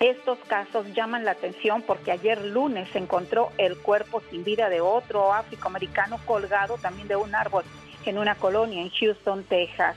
[0.00, 4.80] estos casos llaman la atención porque ayer lunes se encontró el cuerpo sin vida de
[4.80, 7.64] otro afroamericano colgado también de un árbol
[8.06, 9.96] en una colonia en Houston, Texas.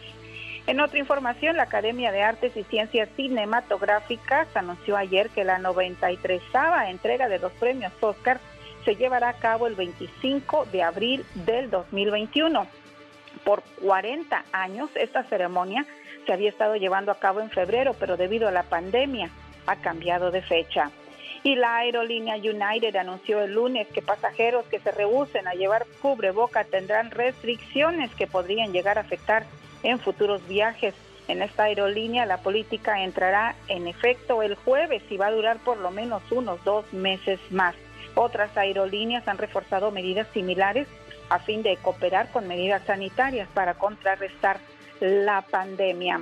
[0.67, 6.41] En otra información, la Academia de Artes y Ciencias Cinematográficas anunció ayer que la 93
[6.87, 8.39] entrega de los premios Oscar
[8.83, 12.67] se llevará a cabo el 25 de abril del 2021.
[13.43, 15.85] Por 40 años, esta ceremonia
[16.25, 19.29] se había estado llevando a cabo en febrero, pero debido a la pandemia
[19.67, 20.89] ha cambiado de fecha.
[21.45, 26.63] Y la aerolínea United anunció el lunes que pasajeros que se rehúsen a llevar cubreboca
[26.63, 29.45] tendrán restricciones que podrían llegar a afectar
[29.83, 30.95] en futuros viajes.
[31.27, 35.77] En esta aerolínea la política entrará en efecto el jueves y va a durar por
[35.77, 37.75] lo menos unos dos meses más.
[38.15, 40.87] Otras aerolíneas han reforzado medidas similares
[41.29, 44.57] a fin de cooperar con medidas sanitarias para contrarrestar
[44.99, 46.21] la pandemia.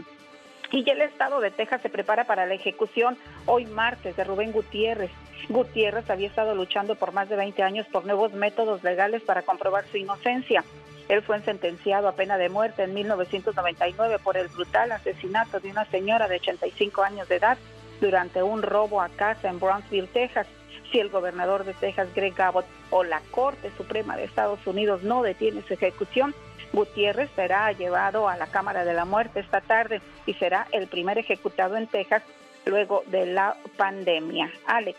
[0.74, 5.12] Y el estado de Texas se prepara para la ejecución hoy martes de Rubén Gutiérrez.
[5.48, 9.86] Gutiérrez había estado luchando por más de 20 años por nuevos métodos legales para comprobar
[9.92, 10.64] su inocencia.
[11.10, 15.86] Él fue sentenciado a pena de muerte en 1999 por el brutal asesinato de una
[15.86, 17.60] señora de 85 años de edad
[18.02, 20.48] durante un robo a casa en Brownsville, Texas.
[20.92, 25.22] Si el gobernador de Texas, Greg Abbott, o la Corte Suprema de Estados Unidos no
[25.22, 26.34] detiene su ejecución,
[26.74, 31.18] Gutiérrez será llevado a la Cámara de la Muerte esta tarde y será el primer
[31.18, 32.24] ejecutado en Texas
[32.66, 34.52] luego de la pandemia.
[34.66, 34.98] Alex.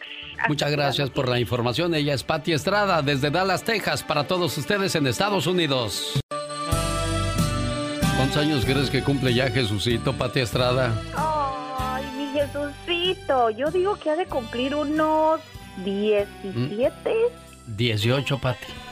[0.48, 1.94] Muchas gracias por la información.
[1.94, 6.20] Ella es Patti Estrada desde Dallas, Texas, para todos ustedes en Estados Unidos.
[8.16, 10.92] ¿Cuántos años crees que cumple ya Jesucito, Patti Estrada?
[11.16, 13.50] Ay, mi Jesucito.
[13.50, 15.40] Yo digo que ha de cumplir unos
[15.84, 16.92] 17.
[17.66, 18.83] 18, Patti.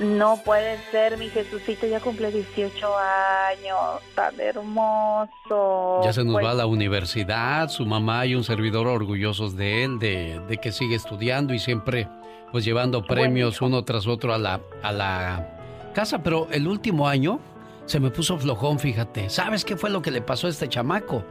[0.00, 6.00] No puede ser, mi Jesucito ya cumple 18 años, tan hermoso.
[6.04, 9.84] Ya se nos va a Pues, la universidad, su mamá y un servidor orgullosos de
[9.84, 12.08] él, de, de que sigue estudiando y siempre
[12.52, 15.48] pues llevando premios uno tras otro a la, a la
[15.94, 16.22] casa.
[16.22, 17.40] Pero el último año
[17.86, 19.28] se me puso flojón, fíjate.
[19.30, 21.24] ¿Sabes qué fue lo que le pasó a este chamaco?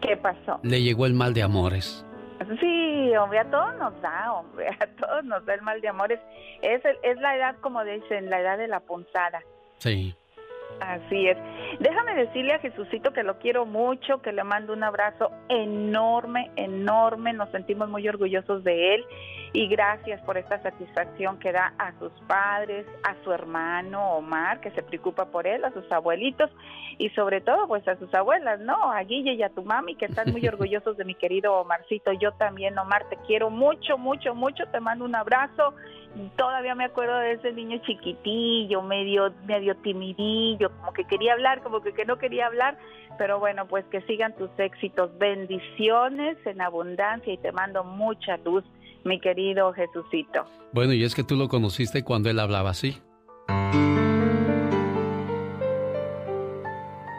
[0.00, 0.60] ¿Qué pasó?
[0.62, 2.04] Le llegó el mal de amores.
[2.60, 6.20] Sí, hombre, a todos nos da, hombre, a todos nos da el mal de amores.
[6.62, 9.42] Es, el- es la edad, como dicen, la edad de la punzada.
[9.78, 10.14] Sí.
[10.80, 11.36] Así es.
[11.80, 17.32] Déjame decirle a Jesucito que lo quiero mucho, que le mando un abrazo enorme, enorme.
[17.32, 19.04] Nos sentimos muy orgullosos de él
[19.52, 24.70] y gracias por esta satisfacción que da a sus padres, a su hermano Omar, que
[24.72, 26.50] se preocupa por él, a sus abuelitos
[26.98, 28.90] y sobre todo pues a sus abuelas, ¿no?
[28.90, 32.12] A Guille y a tu mami que están muy orgullosos de mi querido Omarcito.
[32.12, 34.66] Yo también, Omar, te quiero mucho, mucho, mucho.
[34.66, 35.74] Te mando un abrazo.
[36.36, 41.80] Todavía me acuerdo de ese niño chiquitillo, medio, medio timidillo, como que quería hablar, como
[41.80, 42.76] que, que no quería hablar,
[43.18, 45.16] pero bueno, pues que sigan tus éxitos.
[45.18, 48.64] Bendiciones en abundancia y te mando mucha luz,
[49.04, 50.44] mi querido Jesucito.
[50.72, 52.98] Bueno, y es que tú lo conociste cuando él hablaba así.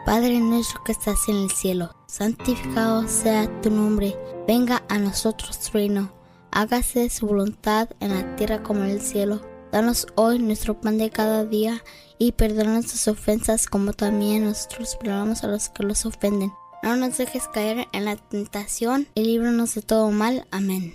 [0.06, 4.16] Padre nuestro que estás en el cielo, santificado sea tu nombre,
[4.48, 6.10] venga a nosotros tu reino,
[6.50, 9.40] hágase su voluntad en la tierra como en el cielo.
[9.70, 11.84] Danos hoy nuestro pan de cada día
[12.18, 16.50] y perdona nuestras ofensas como también nosotros perdonamos a los que los ofenden.
[16.82, 20.44] No nos dejes caer en la tentación y líbranos de todo mal.
[20.50, 20.94] Amén.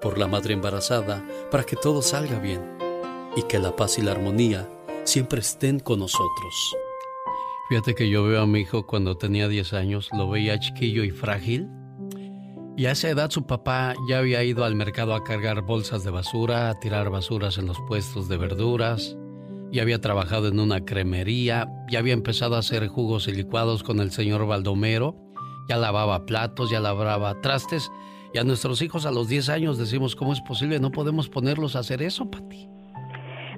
[0.00, 2.60] Por la madre embarazada, para que todo salga bien
[3.36, 4.68] y que la paz y la armonía
[5.04, 6.76] siempre estén con nosotros.
[7.68, 11.10] Fíjate que yo veo a mi hijo cuando tenía 10 años, lo veía chiquillo y
[11.10, 11.68] frágil.
[12.76, 16.10] Y a esa edad su papá ya había ido al mercado a cargar bolsas de
[16.10, 19.16] basura, a tirar basuras en los puestos de verduras,
[19.70, 24.00] y había trabajado en una cremería, ya había empezado a hacer jugos y licuados con
[24.00, 25.14] el señor Baldomero,
[25.68, 27.88] ya lavaba platos, ya lavaba trastes,
[28.32, 30.78] y a nuestros hijos a los 10 años decimos, ¿cómo es posible?
[30.78, 32.68] No podemos ponerlos a hacer eso, Pati.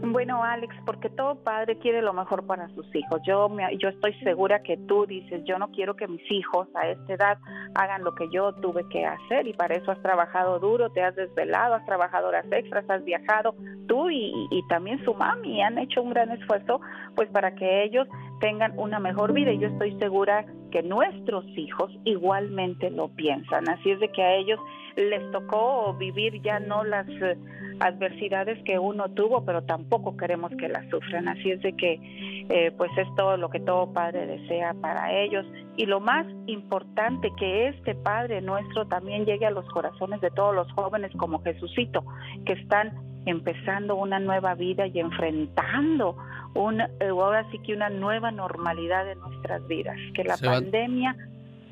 [0.05, 3.21] Bueno, Alex, porque todo padre quiere lo mejor para sus hijos.
[3.25, 6.89] Yo me, yo estoy segura que tú dices, yo no quiero que mis hijos a
[6.89, 7.39] esta edad
[7.77, 11.15] hagan lo que yo tuve que hacer y para eso has trabajado duro, te has
[11.15, 13.55] desvelado, has trabajado horas extras, has viajado,
[13.87, 16.81] tú y, y también su mami han hecho un gran esfuerzo
[17.15, 18.09] pues para que ellos
[18.41, 23.69] tengan una mejor vida y yo estoy segura que nuestros hijos igualmente lo piensan.
[23.69, 24.59] Así es de que a ellos
[24.97, 27.37] les tocó vivir ya no las eh,
[27.81, 31.29] adversidades que uno tuvo, pero tampoco queremos que las sufran.
[31.29, 35.47] Así es de que eh, pues es todo lo que todo padre desea para ellos.
[35.77, 40.55] Y lo más importante, que este Padre nuestro también llegue a los corazones de todos
[40.55, 42.05] los jóvenes como Jesucito,
[42.45, 42.93] que están
[43.25, 46.17] empezando una nueva vida y enfrentando
[46.55, 51.17] un, eh, ahora sí que una nueva normalidad en nuestras vidas, que la Se pandemia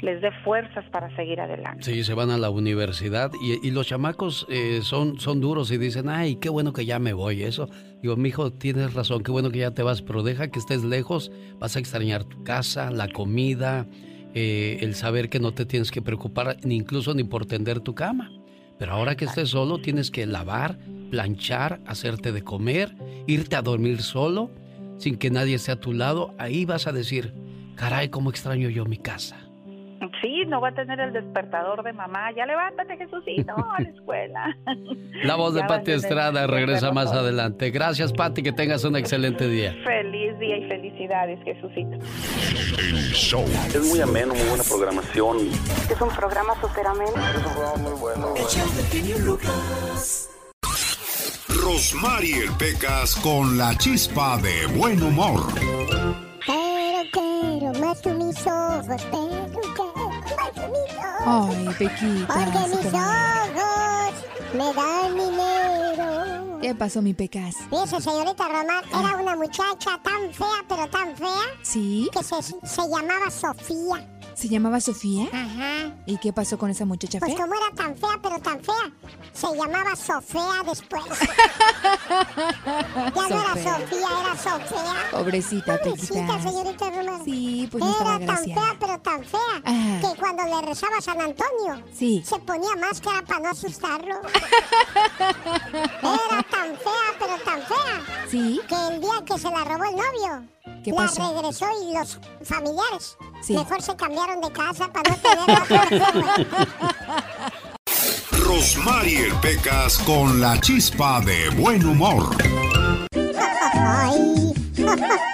[0.03, 1.85] les dé fuerzas para seguir adelante.
[1.85, 6.09] Sí, se van a la universidad y, los chamacos eh, son, son duros y dicen,
[6.09, 7.43] ay, qué bueno que ya me voy.
[7.43, 7.69] Eso,
[8.03, 11.31] digo, mijo, tienes razón, qué bueno que ya te vas, pero deja que estés lejos,
[11.59, 13.87] vas a extrañar tu casa, la comida,
[14.35, 17.95] eh, el saber que no te tienes que preocupar ni incluso ni por tender tu
[17.95, 18.31] cama.
[18.79, 20.79] Pero ahora que estés solo, tienes que lavar,
[21.11, 22.95] planchar, hacerte de comer,
[23.27, 24.51] irte a dormir solo,
[24.97, 26.35] sin que nadie esté a tu lado.
[26.39, 27.35] Ahí vas a decir,
[27.75, 29.50] caray, cómo extraño yo mi casa.
[30.23, 34.57] Sí, no va a tener el despertador de mamá, ya levántate Jesucito, a la escuela.
[35.25, 37.71] La voz de Pati Estrada regresa más adelante.
[37.71, 39.75] Gracias, Pati, que tengas un excelente día.
[39.85, 41.99] Feliz día y felicidades, Jesucito.
[42.79, 43.45] El show.
[43.45, 45.37] Es muy ameno, muy buena programación.
[45.91, 47.13] Es un programa súper ameno.
[47.17, 48.35] Es un programa muy bueno.
[51.63, 55.41] Rosmarie el Pecas con la chispa de buen humor.
[56.47, 59.40] Pero quiero más que mis ojos, pero
[61.27, 62.35] Ay, Pequita.
[62.35, 64.15] Porque mis ojos
[64.55, 66.59] me dan dinero.
[66.61, 67.57] ¿Qué pasó, mi Pecas?
[67.71, 71.29] Fíjese, señorita Román, era una muchacha tan fea, pero tan fea,
[71.63, 72.09] ¿Sí?
[72.13, 74.07] que se, se llamaba Sofía.
[74.41, 75.27] ¿Se llamaba Sofía?
[75.31, 75.95] Ajá.
[76.07, 77.43] ¿Y qué pasó con esa muchacha Pues fea?
[77.45, 78.91] como era tan fea, pero tan fea,
[79.35, 81.05] se llamaba Sofía después.
[82.09, 84.09] ya no era Sofía.
[84.23, 84.95] Era Sofía.
[85.11, 87.23] Pobrecita, Pobrecita, señorita Román.
[87.25, 90.01] Sí, pues no Era tan fea, pero tan fea, Ajá.
[90.01, 92.23] que cuando le rezaba a San Antonio, Sí.
[92.25, 94.21] se ponía máscara para no asustarlo.
[95.21, 98.59] Era tan fea, pero tan fea, ¿Sí?
[98.67, 100.49] que el día que se la robó el novio,
[100.85, 101.33] ¿Qué la pasó?
[101.35, 103.55] regresó y los familiares Sí.
[103.55, 106.47] mejor se cambiaron de casa para no tener
[108.45, 112.37] Rosmarie Pecas con la chispa de buen humor.
[113.75, 114.53] Ay,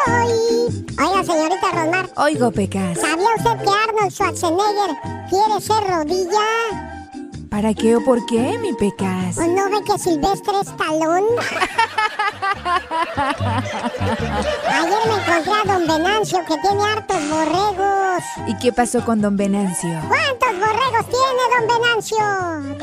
[0.07, 0.87] ay.
[0.99, 2.99] Oiga, señorita Rosmar, Oigo, Pecas.
[3.01, 4.97] ¿sabía usted que Arnold Schwarzenegger
[5.31, 6.96] quiere ser rodilla?
[7.51, 9.39] ¿Para qué o por qué, mi Pecas?
[9.39, 11.25] ¿O no ve que Silvestre es talón?
[14.69, 18.23] Ayer me encontré a don Venancio que tiene hartos borregos.
[18.47, 19.91] ¿Y qué pasó con don Venancio?
[20.09, 22.25] ¿Cuántos borregos tiene don Venancio?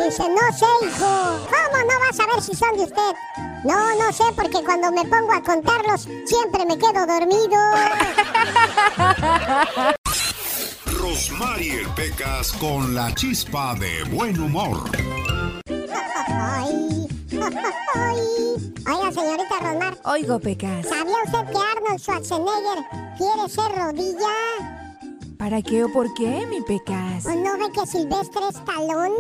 [0.04, 1.40] Dice, no sé, hijo.
[1.50, 3.14] ¿Cómo no vas a ver si son de usted?
[3.64, 7.60] No, no sé, porque cuando me pongo a contarlos, siempre me quedo dormido.
[11.04, 14.90] Rosmarie el Pecas con la chispa de buen humor.
[15.68, 17.08] Ay,
[17.94, 18.74] ay.
[18.88, 20.88] Oiga, señorita Rosmar, Oigo, Pecas.
[20.88, 22.86] ¿sabía usted que Arnold Schwarzenegger
[23.18, 24.83] quiere ser rodilla?
[25.44, 27.26] ¿Para qué o por qué, mi Pecas?
[27.26, 29.12] ¿O no ve que Silvestre es talón?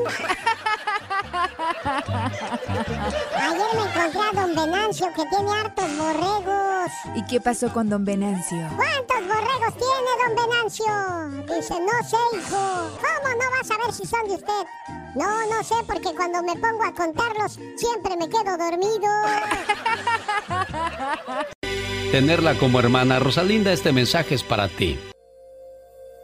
[3.41, 6.91] Ayer me encontré a don Venancio que tiene hartos borregos.
[7.15, 8.57] ¿Y qué pasó con don Venancio?
[8.77, 10.85] ¿Cuántos borregos tiene don Venancio?
[11.53, 12.89] Dice, no sé, hijo.
[13.01, 14.63] ¿Cómo no vas a ver si son de usted?
[15.15, 19.11] No, no sé, porque cuando me pongo a contarlos, siempre me quedo dormido.
[22.13, 24.97] Tenerla como hermana, Rosalinda, este mensaje es para ti.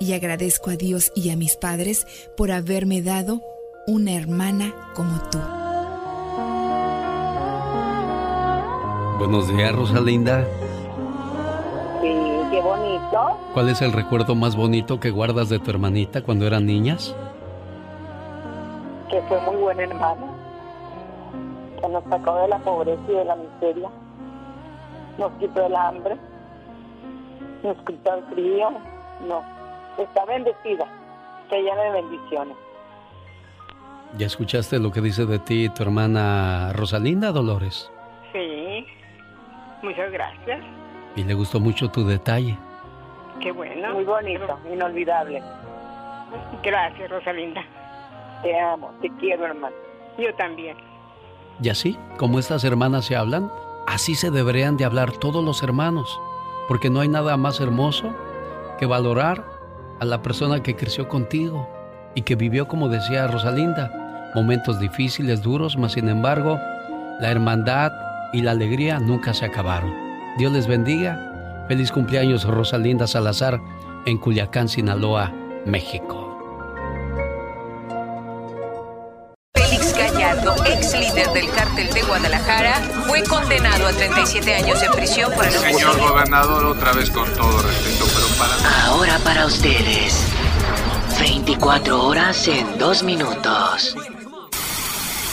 [0.00, 2.06] y agradezco a Dios y a mis padres
[2.36, 3.40] por haberme dado
[3.86, 5.38] una hermana como tú.
[9.18, 10.44] Buenos días, Rosalinda.
[12.00, 12.14] Sí,
[12.50, 13.38] qué bonito.
[13.52, 17.16] ¿Cuál es el recuerdo más bonito que guardas de tu hermanita cuando eran niñas?
[19.10, 20.26] Que fue muy buena hermana.
[21.80, 23.90] Que nos sacó de la pobreza y de la miseria.
[25.18, 26.16] Nos quitó el hambre.
[27.64, 28.70] Nos quitó el frío.
[29.26, 29.57] No.
[29.98, 30.86] Está bendecida.
[31.50, 32.56] Llena de bendiciones.
[34.16, 37.90] ¿Ya escuchaste lo que dice de ti tu hermana Rosalinda Dolores?
[38.32, 38.86] Sí.
[39.82, 40.60] Muchas gracias.
[41.16, 42.56] Y le gustó mucho tu detalle.
[43.40, 43.94] Qué bueno.
[43.94, 45.42] Muy bonito, inolvidable.
[46.62, 47.64] Gracias, Rosalinda.
[48.42, 49.74] Te amo, te quiero, hermano.
[50.18, 50.76] Yo también.
[51.62, 53.50] Y así, como estas hermanas se hablan,
[53.86, 56.20] así se deberían de hablar todos los hermanos,
[56.68, 58.14] porque no hay nada más hermoso
[58.78, 59.57] que valorar
[60.00, 61.68] a la persona que creció contigo
[62.14, 66.58] y que vivió, como decía Rosalinda, momentos difíciles, duros, mas sin embargo,
[67.20, 67.92] la hermandad
[68.32, 69.92] y la alegría nunca se acabaron.
[70.38, 71.66] Dios les bendiga.
[71.68, 73.60] Feliz cumpleaños Rosalinda Salazar
[74.06, 75.32] en Culiacán, Sinaloa,
[75.66, 76.24] México.
[79.54, 82.57] Félix Gallardo, ex líder del cártel de Guadalajara,
[83.18, 87.62] fue condenado a 37 años de prisión por el Señor gobernador, otra vez con todo
[87.62, 88.86] respeto, pero para...
[88.86, 90.24] Ahora para ustedes.
[91.18, 93.96] 24 horas en 2 minutos.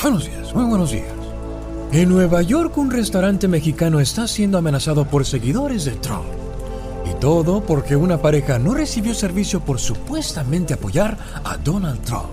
[0.02, 1.12] Buenos días, muy buenos días.
[1.92, 6.26] En Nueva York un restaurante mexicano está siendo amenazado por seguidores de Trump.
[7.06, 12.30] Y todo porque una pareja no recibió servicio por supuestamente apoyar a Donald Trump.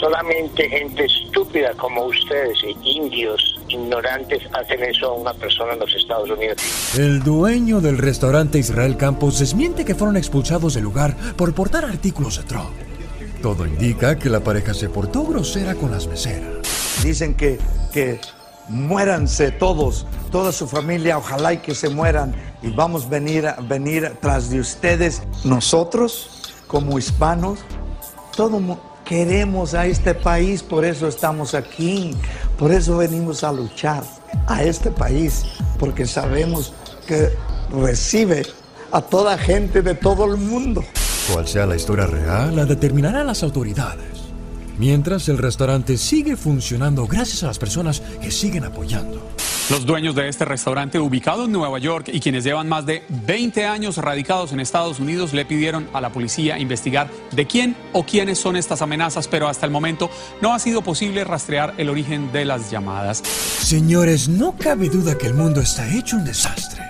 [0.00, 5.94] Solamente gente estúpida como ustedes, e indios ignorantes, hacen eso a una persona en los
[5.94, 6.56] Estados Unidos.
[6.96, 12.38] El dueño del restaurante Israel Campos desmiente que fueron expulsados del lugar por portar artículos
[12.38, 12.70] de Trump.
[13.42, 16.48] Todo indica que la pareja se portó grosera con las meseras.
[17.04, 17.58] Dicen que,
[17.92, 18.20] que
[18.68, 23.54] muéranse todos, toda su familia, ojalá y que se mueran y vamos a venir, a
[23.60, 25.22] venir tras de ustedes.
[25.44, 27.60] Nosotros, como hispanos,
[28.36, 28.76] todo mu-
[29.08, 32.14] queremos a este país, por eso estamos aquí,
[32.58, 34.04] por eso venimos a luchar
[34.46, 35.44] a este país,
[35.78, 36.74] porque sabemos
[37.06, 37.30] que
[37.72, 38.46] recibe
[38.92, 40.84] a toda gente de todo el mundo.
[41.32, 44.28] Cual sea la historia real, la determinarán las autoridades.
[44.78, 49.26] Mientras el restaurante sigue funcionando gracias a las personas que siguen apoyando.
[49.70, 53.66] Los dueños de este restaurante ubicado en Nueva York y quienes llevan más de 20
[53.66, 58.38] años radicados en Estados Unidos le pidieron a la policía investigar de quién o quiénes
[58.38, 60.08] son estas amenazas, pero hasta el momento
[60.40, 63.18] no ha sido posible rastrear el origen de las llamadas.
[63.18, 66.82] Señores, no cabe duda que el mundo está hecho un desastre.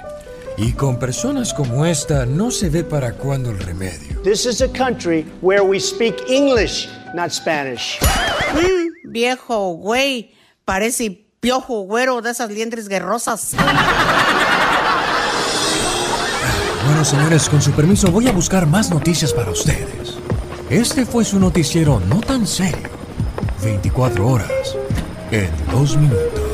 [0.57, 4.23] Y con personas como esta no se ve para cuándo el remedio.
[4.23, 7.99] This is a country where we speak English, not Spanish.
[8.55, 10.31] Mm, viejo güey,
[10.65, 13.55] parece piojo güero de esas liendres guerrosas.
[16.87, 20.17] Bueno, señores, con su permiso voy a buscar más noticias para ustedes.
[20.71, 22.89] Este fue su noticiero no tan serio.
[23.63, 24.77] 24 horas
[25.31, 26.49] en 2 minutos.